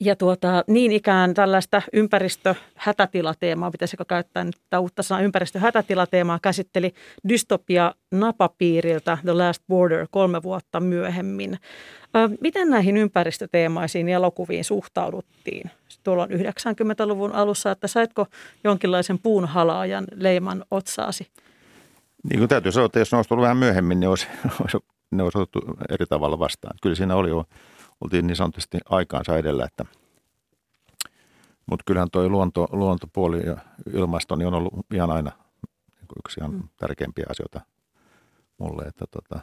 ja 0.00 0.16
tuota, 0.16 0.64
niin 0.66 0.92
ikään 0.92 1.34
tällaista 1.34 1.82
ympäristöhätätilateemaa, 1.92 3.70
pitäisikö 3.70 4.04
käyttää 4.04 4.44
nyt 4.44 4.56
tätä 4.62 4.80
uutta 4.80 5.02
sanaa, 5.02 5.22
ympäristöhätätilateemaa 5.22 6.38
käsitteli 6.42 6.94
dystopia 7.28 7.94
Napapiiriltä 8.12 9.18
The 9.22 9.32
Last 9.32 9.62
Border 9.68 10.06
kolme 10.10 10.42
vuotta 10.42 10.80
myöhemmin. 10.80 11.58
Ö, 12.16 12.36
Miten 12.40 12.70
näihin 12.70 12.96
ympäristöteemaisiin 12.96 14.08
elokuviin 14.08 14.64
suhtauduttiin 14.64 15.70
tuolloin 16.04 16.30
90-luvun 16.30 17.32
alussa, 17.32 17.70
että 17.70 17.86
saitko 17.86 18.26
jonkinlaisen 18.64 19.18
puunhalaajan 19.18 20.04
leiman 20.14 20.64
otsaasi? 20.70 21.26
Niin 22.30 22.38
kuin 22.38 22.48
täytyy 22.48 22.72
sanoa, 22.72 22.86
että 22.86 22.98
jos 22.98 23.12
ne 23.12 23.16
olisi 23.16 23.28
tullut 23.28 23.42
vähän 23.42 23.56
myöhemmin, 23.56 24.00
niin 24.00 24.10
olisi, 24.10 24.26
ne 25.10 25.22
olisi 25.22 25.38
otettu 25.38 25.60
eri 25.90 26.06
tavalla 26.06 26.38
vastaan. 26.38 26.76
Kyllä 26.82 26.96
siinä 26.96 27.16
oli 27.16 27.28
jo, 27.28 27.44
oltiin 28.00 28.26
niin 28.26 28.36
sanotusti 28.36 28.78
aikaansa 28.88 29.36
edellä, 29.36 29.64
että 29.64 29.84
mutta 31.66 31.82
kyllähän 31.86 32.10
tuo 32.12 32.28
luonto, 32.28 32.68
luontopuoli 32.72 33.46
ja 33.46 33.56
ilmasto 33.92 34.36
niin 34.36 34.46
on 34.46 34.54
ollut 34.54 34.74
ihan 34.94 35.10
aina 35.10 35.30
niin 35.86 36.08
kuin 36.08 36.18
yksi 36.18 36.40
ihan 36.40 36.52
Mm. 36.52 36.68
tärkeimpiä 36.76 37.26
asioita 37.28 37.60
mulle, 38.58 38.82
että 38.82 39.04
tota, 39.10 39.40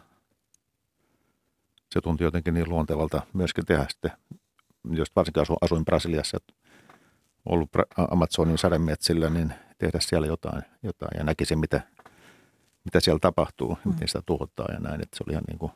se 1.91 2.01
tuntui 2.01 2.27
jotenkin 2.27 2.53
niin 2.53 2.69
luontevalta 2.69 3.21
myöskin 3.33 3.65
tehdä 3.65 3.85
sitten, 3.89 4.11
jos 4.91 5.15
varsinkin 5.15 5.41
asu, 5.41 5.55
asuin 5.61 5.85
Brasiliassa, 5.85 6.37
että 6.37 6.53
ollut 7.45 7.69
Amazonin 7.97 8.57
sademetsillä, 8.57 9.29
niin 9.29 9.53
tehdä 9.77 9.99
siellä 10.01 10.27
jotain, 10.27 10.61
jotain 10.83 11.17
ja 11.17 11.23
näkisin, 11.23 11.59
mitä, 11.59 11.81
mitä 12.85 12.99
siellä 12.99 13.19
tapahtuu, 13.19 13.77
mm. 13.85 13.91
miten 13.91 14.07
sitä 14.07 14.21
tuhotaan 14.25 14.73
ja 14.73 14.79
näin. 14.79 15.01
Että 15.01 15.17
se 15.17 15.23
oli 15.27 15.33
ihan 15.33 15.43
niin 15.47 15.59
kuin 15.59 15.71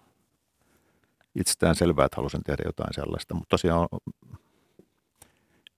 itsestään 1.40 1.76
selvää, 1.76 2.06
että 2.06 2.16
halusin 2.16 2.44
tehdä 2.44 2.64
jotain 2.66 2.94
sellaista. 2.94 3.34
Mutta 3.34 3.50
tosiaan, 3.50 3.88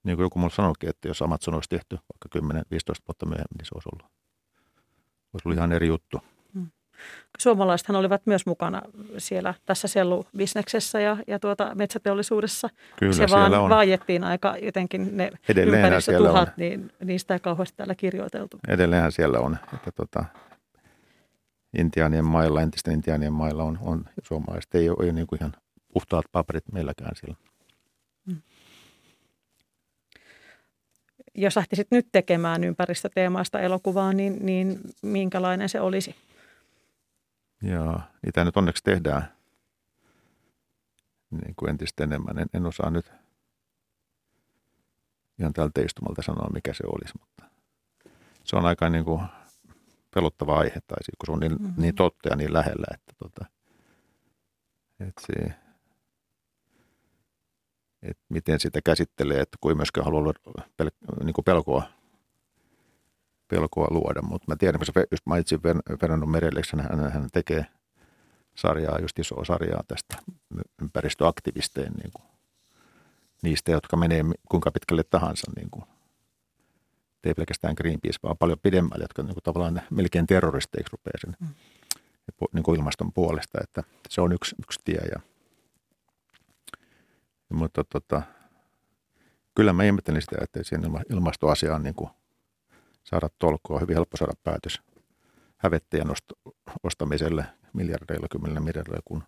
niin 0.04 0.16
kuin 0.16 0.24
joku 0.24 0.38
mulle 0.38 0.54
sanoikin, 0.54 0.88
että 0.88 1.08
jos 1.08 1.22
Amazon 1.22 1.54
olisi 1.54 1.68
tehty 1.68 1.96
vaikka 1.96 2.54
10-15 2.58 3.04
vuotta 3.08 3.26
myöhemmin, 3.26 3.56
niin 3.58 3.66
se 3.66 3.74
olisi 3.74 3.88
ollut, 3.92 4.12
olisi 5.32 5.48
ollut 5.48 5.56
ihan 5.56 5.72
eri 5.72 5.86
juttu. 5.86 6.20
Suomalaisethan 7.38 7.96
olivat 7.96 8.22
myös 8.26 8.46
mukana 8.46 8.82
siellä 9.18 9.54
tässä 9.66 9.88
sellubisneksessä 9.88 11.00
ja, 11.00 11.16
ja 11.26 11.38
tuota 11.38 11.74
metsäteollisuudessa. 11.74 12.68
Kyllä 12.98 13.12
se 13.12 13.26
vaan 13.30 13.54
on. 13.54 13.70
vaiettiin 13.70 14.24
aika 14.24 14.56
jotenkin 14.62 15.16
ne 15.16 15.30
Edelleenhän 15.48 15.84
on. 15.84 15.86
ympäristötuhat, 15.86 16.56
niin 16.56 16.92
niistä 17.04 17.34
ei 17.34 17.40
kauheasti 17.40 17.76
täällä 17.76 17.94
kirjoiteltu. 17.94 18.58
Edelleenhän 18.68 19.12
siellä 19.12 19.38
on, 19.38 19.56
että 19.74 19.92
tota, 19.92 20.24
intiaanien 21.78 22.24
mailla, 22.24 22.62
entisten 22.62 22.94
intiaanien 22.94 23.32
mailla 23.32 23.62
on, 23.64 23.78
on 23.82 24.04
suomalaiset. 24.22 24.74
Ei 24.74 24.88
ole, 24.88 24.96
ei 25.00 25.06
ole 25.06 25.12
niin 25.12 25.26
kuin 25.26 25.38
ihan 25.40 25.52
puhtaat 25.92 26.24
paperit 26.32 26.72
meilläkään 26.72 27.16
siellä. 27.16 27.36
Jos 31.34 31.56
lähtisit 31.56 31.88
nyt 31.90 32.08
tekemään 32.12 32.64
ympäristöteemaista 32.64 33.60
elokuvaa, 33.60 34.12
niin, 34.12 34.46
niin 34.46 34.80
minkälainen 35.02 35.68
se 35.68 35.80
olisi? 35.80 36.14
Ja 37.62 38.00
niitä 38.22 38.44
nyt 38.44 38.56
onneksi 38.56 38.84
tehdään 38.84 39.32
niin 41.30 41.54
kuin 41.56 41.70
entistä 41.70 42.04
enemmän. 42.04 42.38
En, 42.38 42.46
en 42.54 42.66
osaa 42.66 42.90
nyt 42.90 43.12
ihan 45.38 45.52
tältä 45.52 45.80
istumalta 45.80 46.22
sanoa, 46.22 46.50
mikä 46.52 46.72
se 46.72 46.84
olisi, 46.86 47.14
mutta 47.20 47.44
se 48.44 48.56
on 48.56 48.66
aika 48.66 48.90
niin 48.90 49.04
kuin 49.04 49.22
pelottava 50.14 50.58
aihe, 50.58 50.80
tai 50.86 50.96
kun 51.18 51.26
se 51.26 51.32
on 51.32 51.40
niin, 51.40 51.52
Mhm. 51.52 51.62
mm-hmm. 51.62 51.82
niin 51.82 51.94
totta 51.94 52.28
ja 52.28 52.36
niin 52.36 52.52
lähellä, 52.52 52.86
että, 52.94 53.12
tota, 53.18 53.44
että 55.00 55.22
se, 55.26 55.54
että 58.02 58.22
miten 58.28 58.60
sitä 58.60 58.80
käsittelee, 58.84 59.40
että 59.40 59.56
kun 59.60 59.70
ei 59.70 59.74
myöskään 59.74 60.04
halua 60.04 60.32
pel, 60.76 60.90
niin 61.24 61.34
kuin 61.34 61.44
pelkoa, 61.44 61.82
pelkoa 63.48 63.86
luoda. 63.90 64.22
Mutta 64.22 64.44
mä 64.48 64.56
tiedän, 64.56 64.78
kun 64.78 64.86
sä 64.86 64.92
just 65.10 65.26
mainitsin 65.26 65.58
Fer- 65.58 65.98
Fernando 66.00 66.26
Merelleksi, 66.26 66.76
hän, 66.76 67.12
hän 67.12 67.28
tekee 67.32 67.66
sarjaa, 68.54 68.98
just 68.98 69.18
isoa 69.18 69.44
sarjaa 69.44 69.82
tästä 69.88 70.16
ympäristöaktivistein, 70.82 71.92
niin 71.92 72.10
kuin, 72.14 72.26
niistä, 73.42 73.72
jotka 73.72 73.96
menee 73.96 74.22
kuinka 74.48 74.70
pitkälle 74.70 75.02
tahansa, 75.10 75.52
niin 75.56 75.70
kuin, 75.70 75.84
ei 77.24 77.34
pelkästään 77.34 77.74
Greenpeace, 77.76 78.18
vaan 78.22 78.38
paljon 78.38 78.58
pidemmälle, 78.62 79.04
jotka 79.04 79.22
niin 79.22 79.34
kuin, 79.34 79.42
tavallaan 79.44 79.82
melkein 79.90 80.26
terroristeiksi 80.26 80.92
rupeaa 80.92 81.18
sen 81.20 81.36
Mm. 81.40 81.54
niin 82.52 82.62
kuin 82.62 82.78
ilmaston 82.78 83.12
puolesta, 83.12 83.58
että 83.62 83.82
se 84.08 84.20
on 84.20 84.32
yksi, 84.32 84.54
yksi 84.62 84.80
tie. 84.84 85.00
Ja, 85.12 85.20
ja, 87.50 87.56
mutta 87.56 87.84
tota, 87.84 88.22
kyllä 89.54 89.72
mä 89.72 89.84
ihmettelin 89.84 90.22
sitä, 90.22 90.36
että 90.40 90.62
siihen 90.62 90.84
ilma, 90.84 91.00
ilmastoasiaan 91.10 91.82
niin 91.82 91.94
kuin 91.94 92.10
saada 93.04 93.28
tolkoa, 93.38 93.76
on 93.76 93.80
hyvin 93.82 93.96
helppo 93.96 94.16
saada 94.16 94.32
päätös 94.44 94.80
hävettäjän 95.56 96.10
ost- 96.10 96.52
ostamiselle 96.82 97.44
miljardeilla, 97.72 98.26
kymmenellä 98.30 98.60
miljardilla, 98.60 99.00
kun, 99.04 99.22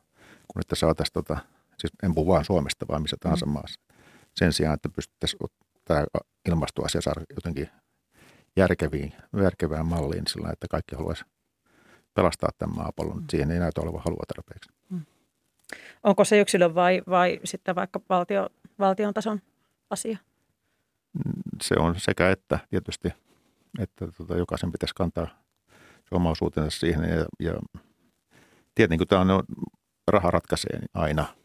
kun 0.53 0.61
että 0.61 0.75
saataisiin, 0.75 1.13
tota, 1.15 1.39
siis 1.79 1.93
en 2.03 2.15
puhu 2.15 2.33
vaan 2.33 2.45
Suomesta, 2.45 2.87
vaan 2.89 3.03
missä 3.03 3.17
tahansa 3.21 3.47
Mm. 3.47 3.53
maassa, 3.53 3.81
sen 4.37 4.53
sijaan, 4.53 4.75
että 4.75 4.89
pystyttäisiin 4.89 5.41
tämä 5.85 6.05
ilmastoasia 6.49 7.01
saada 7.01 7.21
jotenkin 7.37 7.71
järkeviin, 8.57 9.13
järkevään 9.43 9.87
malliin 9.87 10.27
sillä 10.27 10.51
että 10.53 10.67
kaikki 10.71 10.97
haluaisi 10.97 11.25
pelastaa 12.15 12.51
tämän 12.59 12.77
maapallon. 12.77 13.19
Mm. 13.19 13.25
Siihen 13.31 13.51
ei 13.51 13.59
näytä 13.59 13.81
olevan 13.81 14.03
halua 14.05 14.23
tarpeeksi. 14.35 14.71
Mm. 14.91 15.01
Onko 16.03 16.25
se 16.25 16.41
yksilön 16.41 16.75
vai, 16.75 17.03
vai 17.09 17.41
sitten 17.45 17.75
vaikka 17.75 18.01
valtio, 18.09 18.49
valtion 18.79 19.15
tason 19.15 19.41
asia? 19.91 20.19
Se 21.63 21.75
on 21.79 21.95
sekä 22.01 22.31
että 22.31 22.59
tietysti, 22.71 23.09
että 23.79 24.09
tota, 24.19 24.37
jokaisen 24.37 24.73
pitäisi 24.73 24.95
kantaa 24.95 25.27
se 26.09 26.15
oma 26.15 26.31
osuutensa 26.31 26.79
siihen. 26.79 27.09
Ja, 27.09 27.27
ja 27.39 27.55
tietenkin 28.75 28.99
kun 28.99 29.07
tämä 29.07 29.35
on, 29.35 29.45
raha 30.09 30.31
ratkaisee 30.31 30.81
aina. 30.95 31.42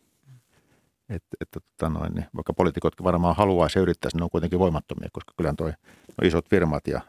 Että, 1.09 1.37
että 1.41 1.59
tota 1.59 1.89
noin, 1.89 2.13
niin 2.13 2.25
vaikka 2.35 2.53
poliitikot 2.53 3.03
varmaan 3.03 3.35
haluaisi 3.35 3.79
ja 3.79 3.81
yrittäisi, 3.81 4.17
ne 4.17 4.23
on 4.23 4.29
kuitenkin 4.29 4.59
voimattomia, 4.59 5.09
koska 5.13 5.33
kyllä 5.37 5.53
toi 5.57 5.71
no 6.07 6.27
isot 6.27 6.49
firmat 6.49 6.87
ja, 6.87 7.01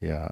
ja 0.00 0.26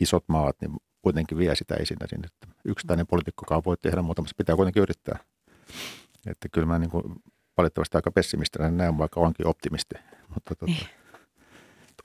isot 0.00 0.24
maat, 0.28 0.56
niin 0.60 0.76
kuitenkin 1.02 1.38
vie 1.38 1.54
sitä 1.54 1.74
esinä 1.74 2.06
sinne. 2.06 2.28
Yksittäinen 2.64 3.06
poliitikkokaan 3.06 3.62
voi 3.64 3.76
tehdä 3.82 4.02
muuta, 4.02 4.22
mutta 4.22 4.34
pitää 4.36 4.56
kuitenkin 4.56 4.82
yrittää. 4.82 5.18
Että 6.26 6.48
kyllä 6.52 6.66
mä 6.66 6.78
niin 6.78 6.90
kuin 6.90 7.04
valitettavasti 7.56 7.98
aika 7.98 8.10
pessimistinä 8.10 8.70
näen, 8.70 8.98
vaikka 8.98 9.20
onkin 9.20 9.46
optimisti. 9.46 9.94
Mutta 10.34 10.54
tota, 10.54 10.66
niin. 10.66 10.86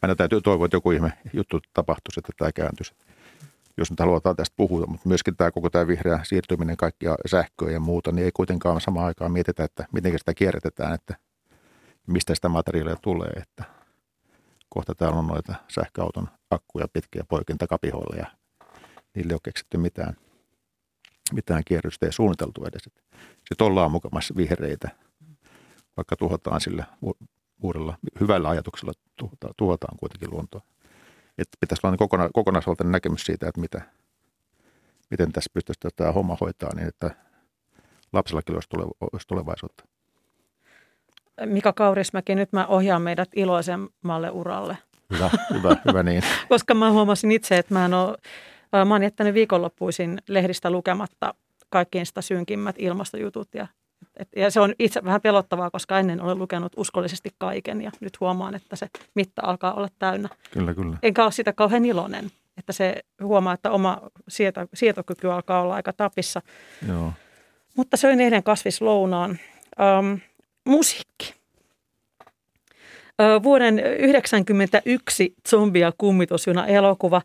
aina 0.02 0.16
täytyy 0.16 0.42
toivoa, 0.42 0.66
että 0.66 0.78
joku 0.78 0.92
ihme 0.92 1.14
juttu 1.34 1.60
tapahtuisi, 1.74 2.20
että 2.20 2.34
tämä 2.38 2.52
kääntyisi. 2.52 2.94
Jos 3.78 3.90
nyt 3.92 4.00
halutaan 4.00 4.36
tästä 4.36 4.54
puhua, 4.58 4.86
mutta 4.86 5.08
myöskin 5.08 5.36
tämä 5.36 5.52
koko 5.52 5.70
tämä 5.70 5.88
vihreä 5.88 6.20
siirtyminen, 6.24 6.78
kaikkia 6.78 7.16
sähköä 7.26 7.72
ja 7.72 7.80
muuta, 7.80 8.12
niin 8.12 8.26
ei 8.26 8.32
kuitenkaan 8.34 8.82
samaan 8.82 9.06
aikaan 9.06 9.32
mietitä, 9.32 9.64
että 9.64 9.86
miten 9.94 10.20
sitä 10.20 10.34
kierrätetään, 10.34 10.94
että 10.94 11.16
mistä 12.08 12.36
sitä 12.36 12.50
materiaalia 12.50 12.96
tulee. 13.02 13.30
Että 13.30 13.64
kohta 14.70 14.96
täällä 14.96 15.20
on 15.20 15.28
noita 15.28 15.56
sähköauton 15.68 16.28
akkuja 16.50 16.88
pitkiä 16.94 17.24
poikin 17.30 17.58
takapihoilla 17.58 18.16
ja 18.16 18.26
niille 19.16 19.32
ei 19.32 19.36
ole 19.36 19.40
keksitty 19.44 19.78
mitään, 19.78 20.16
mitään 21.34 21.64
kierrystä 21.66 22.06
ja 22.06 22.12
suunniteltu 22.12 22.66
edes. 22.66 22.84
Sitten 23.48 23.68
ollaan 23.68 23.92
mukamassa 23.92 24.34
vihreitä, 24.38 24.90
vaikka 25.98 26.16
tuhotaan 26.16 26.62
sillä 26.62 26.86
uudella 27.62 27.98
hyvällä 28.20 28.50
ajatuksella 28.50 28.94
tuhotaan, 29.16 29.54
tuhotaan 29.58 29.98
kuitenkin 29.98 30.32
luontoa. 30.32 30.62
Että 31.38 31.58
pitäisi 31.60 31.88
olla 31.88 31.98
kokona, 31.98 32.30
kokonaisvaltainen 32.34 32.92
näkemys 32.92 33.24
siitä, 33.24 33.48
että 33.48 33.62
mitä, 33.62 33.82
miten 35.12 35.32
tässä 35.32 35.52
pystyisi 35.54 35.80
tämä 35.96 36.12
homma 36.12 36.38
hoitaa 36.42 36.76
niin, 36.76 36.88
että 36.88 37.12
lapsellakin 38.14 38.56
olisi, 38.56 38.70
olisi 39.14 39.28
tulevaisuutta. 39.28 39.84
Mika 41.46 41.74
Kaurismäki, 41.74 42.36
nyt 42.36 42.54
mä 42.54 42.68
ohjaan 42.68 43.02
meidät 43.02 43.30
iloisemmalle 43.36 44.32
uralle. 44.32 44.78
Hyvä, 45.14 45.30
hyvä, 45.54 45.76
hyvä 45.88 46.04
niin. 46.04 46.24
Koska 46.50 46.74
mä 46.74 46.92
huomasin 46.92 47.32
itse, 47.32 47.58
että 47.58 47.74
mä, 47.74 47.86
en 47.86 47.94
ole, 47.94 48.18
mä 48.86 48.94
oon 48.94 49.04
jättänyt 49.04 49.34
viikonloppuisin 49.34 50.22
lehdistä 50.28 50.70
lukematta 50.70 51.34
kaikkiin 51.70 52.06
sitä 52.06 52.22
synkimmät 52.22 52.76
ilmastojutut. 52.80 53.50
Ja, 53.54 53.68
et, 54.22 54.30
ja 54.36 54.52
se 54.52 54.60
on 54.60 54.74
itse 54.80 55.04
vähän 55.04 55.22
pelottavaa, 55.22 55.72
koska 55.72 56.00
ennen 56.00 56.22
olen 56.22 56.40
lukenut 56.40 56.74
uskollisesti 56.78 57.30
kaiken 57.38 57.82
ja 57.82 57.92
nyt 58.00 58.20
huomaan, 58.20 58.56
että 58.56 58.76
se 58.76 58.88
mitta 59.16 59.42
alkaa 59.46 59.74
olla 59.74 59.88
täynnä. 60.00 60.30
Kyllä, 60.52 60.74
kyllä. 60.74 60.98
Enkä 61.04 61.24
ole 61.24 61.32
sitä 61.32 61.54
kauhean 61.54 61.86
iloinen, 61.86 62.32
että 62.58 62.74
se 62.74 63.04
huomaa, 63.24 63.54
että 63.54 63.72
oma 63.72 64.02
sieto, 64.28 64.68
sietokyky 64.74 65.32
alkaa 65.32 65.62
olla 65.62 65.76
aika 65.76 65.94
tapissa. 65.94 66.42
Joo. 66.88 67.14
Mutta 67.78 67.98
söin 67.98 68.22
eilen 68.22 68.44
kasvislounaan. 68.44 69.40
Um, 70.00 70.20
musiikki. 70.66 71.41
Vuoden 73.44 73.76
1991 73.76 75.34
Zombia 75.50 75.92
kummitusjuna 75.98 76.68
elokuva. 76.68 77.22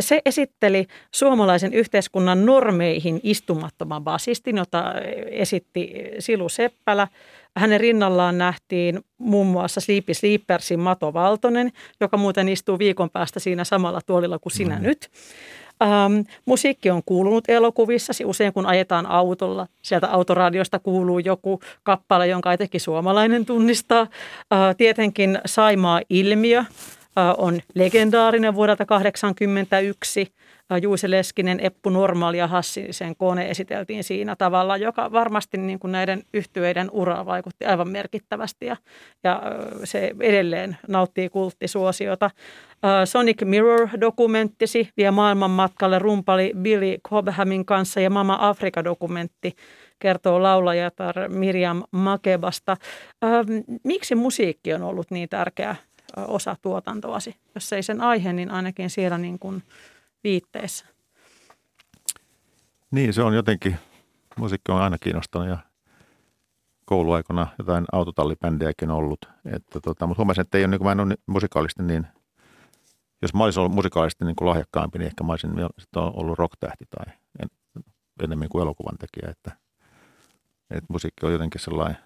Se 0.00 0.22
esitteli 0.24 0.86
suomalaisen 1.14 1.74
yhteiskunnan 1.74 2.46
normeihin 2.46 3.20
istumattoman 3.22 4.04
basistin, 4.04 4.56
jota 4.56 4.94
esitti 5.30 5.92
Silu 6.18 6.48
Seppälä. 6.48 7.08
Hänen 7.56 7.80
rinnallaan 7.80 8.38
nähtiin 8.38 9.00
muun 9.18 9.46
muassa 9.46 9.80
Sleepy 9.80 10.14
Sleepersin 10.14 10.80
Mato 10.80 11.12
Valtonen, 11.12 11.72
joka 12.00 12.16
muuten 12.16 12.48
istuu 12.48 12.78
viikon 12.78 13.10
päästä 13.10 13.40
siinä 13.40 13.64
samalla 13.64 14.00
tuolilla 14.06 14.38
kuin 14.38 14.52
sinä 14.52 14.76
mm. 14.76 14.82
nyt. 14.82 15.10
Ähm, 15.82 16.20
musiikki 16.44 16.90
on 16.90 17.02
kuulunut 17.06 17.44
elokuvissa. 17.48 18.12
Usein 18.24 18.52
kun 18.52 18.66
ajetaan 18.66 19.06
autolla, 19.06 19.66
sieltä 19.82 20.08
autoradiosta 20.08 20.78
kuuluu 20.78 21.18
joku 21.18 21.60
kappale, 21.82 22.26
jonka 22.26 22.52
etenkin 22.52 22.80
suomalainen 22.80 23.46
tunnistaa. 23.46 24.00
Äh, 24.00 24.76
tietenkin 24.76 25.38
Saimaa-ilmiö 25.46 26.58
äh, 26.58 26.66
on 27.38 27.60
legendaarinen 27.74 28.54
vuodelta 28.54 28.86
1981. 28.86 30.32
Juuse 30.78 31.10
Leskinen, 31.10 31.60
Eppu 31.60 31.90
Normaali 31.90 32.38
ja 32.38 32.46
Hassisen 32.46 33.16
kone 33.16 33.50
esiteltiin 33.50 34.04
siinä 34.04 34.36
tavalla, 34.36 34.76
joka 34.76 35.12
varmasti 35.12 35.58
niin 35.58 35.78
kuin 35.78 35.92
näiden 35.92 36.22
yhtyeiden 36.34 36.90
uraa 36.90 37.26
vaikutti 37.26 37.64
aivan 37.64 37.88
merkittävästi 37.88 38.66
ja, 38.66 38.76
ja 39.24 39.42
se 39.84 40.14
edelleen 40.20 40.76
nauttii 40.88 41.28
kulttisuosiota. 41.28 42.30
Sonic 43.04 43.42
Mirror-dokumenttisi 43.44 44.88
vie 44.96 45.10
maailman 45.10 45.50
matkalle 45.50 45.98
rumpali 45.98 46.52
Billy 46.62 46.96
Cobhamin 47.08 47.64
kanssa 47.64 48.00
ja 48.00 48.10
Mama 48.10 48.38
Afrika-dokumentti 48.40 49.56
kertoo 49.98 50.42
laulajatar 50.42 51.28
Miriam 51.28 51.82
Makebasta. 51.90 52.76
Miksi 53.84 54.14
musiikki 54.14 54.74
on 54.74 54.82
ollut 54.82 55.10
niin 55.10 55.28
tärkeä 55.28 55.76
osa 56.16 56.56
tuotantoasi? 56.62 57.34
Jos 57.54 57.72
ei 57.72 57.82
sen 57.82 58.00
aihe, 58.00 58.32
niin 58.32 58.50
ainakin 58.50 58.90
siellä 58.90 59.18
niin 59.18 59.38
kuin– 59.38 59.62
viitteessä. 60.24 60.86
Niin, 62.90 63.12
se 63.12 63.22
on 63.22 63.34
jotenkin, 63.34 63.76
musiikki 64.36 64.72
on 64.72 64.82
aina 64.82 64.98
kiinnostanut 64.98 65.48
ja 65.48 65.58
kouluaikana 66.84 67.46
jotain 67.58 67.84
autotallibändejäkin 67.92 68.90
ollut. 68.90 69.28
Että 69.44 69.80
tota, 69.80 70.06
mutta 70.06 70.20
huomasin, 70.20 70.42
että 70.42 70.58
ei 70.58 70.64
ole, 70.64 70.70
niin 70.70 70.84
mä 70.84 70.92
en 70.92 71.00
ole 71.00 71.14
musikaalisesti 71.26 71.82
niin, 71.82 72.06
jos 73.22 73.34
mä 73.34 73.44
olisin 73.44 73.60
ollut 73.60 73.74
musikaalisesti 73.74 74.24
niin 74.24 74.36
kuin 74.36 74.48
lahjakkaampi, 74.48 74.98
niin 74.98 75.06
ehkä 75.06 75.24
mä 75.24 75.32
olisin 75.32 75.52
ollut 75.96 76.38
rocktähti 76.38 76.84
tai 76.90 77.14
en, 77.42 77.48
enemmän 78.24 78.48
kuin 78.48 78.62
elokuvan 78.62 78.98
tekijä. 78.98 79.30
Että, 79.30 79.56
että 80.70 80.86
musiikki 80.88 81.26
on 81.26 81.32
jotenkin 81.32 81.60
sellainen 81.60 81.96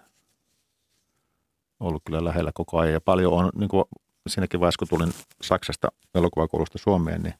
ollut 1.80 2.02
kyllä 2.06 2.24
lähellä 2.24 2.50
koko 2.54 2.78
ajan 2.78 2.92
ja 2.92 3.00
paljon 3.00 3.32
on, 3.32 3.50
niin 3.54 3.68
kuin 3.68 3.84
siinäkin 4.28 4.60
vaiheessa 4.60 4.78
kun 4.78 4.88
tulin 4.88 5.12
Saksasta 5.42 5.88
elokuvakoulusta 6.14 6.78
Suomeen, 6.78 7.22
niin 7.22 7.34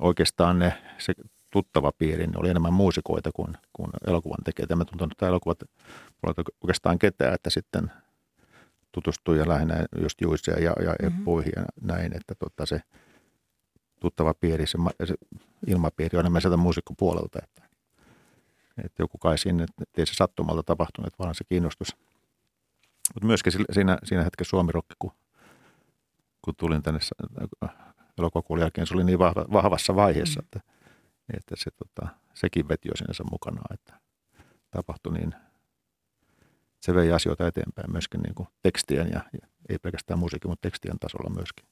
oikeastaan 0.00 0.58
ne, 0.58 0.82
se 0.98 1.14
tuttava 1.50 1.92
piiri 1.92 2.26
niin 2.26 2.38
oli 2.38 2.48
enemmän 2.48 2.72
muusikoita 2.72 3.30
kuin, 3.32 3.54
kuin 3.72 3.90
elokuvan 4.06 4.44
tekijöitä. 4.44 4.76
Mä 4.76 4.84
tuntunut, 4.84 5.12
että 5.12 5.26
elokuvat 5.28 5.58
oikeastaan 6.62 6.98
ketään, 6.98 7.34
että 7.34 7.50
sitten 7.50 7.90
tutustui 8.92 9.38
ja 9.38 9.48
lähinnä 9.48 9.86
just 10.02 10.20
Juisia 10.20 10.54
ja, 10.54 10.72
ja 10.84 10.90
mm-hmm. 10.90 11.06
Eppuihin 11.18 11.52
ja 11.56 11.64
näin, 11.80 12.16
että 12.16 12.34
tota 12.34 12.66
se 12.66 12.80
tuttava 14.00 14.34
piiri, 14.34 14.66
se, 14.66 14.78
se 15.04 15.14
ilmapiiri 15.66 16.18
on 16.18 16.20
enemmän 16.20 16.42
sieltä 16.42 16.56
muusikkopuolelta, 16.56 17.38
että, 17.42 17.62
että 18.84 19.02
joku 19.02 19.18
kai 19.18 19.38
sinne, 19.38 19.66
ei 19.96 20.06
se 20.06 20.14
sattumalta 20.14 20.62
tapahtunut, 20.62 21.18
vaan 21.18 21.34
se 21.34 21.44
kiinnostus. 21.44 21.96
Mutta 23.14 23.26
myöskin 23.26 23.52
siinä, 23.72 23.98
siinä 24.04 24.24
hetkessä 24.24 24.50
Suomi-rokki, 24.50 24.94
kun, 24.98 25.12
kun 26.42 26.54
tulin 26.56 26.82
tänne 26.82 27.00
elokuvakuun 28.18 28.60
jälkeen 28.60 28.86
se 28.86 28.94
oli 28.94 29.04
niin 29.04 29.18
vahva, 29.18 29.44
vahvassa 29.52 29.96
vaiheessa, 29.96 30.40
mm. 30.40 30.44
että, 30.44 30.60
että 31.36 31.54
se, 31.58 31.70
tota, 31.70 32.08
sekin 32.34 32.68
veti 32.68 32.88
jo 32.88 32.96
sinänsä 32.96 33.24
mukanaan, 33.30 33.74
että 33.74 33.94
tapahtui 34.70 35.12
niin, 35.12 35.34
se 36.80 36.94
vei 36.94 37.12
asioita 37.12 37.46
eteenpäin 37.46 37.92
myöskin 37.92 38.20
niin 38.20 38.34
kuin 38.34 38.48
tekstien 38.62 39.10
ja, 39.10 39.20
ja 39.32 39.48
ei 39.68 39.78
pelkästään 39.78 40.18
musiikin, 40.18 40.50
mutta 40.50 40.62
tekstien 40.62 40.98
tasolla 40.98 41.30
myöskin. 41.30 41.66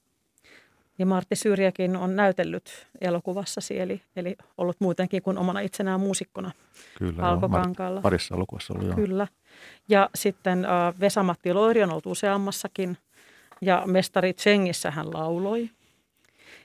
Ja 0.99 1.05
Martti 1.05 1.35
Syrjäkin 1.35 1.95
on 1.95 2.15
näytellyt 2.15 2.87
elokuvassasi, 3.01 3.79
eli, 3.79 4.01
eli 4.15 4.35
ollut 4.57 4.75
muutenkin 4.79 5.21
kuin 5.21 5.37
omana 5.37 5.59
itsenään 5.59 5.99
muusikkona 5.99 6.51
Kyllä, 6.97 7.23
Alkokankaalla. 7.23 8.01
parissa 8.01 8.35
elokuvassa 8.35 8.73
ollut, 8.73 8.87
joo. 8.87 8.95
Kyllä. 8.95 9.27
Ja 9.89 10.09
sitten 10.15 10.59
uh, 10.59 10.99
Vesa-Matti 10.99 11.53
Loiri 11.53 11.83
on 11.83 11.91
ollut 11.91 12.05
useammassakin, 12.05 12.97
ja 13.61 13.83
Mestari 13.85 14.33
Tsengissä 14.33 14.91
hän 14.91 15.13
lauloi. 15.13 15.69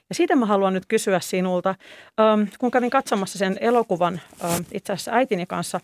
Ja 0.09 0.15
siitä 0.15 0.35
mä 0.35 0.45
haluan 0.45 0.73
nyt 0.73 0.85
kysyä 0.85 1.19
sinulta, 1.19 1.75
ähm, 2.19 2.41
kun 2.59 2.71
kävin 2.71 2.89
katsomassa 2.89 3.37
sen 3.37 3.57
elokuvan 3.61 4.21
ähm, 4.43 4.61
itse 4.71 4.93
asiassa 4.93 5.11
äitini 5.11 5.45
kanssa 5.45 5.79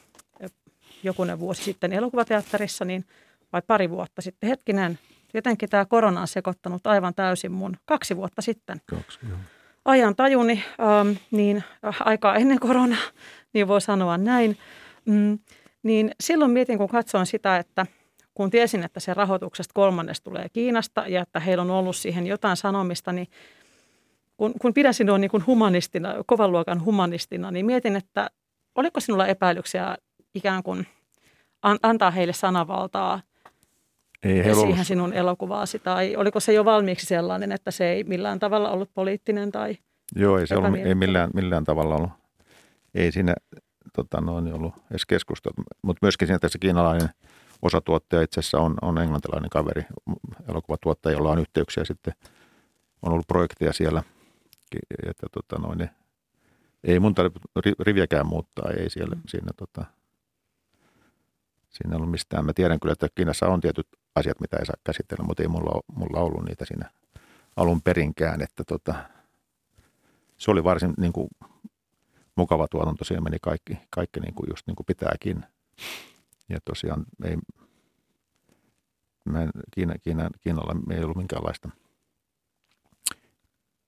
jokunen 1.03 1.39
vuosi 1.39 1.63
sitten 1.63 1.93
elokuvateatterissa, 1.93 2.85
niin 2.85 3.05
vai 3.53 3.61
pari 3.67 3.89
vuotta 3.89 4.21
sitten, 4.21 4.49
hetkinen, 4.49 4.99
jotenkin 5.33 5.69
tämä 5.69 5.85
korona 5.85 6.21
on 6.21 6.27
sekoittanut 6.27 6.87
aivan 6.87 7.13
täysin 7.13 7.51
mun 7.51 7.77
kaksi 7.85 8.17
vuotta 8.17 8.41
sitten. 8.41 8.81
Kaksi, 8.85 9.19
joo. 9.29 9.37
Ajan 9.85 10.15
tajuni, 10.15 10.63
ähm, 10.79 11.17
niin 11.31 11.63
äh, 11.85 11.97
aikaa 11.99 12.35
ennen 12.35 12.59
koronaa, 12.59 13.01
niin 13.53 13.67
voi 13.67 13.81
sanoa 13.81 14.17
näin. 14.17 14.57
Mm, 15.05 15.39
Niin 15.83 16.11
silloin 16.19 16.51
mietin, 16.51 16.77
kun 16.77 16.89
katsoin 16.89 17.25
sitä, 17.25 17.57
että 17.57 17.85
kun 18.33 18.49
tiesin, 18.49 18.83
että 18.83 18.99
se 18.99 19.13
rahoituksesta 19.13 19.71
kolmannes 19.73 20.21
tulee 20.21 20.49
Kiinasta 20.53 21.07
ja 21.07 21.21
että 21.21 21.39
heillä 21.39 21.61
on 21.61 21.71
ollut 21.71 21.95
siihen 21.95 22.27
jotain 22.27 22.57
sanomista, 22.57 23.11
niin 23.11 23.27
kun, 24.37 24.53
kun 24.61 24.73
pidän 24.73 24.93
sinua 24.93 25.17
niin 25.17 25.31
kuin 25.31 25.45
humanistina, 25.47 26.13
kovan 26.25 26.51
luokan 26.51 26.85
humanistina, 26.85 27.51
niin 27.51 27.65
mietin, 27.65 27.95
että 27.95 28.29
oliko 28.75 28.99
sinulla 28.99 29.27
epäilyksiä 29.27 29.97
ikään 30.35 30.63
kuin 30.63 30.87
an, 31.61 31.77
antaa 31.83 32.11
heille 32.11 32.33
sanavaltaa 32.33 33.21
Ei 34.23 34.33
siihen 34.33 34.57
ollut, 34.57 34.77
sinun 34.83 35.13
elokuvaasi, 35.13 35.79
tai 35.79 36.15
oliko 36.15 36.39
se 36.39 36.53
jo 36.53 36.65
valmiiksi 36.65 37.05
sellainen, 37.05 37.51
että 37.51 37.71
se 37.71 37.89
ei 37.89 38.03
millään 38.03 38.39
tavalla 38.39 38.69
ollut 38.69 38.89
poliittinen 38.93 39.51
tai 39.51 39.77
joo, 40.15 40.39
ei 40.39 40.47
se 40.47 40.55
ollut, 40.55 40.75
ei 40.75 40.95
millään, 40.95 41.29
millään 41.33 41.63
tavalla 41.63 41.95
ollut. 41.95 42.11
Ei 42.95 43.11
siinä 43.11 43.35
tota, 43.95 44.21
noin, 44.21 44.53
ollut 44.53 44.73
edes 44.91 45.05
keskusteltu. 45.05 45.63
Mutta 45.81 45.99
myöskin 46.01 46.27
siinä 46.27 46.39
tässä 46.39 46.59
kiinalainen 46.59 47.09
osatuottaja 47.61 48.21
itse 48.21 48.39
asiassa 48.39 48.59
on, 48.59 48.75
on 48.81 48.97
englantilainen 48.97 49.49
kaveri, 49.49 49.81
elokuvatuottaja, 50.49 51.15
jolla 51.17 51.31
on 51.31 51.39
yhteyksiä 51.39 51.85
sitten. 51.85 52.13
On 53.01 53.11
ollut 53.11 53.27
projekteja 53.27 53.73
siellä, 53.73 54.03
ki- 54.75 55.09
että 55.09 55.27
tota, 55.31 55.61
noin, 55.61 55.77
niin 55.77 55.89
ei 56.83 56.99
mun 56.99 57.15
tarvitse 57.15 57.39
ri- 57.59 57.75
riviäkään 57.79 58.27
muuttaa, 58.27 58.71
ei 58.71 58.89
siellä 58.89 59.15
siinä, 59.27 59.51
tota, 59.57 59.85
siinä 61.69 61.95
ollut 61.95 62.11
mistään. 62.11 62.45
Mä 62.45 62.53
tiedän 62.53 62.79
kyllä, 62.79 62.93
että 62.93 63.07
Kiinassa 63.15 63.47
on 63.47 63.61
tietyt 63.61 63.87
asiat, 64.15 64.39
mitä 64.39 64.57
ei 64.57 64.65
saa 64.65 64.75
käsitellä, 64.83 65.23
mutta 65.23 65.43
ei 65.43 65.47
mulla, 65.47 65.81
mulla 65.95 66.19
ollut 66.19 66.45
niitä 66.45 66.65
siinä 66.65 66.89
alun 67.55 67.81
perinkään, 67.81 68.41
että 68.41 68.63
tota, 68.63 68.95
se 70.37 70.51
oli 70.51 70.63
varsin 70.63 70.93
niin 70.97 71.13
kuin, 71.13 71.27
mukava 72.35 72.67
tuotanto, 72.67 73.03
siinä 73.05 73.21
meni 73.21 73.37
kaikki, 73.41 73.77
kaikki 73.89 74.19
niin 74.19 74.33
kuin 74.33 74.47
just 74.49 74.67
niin 74.67 74.75
kuin 74.75 74.85
pitääkin. 74.85 75.45
Ja 76.49 76.57
tosiaan 76.65 77.05
ei, 77.23 77.37
mä 79.25 79.41
en, 79.41 79.49
Kiina, 79.71 79.97
Kiina, 79.97 80.29
Kiinalla 80.41 80.75
ei 80.91 81.03
ollut 81.03 81.17
minkäänlaista 81.17 81.69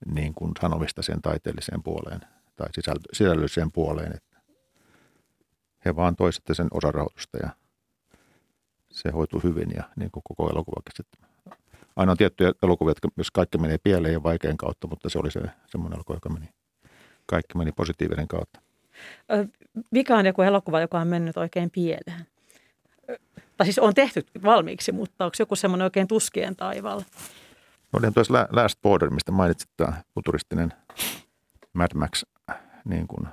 niin 0.06 0.34
kuin 0.34 0.52
sanomista 0.60 1.02
sen 1.02 1.22
taiteelliseen 1.22 1.82
puoleen 1.82 2.20
tai 2.56 2.68
sisällölliseen 3.12 3.72
puoleen. 3.72 4.12
Että 4.14 4.38
he 5.84 5.96
vaan 5.96 6.16
toi 6.16 6.32
sitten 6.32 6.56
sen 6.56 6.68
osarahoitusta 6.70 7.38
ja 7.42 7.50
se 8.90 9.10
hoitui 9.10 9.42
hyvin 9.42 9.70
ja 9.76 9.84
niin 9.96 10.10
kuin 10.10 10.22
koko 10.28 10.50
elokuvakin. 10.50 11.20
Aina 11.96 12.12
on 12.12 12.18
tiettyjä 12.18 12.52
elokuvia, 12.62 12.90
jotka 12.90 13.08
jos 13.16 13.30
kaikki 13.30 13.58
menee 13.58 13.78
pieleen 13.78 14.12
ja 14.12 14.22
vaikean 14.22 14.56
kautta, 14.56 14.86
mutta 14.86 15.08
se 15.08 15.18
oli 15.18 15.30
se 15.30 15.40
semmoinen 15.66 15.96
elokuva, 15.96 16.16
joka 16.16 16.28
meni, 16.28 16.48
kaikki 17.26 17.58
meni 17.58 17.72
positiivinen 17.72 18.28
kautta. 18.28 18.60
Mikä 19.90 20.16
on 20.16 20.26
joku 20.26 20.42
elokuva, 20.42 20.80
joka 20.80 21.00
on 21.00 21.08
mennyt 21.08 21.36
oikein 21.36 21.70
pieleen? 21.70 22.26
Tai 23.56 23.66
siis 23.66 23.78
on 23.78 23.94
tehty 23.94 24.26
valmiiksi, 24.42 24.92
mutta 24.92 25.24
onko 25.24 25.34
joku 25.38 25.56
semmoinen 25.56 25.84
oikein 25.84 26.08
tuskien 26.08 26.56
taivaalla? 26.56 27.04
Oli 27.92 28.10
tuossa 28.12 28.34
La- 28.34 28.48
Last 28.62 28.82
Border, 28.82 29.10
mistä 29.10 29.32
mainitsit, 29.32 29.70
tämä 29.76 29.92
futuristinen 30.14 30.72
Mad 31.72 31.90
Max 31.94 32.22
niin 32.84 33.08
kuin, 33.08 33.28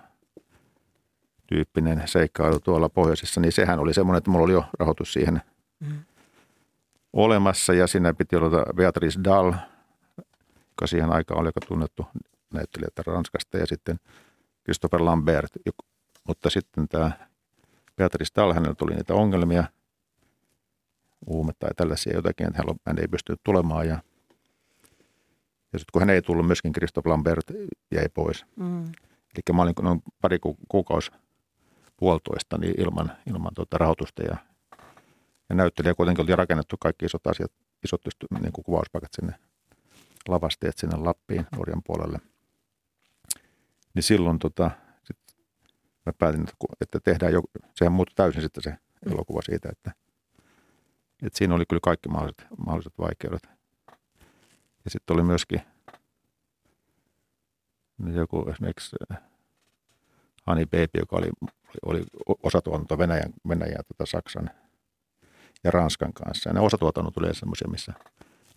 tyyppinen 1.48 2.04
seikkailu 2.06 2.60
tuolla 2.60 2.90
pohjoisessa, 2.90 3.42
niin 3.42 3.52
sehän 3.52 3.80
oli 3.80 3.94
semmoinen, 3.94 4.18
että 4.18 4.30
mulla 4.32 4.44
oli 4.44 4.54
jo 4.54 4.66
rahoitus 4.80 5.14
siihen 5.14 5.42
Mm. 5.80 6.00
olemassa 7.14 7.74
ja 7.74 7.88
siinä 7.88 8.14
piti 8.14 8.36
olla 8.36 8.66
Beatrice 8.76 9.20
Dahl, 9.24 9.52
joka 10.70 10.88
siihen 10.88 11.12
aikaan 11.12 11.40
oli 11.40 11.48
aika 11.48 11.60
tunnettu 11.68 12.06
näyttelijä 12.54 12.88
Ranskasta 13.08 13.58
ja 13.58 13.66
sitten 13.68 14.00
Christopher 14.64 15.02
Lambert, 15.06 15.52
mutta 16.28 16.50
sitten 16.50 16.88
tämä 16.88 17.12
Beatrice 17.96 18.32
Dahl, 18.36 18.54
hänellä 18.54 18.76
tuli 18.76 18.96
niitä 18.96 19.14
ongelmia, 19.14 19.64
uumetta 21.28 21.66
tai 21.66 21.74
tällaisia 21.76 22.14
jotakin, 22.16 22.48
että 22.48 22.58
hän- 22.68 22.80
hän 22.88 23.00
ei 23.00 23.08
pystynyt 23.08 23.40
tulemaan 23.44 23.88
ja 23.88 24.00
ja 25.74 25.80
sitten 25.80 25.92
kun 25.94 26.02
hän 26.02 26.10
ei 26.10 26.22
tullut, 26.22 26.48
myöskin 26.48 26.74
Christophe 26.74 27.10
Lambert 27.10 27.52
jäi 27.92 28.10
pois. 28.14 28.46
Mm. 28.56 28.84
Eli 28.84 29.56
mä 29.56 29.62
olin 29.62 29.74
noin 29.82 30.04
pari 30.22 30.40
ku- 30.40 30.58
kuukausi 30.68 31.12
puolitoista 31.98 32.58
niin 32.58 32.82
ilman, 32.82 33.12
ilman 33.30 33.54
tuota 33.56 33.78
rahoitusta 33.78 34.24
ja, 34.24 34.38
ja 35.50 35.56
näyttelijä 35.56 35.94
kuitenkin 35.94 36.24
oli 36.24 36.36
rakennettu 36.36 36.76
kaikki 36.80 37.06
isot 37.06 37.28
asiat, 37.28 37.52
isot 37.84 38.02
niin 38.42 38.54
kuin 38.54 38.66
kuvauspaikat 38.66 39.14
sinne 39.14 39.36
lavasteet 40.28 40.78
sinne 40.78 40.98
Lappiin 40.98 41.46
Norjan 41.58 41.82
puolelle. 41.86 42.20
Niin 43.94 44.04
silloin 44.04 44.40
tota, 44.40 44.72
sit 45.04 45.18
mä 46.06 46.14
päätin, 46.20 46.42
että, 46.42 46.56
että 46.82 47.00
tehdään 47.00 47.34
jo, 47.34 47.42
sehän 47.76 47.92
muuttui 47.92 48.16
täysin 48.16 48.42
sitten 48.42 48.64
se 48.64 48.76
elokuva 49.12 49.42
siitä, 49.42 49.70
että, 49.72 49.92
että 51.24 51.38
siinä 51.38 51.56
oli 51.56 51.66
kyllä 51.70 51.80
kaikki 51.84 52.10
mahdolliset, 52.10 52.46
mahdolliset 52.58 52.94
vaikeudet. 52.98 53.55
Ja 54.86 54.92
sitten 54.92 55.14
oli 55.14 55.24
myöskin 55.24 55.62
joku 58.14 58.50
esimerkiksi 58.50 58.96
äh, 59.12 59.18
Honey 60.48 60.66
Baby, 60.66 61.00
joka 61.00 61.16
oli, 61.16 61.30
oli 61.86 62.04
osatuotanto 62.44 62.98
Venäjän, 62.98 63.34
Venäjän 63.48 63.84
tota 63.88 64.06
Saksan 64.06 64.50
ja 65.64 65.72
Ranskan 65.72 66.14
kanssa. 66.14 66.50
Ja 66.50 66.54
ne 66.54 66.60
osatuotannot 66.60 67.18
oli 67.18 67.36
semmoisia, 67.36 67.68
missä 67.68 67.94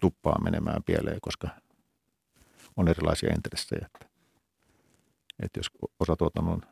tuppaa 0.01 0.41
menemään 0.43 0.83
pieleen, 0.83 1.19
koska 1.23 1.49
on 2.77 2.89
erilaisia 2.89 3.33
intressejä. 3.35 3.87
Että, 3.87 4.07
että 5.43 5.59
jos 5.59 5.67
osatuotannon, 6.01 6.63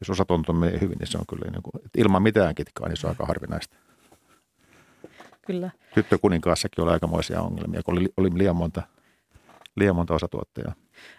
jos 0.00 0.10
osatuotanto 0.10 0.52
menee 0.52 0.80
hyvin, 0.80 0.98
niin 0.98 1.06
se 1.06 1.18
on 1.18 1.24
kyllä 1.28 1.50
niin 1.50 1.62
kuin, 1.62 1.86
että 1.86 2.00
ilman 2.00 2.22
mitään 2.22 2.54
kitkaa, 2.54 2.88
niin 2.88 2.96
se 2.96 3.06
on 3.06 3.10
aika 3.10 3.26
harvinaista. 3.26 3.76
Kyllä. 5.46 5.70
Tyttökuninkaassakin 5.94 6.84
oli 6.84 6.92
aikamoisia 6.92 7.40
ongelmia, 7.40 7.82
kun 7.82 7.98
oli, 7.98 8.08
oli 8.16 8.30
liian 8.34 8.56
monta, 8.56 8.82
liian 9.76 9.96
monta 9.96 10.14
osatuottajaa. 10.14 10.72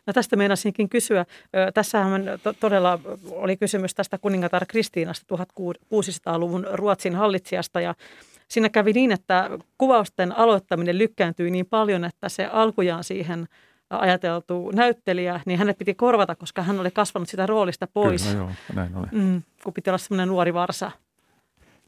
No 0.07 0.13
tästä 0.13 0.35
meinasinkin 0.35 0.89
kysyä. 0.89 1.25
Tässähän 1.73 2.23
to- 2.43 2.53
todella 2.53 2.99
oli 3.31 3.57
kysymys 3.57 3.95
tästä 3.95 4.17
kuningatar 4.17 4.65
Kristiinasta 4.67 5.35
1600-luvun 5.35 6.67
Ruotsin 6.71 7.15
hallitsijasta 7.15 7.81
ja 7.81 7.95
siinä 8.47 8.69
kävi 8.69 8.93
niin, 8.93 9.11
että 9.11 9.49
kuvausten 9.77 10.37
aloittaminen 10.37 10.97
lykkääntyi 10.97 11.51
niin 11.51 11.65
paljon, 11.65 12.05
että 12.05 12.29
se 12.29 12.45
alkujaan 12.45 13.03
siihen 13.03 13.47
ajateltu 13.89 14.71
näyttelijä, 14.71 15.39
niin 15.45 15.59
hänet 15.59 15.77
piti 15.77 15.93
korvata, 15.93 16.35
koska 16.35 16.61
hän 16.63 16.79
oli 16.79 16.91
kasvanut 16.91 17.29
sitä 17.29 17.45
roolista 17.45 17.87
pois, 17.87 18.23
Kyllä, 18.23 18.37
joo, 18.37 18.49
näin 18.73 18.95
oli. 18.95 19.07
mm, 19.11 19.41
kun 19.63 19.73
piti 19.73 19.89
olla 19.89 19.97
semmoinen 19.97 20.27
nuori 20.27 20.53
varsa. 20.53 20.91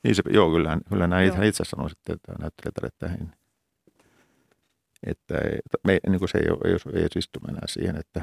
Niin 0.06 0.16
se, 0.16 0.24
joo, 0.30 0.52
kyllä, 0.52 0.78
kyllä 0.90 1.08
näin 1.08 1.28
Joo. 1.28 1.36
hän 1.36 1.46
itse 1.46 1.64
sanoi 1.66 1.90
sitten, 1.90 2.16
että 2.16 2.34
näyttelijät, 2.40 2.94
että, 2.94 3.08
hän, 3.08 3.36
että 5.08 5.38
ei, 5.38 5.60
me, 5.84 6.00
niin 6.10 6.20
kuin 6.20 6.30
se 6.30 6.38
ei, 6.38 6.46
ei, 6.66 6.78
ei 6.94 7.02
edes 7.02 7.16
istu 7.16 7.40
enää 7.50 7.68
siihen, 7.68 7.98
että, 7.98 8.22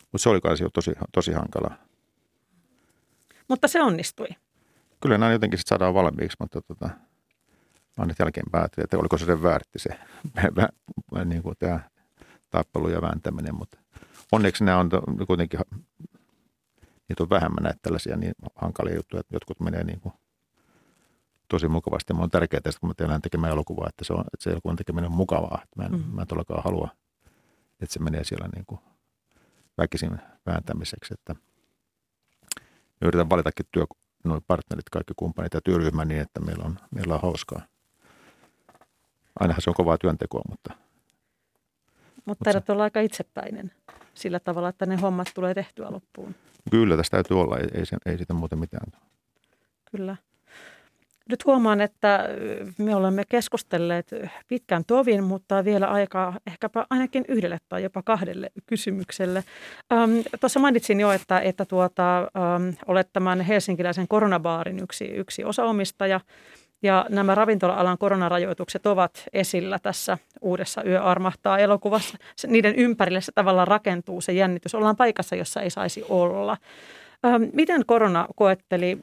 mutta 0.00 0.18
se 0.18 0.28
oli 0.28 0.40
kai 0.40 0.56
jo 0.60 0.70
tosi, 0.70 0.92
tosi 1.12 1.32
hankala. 1.32 1.74
Mutta 3.48 3.68
se 3.68 3.82
onnistui. 3.82 4.28
Kyllä 5.00 5.18
nämä 5.18 5.32
jotenkin 5.32 5.58
sitten 5.58 5.68
saadaan 5.68 5.94
valmiiksi, 5.94 6.36
mutta 6.40 6.60
tota, 6.62 6.90
mä 7.96 8.06
nyt 8.06 8.18
jälkeen 8.18 8.50
päätin, 8.50 8.84
että 8.84 8.98
oliko 8.98 9.18
se 9.18 9.24
sen 9.24 9.42
väärti 9.42 9.78
se 9.78 9.90
niin 11.24 11.42
kuin 11.42 11.54
tämä 11.58 11.80
tappelu 12.50 12.88
ja 12.88 13.02
vääntäminen, 13.02 13.54
mutta 13.54 13.78
onneksi 14.32 14.64
nämä 14.64 14.78
on 14.78 14.90
kuitenkin, 15.26 15.60
niitä 17.08 17.22
on 17.22 17.30
vähemmän 17.30 17.62
näitä 17.62 17.78
tällaisia 17.82 18.16
niin 18.16 18.34
hankalia 18.54 18.96
juttuja, 18.96 19.20
että 19.20 19.36
jotkut 19.36 19.60
menee 19.60 19.84
niin 19.84 20.00
kuin 20.00 20.14
tosi 21.50 21.68
mukavasti. 21.68 22.12
Mulla 22.12 22.24
on 22.24 22.30
tärkeää 22.30 22.60
tästä, 22.60 22.80
kun 22.80 22.90
mä 22.90 22.94
tehdään 22.94 23.22
tekemään 23.22 23.52
elokuvaa, 23.52 23.88
että 23.88 24.04
se, 24.04 24.12
on, 24.12 24.20
että 24.20 24.44
se 24.44 24.50
elokuvan 24.50 24.76
tekeminen 24.76 25.10
on 25.10 25.16
mukavaa. 25.16 25.60
Että 25.64 25.76
mä, 25.82 25.84
en, 25.86 25.92
Mm. 25.92 25.98
mm. 26.06 26.14
mä 26.14 26.20
en 26.22 26.26
todellakaan 26.28 26.64
halua, 26.64 26.88
että 27.80 27.92
se 27.92 28.00
menee 28.00 28.24
siellä 28.24 28.48
niin 28.54 28.64
kuin 28.66 28.80
väkisin 29.78 30.18
vääntämiseksi. 30.46 31.14
Että 31.14 31.34
mä 33.00 33.08
yritän 33.08 33.30
valitakin 33.30 33.66
työ, 33.72 33.84
noin 34.24 34.42
partnerit, 34.46 34.88
kaikki 34.90 35.12
kumppanit 35.16 35.54
ja 35.54 35.60
työryhmä 35.60 36.04
niin, 36.04 36.20
että 36.20 36.40
meillä 36.40 36.64
on, 36.64 36.76
meillä 36.94 37.14
on 37.14 37.20
hauskaa. 37.22 37.60
Ainahan 39.40 39.62
se 39.62 39.70
on 39.70 39.74
kovaa 39.74 39.98
työntekoa, 39.98 40.42
mutta 40.48 40.74
Mutta 42.24 42.44
taidat 42.44 42.70
olla 42.70 42.82
aika 42.82 43.00
itsepäinen 43.00 43.72
sillä 44.14 44.40
tavalla, 44.40 44.68
että 44.68 44.86
ne 44.86 44.96
hommat 44.96 45.28
tulee 45.34 45.54
tehtyä 45.54 45.90
loppuun. 45.90 46.34
kyllä 46.70 46.96
tässä 46.96 47.10
täytyy 47.10 47.40
olla, 47.40 47.58
ei, 47.58 47.68
ei, 47.74 47.84
ei 48.06 48.16
siitä 48.16 48.34
muuten 48.34 48.58
mitään. 48.58 48.92
Kyllä. 49.90 50.16
Nyt 51.30 51.44
huomaan, 51.44 51.80
että 51.80 52.16
ö, 52.16 52.66
me 52.78 52.94
olemme 52.96 53.22
keskustelleet 53.28 54.10
pitkän 54.48 54.84
tovin, 54.86 55.24
mutta 55.24 55.64
vielä 55.64 55.86
aikaa 55.86 56.38
ehkäpä 56.46 56.86
ainakin 56.90 57.24
yhdelle 57.28 57.58
tai 57.68 57.82
jopa 57.82 58.02
kahdelle 58.02 58.50
kysymykselle. 58.66 59.44
Ähm, 59.92 60.10
tuossa 60.40 60.60
mainitsin 60.60 61.00
jo, 61.00 61.10
että, 61.12 61.40
että 61.40 61.64
tuota, 61.64 62.18
ähm, 62.18 62.68
olet 62.86 63.08
tämän 63.12 63.40
helsinkiläisen 63.40 64.08
koronabaarin 64.08 64.78
yksi, 64.82 65.04
yksi 65.04 65.44
osaomistaja. 65.44 66.20
Ja 66.82 67.06
nämä 67.08 67.34
ravintola-alan 67.34 67.98
koronarajoitukset 67.98 68.86
ovat 68.86 69.24
esillä 69.32 69.78
tässä 69.78 70.18
uudessa 70.40 70.82
Yö 70.84 71.02
armahtaa 71.02 71.58
elokuvassa. 71.58 72.18
Niiden 72.46 72.74
ympärille 72.74 73.20
se 73.20 73.32
tavallaan 73.34 73.68
rakentuu 73.68 74.20
se 74.20 74.32
jännitys. 74.32 74.74
Ollaan 74.74 74.96
paikassa, 74.96 75.36
jossa 75.36 75.60
ei 75.60 75.70
saisi 75.70 76.04
olla. 76.08 76.56
Ähm, 77.26 77.42
miten 77.52 77.82
korona 77.86 78.26
koetteli 78.36 78.98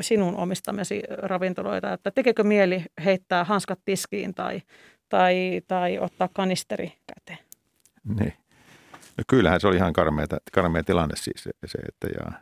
sinun 0.00 0.36
omistamesi 0.36 1.02
ravintoloita, 1.08 1.92
että 1.92 2.10
tekekö 2.10 2.44
mieli 2.44 2.84
heittää 3.04 3.44
hanskat 3.44 3.78
tiskiin 3.84 4.34
tai, 4.34 4.62
tai, 5.08 5.60
tai 5.68 5.98
ottaa 5.98 6.28
kanisteri 6.32 6.92
käteen? 7.06 7.46
Niin. 8.04 8.32
No 9.18 9.24
kyllähän 9.28 9.60
se 9.60 9.68
oli 9.68 9.76
ihan 9.76 9.92
karmea, 9.92 10.26
karmea 10.52 10.82
tilanne 10.82 11.16
siis 11.16 11.42
se, 11.42 11.50
se 11.66 11.78
että 11.88 12.08
ja 12.08 12.32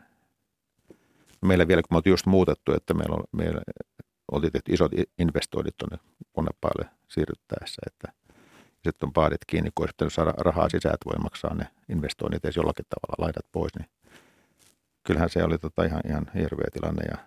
meillä 1.40 1.68
vielä, 1.68 1.82
kun 1.82 1.88
me 1.90 1.96
oltiin 1.96 2.12
just 2.12 2.26
muutettu, 2.26 2.72
että 2.72 2.94
meillä, 2.94 3.14
on, 3.14 3.24
meillä 3.32 3.60
oltiin 4.32 4.52
tehty 4.52 4.72
isot 4.72 4.92
investoinnit 5.18 5.76
tuonne 5.76 5.98
konepaalle 6.32 6.90
siirryttäessä, 7.08 7.82
että 7.86 8.12
sitten 8.84 9.06
on 9.06 9.12
paadit 9.12 9.44
kiinni, 9.46 9.70
kun 9.74 9.88
olisi 10.00 10.14
saada 10.14 10.32
rahaa 10.38 10.68
sisään, 10.68 10.94
että 10.94 11.10
voi 11.10 11.18
maksaa 11.22 11.54
ne 11.54 11.66
investoinnit 11.88 12.44
edes 12.44 12.56
jollakin 12.56 12.86
tavalla 12.88 13.24
laidat 13.24 13.46
pois, 13.52 13.72
niin 13.78 13.88
kyllähän 15.06 15.30
se 15.30 15.44
oli 15.44 15.58
tota 15.58 15.84
ihan, 15.84 16.00
ihan 16.08 16.30
hirveä 16.34 16.68
tilanne 16.72 17.04
ja, 17.10 17.18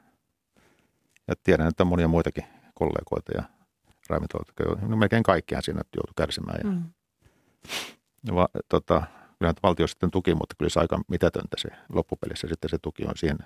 ja 1.32 1.36
tiedän, 1.44 1.68
että 1.68 1.84
on 1.84 1.88
monia 1.88 2.08
muitakin 2.08 2.44
kollegoita 2.74 3.32
ja 3.36 3.44
ravintoloita, 4.10 4.88
no 4.88 4.98
melkein 4.98 5.24
kaikkiaan 5.24 5.64
siinä 5.64 5.82
joutui 5.96 6.14
kärsimään 6.18 6.60
ja, 6.64 6.70
mm. 6.70 6.84
ja 8.28 8.36
va, 8.36 8.50
tota, 8.70 9.04
kyllähän 9.40 9.56
valtio 9.64 9.88
sitten 9.88 10.12
tuki, 10.12 10.36
mutta 10.36 10.56
kyllä 10.58 10.70
se 10.70 10.80
aika 10.80 11.02
mitätöntä 11.08 11.58
se 11.58 11.70
loppupelissä 11.94 12.48
sitten 12.48 12.70
se 12.70 12.78
tuki 12.78 13.06
on 13.06 13.14
siihen 13.16 13.38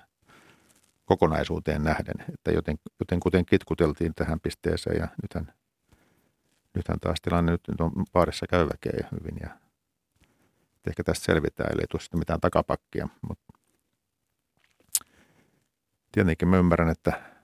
kokonaisuuteen 1.04 1.84
nähden, 1.84 2.14
että 2.34 2.50
joten, 2.50 2.76
joten 3.00 3.20
kuten 3.20 3.46
kitkuteltiin 3.46 4.14
tähän 4.14 4.40
pisteeseen 4.40 4.96
ja 5.00 5.08
nythän, 5.22 5.54
nythän 6.74 7.00
taas 7.00 7.20
tilanne 7.22 7.52
nyt, 7.52 7.62
nyt 7.68 7.80
on 7.80 7.92
paarissa 8.12 8.46
käy 8.46 8.66
väkeä 8.68 9.08
hyvin 9.12 9.36
ja 9.40 9.50
ehkä 10.88 11.04
tästä 11.04 11.24
selvitään, 11.24 11.72
eli 11.72 11.80
ei 11.80 11.86
tule 11.90 12.02
sitten 12.02 12.18
mitään 12.18 12.40
takapakkia, 12.40 13.08
mutta 13.28 13.52
tietenkin 16.12 16.48
mä 16.48 16.56
ymmärrän, 16.56 16.88
että 16.88 17.35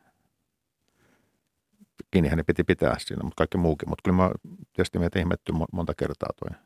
kiinnihän 2.12 2.36
ne 2.36 2.42
piti 2.42 2.64
pitää 2.64 2.96
siinä, 2.98 3.22
mutta 3.22 3.36
kaikki 3.36 3.58
muukin, 3.58 3.88
mutta 3.88 4.02
kyllä 4.04 4.16
mä 4.16 4.30
tietysti 4.72 4.98
meitä 4.98 5.18
ihmetty 5.18 5.52
monta 5.72 5.94
kertaa 5.94 6.30
toi 6.40 6.58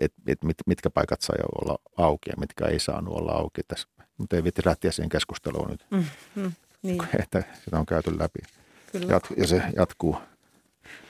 että 0.00 0.22
et 0.26 0.44
mit, 0.44 0.56
mitkä 0.66 0.90
paikat 0.90 1.20
sai 1.20 1.38
olla 1.54 1.78
auki 1.96 2.30
ja 2.30 2.36
mitkä 2.38 2.66
ei 2.66 2.80
saanut 2.80 3.14
olla 3.14 3.32
auki 3.32 3.62
tässä. 3.68 3.88
Mutta 4.18 4.36
ei 4.36 4.44
vitti 4.44 4.62
lähteä 4.64 4.92
siihen 4.92 5.08
keskusteluun 5.08 5.70
nyt, 5.70 5.86
mm, 5.90 6.04
mm, 6.34 6.52
niin. 6.82 7.02
että 7.18 7.42
sitä 7.64 7.78
on 7.78 7.86
käyty 7.86 8.18
läpi. 8.18 8.38
Kyllä. 8.92 9.12
Jat, 9.12 9.28
ja 9.36 9.46
se 9.46 9.62
jatkuu. 9.76 10.16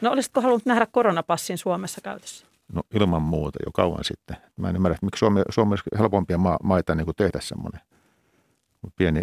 No 0.00 0.10
olisitko 0.10 0.40
halunnut 0.40 0.66
nähdä 0.66 0.86
koronapassin 0.86 1.58
Suomessa 1.58 2.00
käytössä? 2.00 2.46
No 2.72 2.82
ilman 2.94 3.22
muuta 3.22 3.58
jo 3.66 3.72
kauan 3.72 4.04
sitten. 4.04 4.36
Mä 4.56 4.68
en 4.68 4.76
ymmärrä, 4.76 4.94
että 4.94 5.06
miksi 5.06 5.18
Suomi, 5.18 5.42
Suomi 5.50 5.72
olisi 5.72 5.84
helpompia 5.98 6.38
ma- 6.38 6.58
maita 6.62 6.94
niin 6.94 7.04
kuin 7.04 7.16
tehdä 7.16 7.40
semmoinen 7.40 7.80
pieni, 8.96 9.22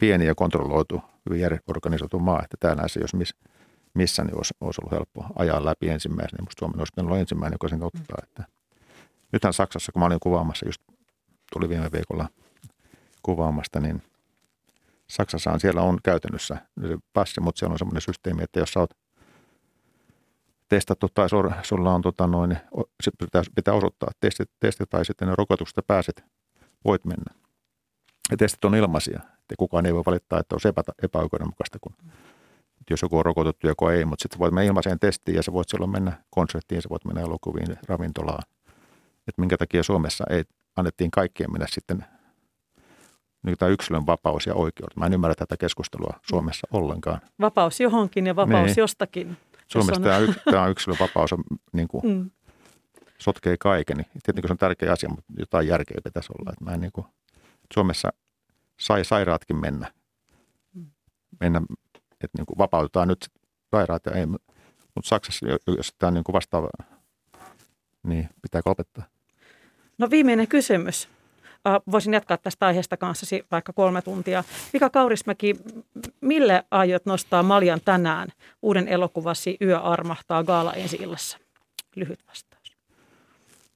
pieni 0.00 0.26
ja 0.26 0.34
kontrolloitu, 0.34 1.02
hyvin 1.28 1.60
organisoitu 1.66 2.18
maa, 2.18 2.42
että 2.44 2.56
täällä 2.60 2.88
se 2.88 3.00
jos 3.00 3.14
miss, 3.14 3.34
missä 3.94 4.24
niin 4.24 4.36
olisi, 4.36 4.54
olisi 4.60 4.80
ollut 4.80 4.92
helppo 4.92 5.26
ajaa 5.38 5.64
läpi 5.64 5.88
ensimmäisenä, 5.88 6.36
niin 6.36 6.44
musta 6.44 6.60
Suomi 6.60 6.74
olisi 6.78 7.00
ollut 7.00 7.18
ensimmäinen, 7.18 7.54
joka 7.54 7.68
sen 7.68 7.82
ottaa. 7.82 8.16
Mm. 8.18 8.22
Että 8.22 8.44
nythän 9.32 9.52
Saksassa, 9.52 9.92
kun 9.92 10.00
mä 10.00 10.06
olin 10.06 10.20
kuvaamassa, 10.20 10.66
just 10.66 10.82
tuli 11.52 11.68
viime 11.68 11.92
viikolla 11.92 12.28
kuvaamasta, 13.22 13.80
niin 13.80 14.02
Saksassa 15.10 15.50
on, 15.50 15.60
siellä 15.60 15.82
on 15.82 15.98
käytännössä 16.02 16.56
passi, 17.12 17.40
mutta 17.40 17.58
siellä 17.58 17.72
on 17.72 17.78
semmoinen 17.78 18.02
systeemi, 18.02 18.42
että 18.42 18.60
jos 18.60 18.72
sä 18.72 18.80
oot 18.80 18.90
testattu 20.68 21.08
tai 21.08 21.28
sulla 21.62 21.94
on 21.94 22.02
tota 22.02 22.26
noin, 22.26 22.58
pitää, 23.18 23.42
pitää 23.54 23.74
osoittaa 23.74 24.10
testit, 24.20 24.50
testit 24.60 24.90
tai 24.90 25.04
sitten 25.04 25.28
ne 25.28 25.34
rokotuksesta 25.38 25.82
pääset, 25.82 26.24
voit 26.84 27.04
mennä. 27.04 27.39
Ja 28.30 28.36
testit 28.36 28.64
on 28.64 28.74
ilmaisia, 28.74 29.20
että 29.22 29.54
kukaan 29.58 29.86
ei 29.86 29.94
voi 29.94 30.02
valittaa, 30.06 30.40
että 30.40 30.54
on 30.54 30.60
epä, 30.68 30.82
epäoikeudenmukaista, 31.02 31.78
kun 31.80 31.94
jos 32.90 33.02
joku 33.02 33.18
on 33.18 33.24
rokotettu, 33.24 33.66
joku 33.66 33.86
ei, 33.86 34.04
mutta 34.04 34.22
sitten 34.22 34.38
voit 34.38 34.54
mennä 34.54 34.68
ilmaiseen 34.68 34.98
testiin 34.98 35.36
ja 35.36 35.42
sä 35.42 35.52
voit 35.52 35.68
silloin 35.68 35.90
mennä 35.90 36.12
konserttiin, 36.30 36.82
sä 36.82 36.88
voit 36.88 37.04
mennä 37.04 37.20
elokuviin, 37.20 37.76
ravintolaan– 37.88 38.42
että 39.30 39.40
minkä 39.40 39.56
takia 39.56 39.82
Suomessa 39.82 40.24
ei 40.30 40.44
annettiin 40.76 41.10
kaikkien 41.10 41.52
mennä 41.52 41.66
sitten 41.70 42.04
niin 43.42 43.58
tämä 43.58 43.70
yksilön 43.70 44.06
vapaus 44.06 44.46
ja 44.46 44.54
oikeudet. 44.54 44.96
Mä 44.96 45.06
en 45.06 45.12
ymmärrä 45.12 45.34
tätä 45.34 45.56
keskustelua 45.56 46.20
Suomessa 46.22 46.68
ollenkaan. 46.72 47.20
Vapaus 47.40 47.80
johonkin 47.80 48.26
ja 48.26 48.36
vapaus 48.36 48.66
niin. 48.66 48.74
jostakin. 48.76 49.36
Suomessa 49.66 50.00
on... 50.00 50.02
tämä, 50.02 50.18
yks, 50.18 50.36
tämä 50.50 50.68
yksilön 50.68 50.98
vapaus 51.00 51.32
on, 51.32 51.44
niin 51.72 51.88
kuin, 51.88 52.06
mm. 52.06 52.30
sotkee 53.18 53.56
kaiken. 53.56 53.96
Tietenkin 53.96 54.48
se 54.48 54.52
on 54.52 54.58
tärkeä 54.58 54.92
asia, 54.92 55.08
mutta 55.08 55.32
jotain 55.38 55.66
järkeä 55.66 56.00
pitäisi 56.04 56.32
olla. 56.38 56.52
Että 56.52 56.64
mä 56.64 56.74
en, 56.74 56.80
niin 56.80 56.92
kuin, 56.92 57.06
Suomessa 57.74 58.08
sai 58.80 59.04
sairaatkin 59.04 59.56
mennä. 59.56 59.92
mennä 61.40 61.62
että 62.24 62.38
niin 62.38 62.46
kuin 62.46 62.58
vapautetaan 62.58 63.08
nyt 63.08 63.28
sairaat 63.70 64.06
ja 64.06 64.12
ei, 64.12 64.26
mutta 64.26 64.48
Saksassa, 65.04 65.46
jos 65.76 65.94
tämä 65.98 66.08
on 66.08 66.14
niin 66.14 66.24
kuin 66.24 66.34
vastaava 66.34 66.68
niin 68.02 68.28
pitääkö 68.42 68.70
opettaa? 68.70 69.04
No 69.98 70.10
viimeinen 70.10 70.48
kysymys. 70.48 71.08
Voisin 71.90 72.14
jatkaa 72.14 72.36
tästä 72.36 72.66
aiheesta 72.66 72.96
kanssasi 72.96 73.46
vaikka 73.50 73.72
kolme 73.72 74.02
tuntia. 74.02 74.44
Mika 74.72 74.90
Kaurismäki, 74.90 75.56
mille 76.20 76.64
aiot 76.70 77.06
nostaa 77.06 77.42
Maljan 77.42 77.80
tänään 77.84 78.28
uuden 78.62 78.88
elokuvasi 78.88 79.56
Yö 79.60 79.80
armahtaa 79.80 80.44
gaala 80.44 80.72
ensi 80.72 80.96
illassa? 80.96 81.38
Lyhyt 81.96 82.20
vastaus. 82.28 82.76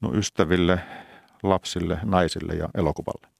No 0.00 0.14
ystäville, 0.14 0.80
lapsille, 1.42 1.98
naisille 2.04 2.52
ja 2.52 2.68
elokuvalle. 2.74 3.33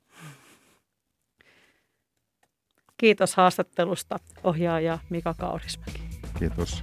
Kiitos 2.97 3.37
haastattelusta 3.37 4.19
ohjaaja 4.45 4.99
Mika 5.11 5.35
Kaurismäki. 5.39 6.03
Kiitos. 6.39 6.83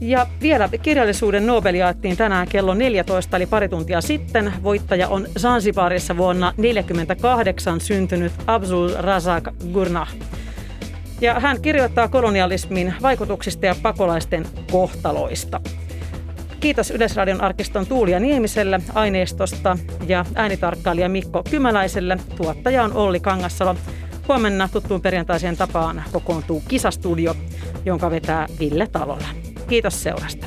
Ja 0.00 0.26
vielä 0.42 0.68
kirjallisuuden 0.82 1.46
Nobel 1.46 1.74
jaettiin 1.74 2.16
tänään 2.16 2.48
kello 2.48 2.74
14, 2.74 3.36
eli 3.36 3.46
pari 3.46 3.68
tuntia 3.68 4.00
sitten. 4.00 4.52
Voittaja 4.62 5.08
on 5.08 5.26
Zanzibarissa 5.38 6.16
vuonna 6.16 6.46
1948 6.46 7.80
syntynyt 7.80 8.32
Abdul 8.46 8.90
Razak 8.98 9.44
Gurnah. 9.72 10.14
Ja 11.20 11.40
hän 11.40 11.62
kirjoittaa 11.62 12.08
kolonialismin 12.08 12.94
vaikutuksista 13.02 13.66
ja 13.66 13.74
pakolaisten 13.82 14.46
kohtaloista. 14.72 15.60
Kiitos 16.60 16.90
Yleisradion 16.90 17.40
arkiston 17.40 17.86
Tuulia 17.86 18.20
Niemiselle 18.20 18.80
aineistosta 18.94 19.78
ja 20.06 20.24
äänitarkkailija 20.34 21.08
Mikko 21.08 21.42
Kymäläiselle. 21.50 22.18
Tuottaja 22.36 22.84
on 22.84 22.92
Olli 22.92 23.20
Kangassalo. 23.20 23.76
Huomenna 24.30 24.68
tuttuun 24.68 25.00
perjantaiseen 25.00 25.56
tapaan 25.56 26.02
kokoontuu 26.12 26.62
kisastudio, 26.68 27.34
jonka 27.84 28.10
vetää 28.10 28.46
Ville 28.60 28.86
Talolla. 28.86 29.28
Kiitos 29.68 30.02
seurasta. 30.02 30.46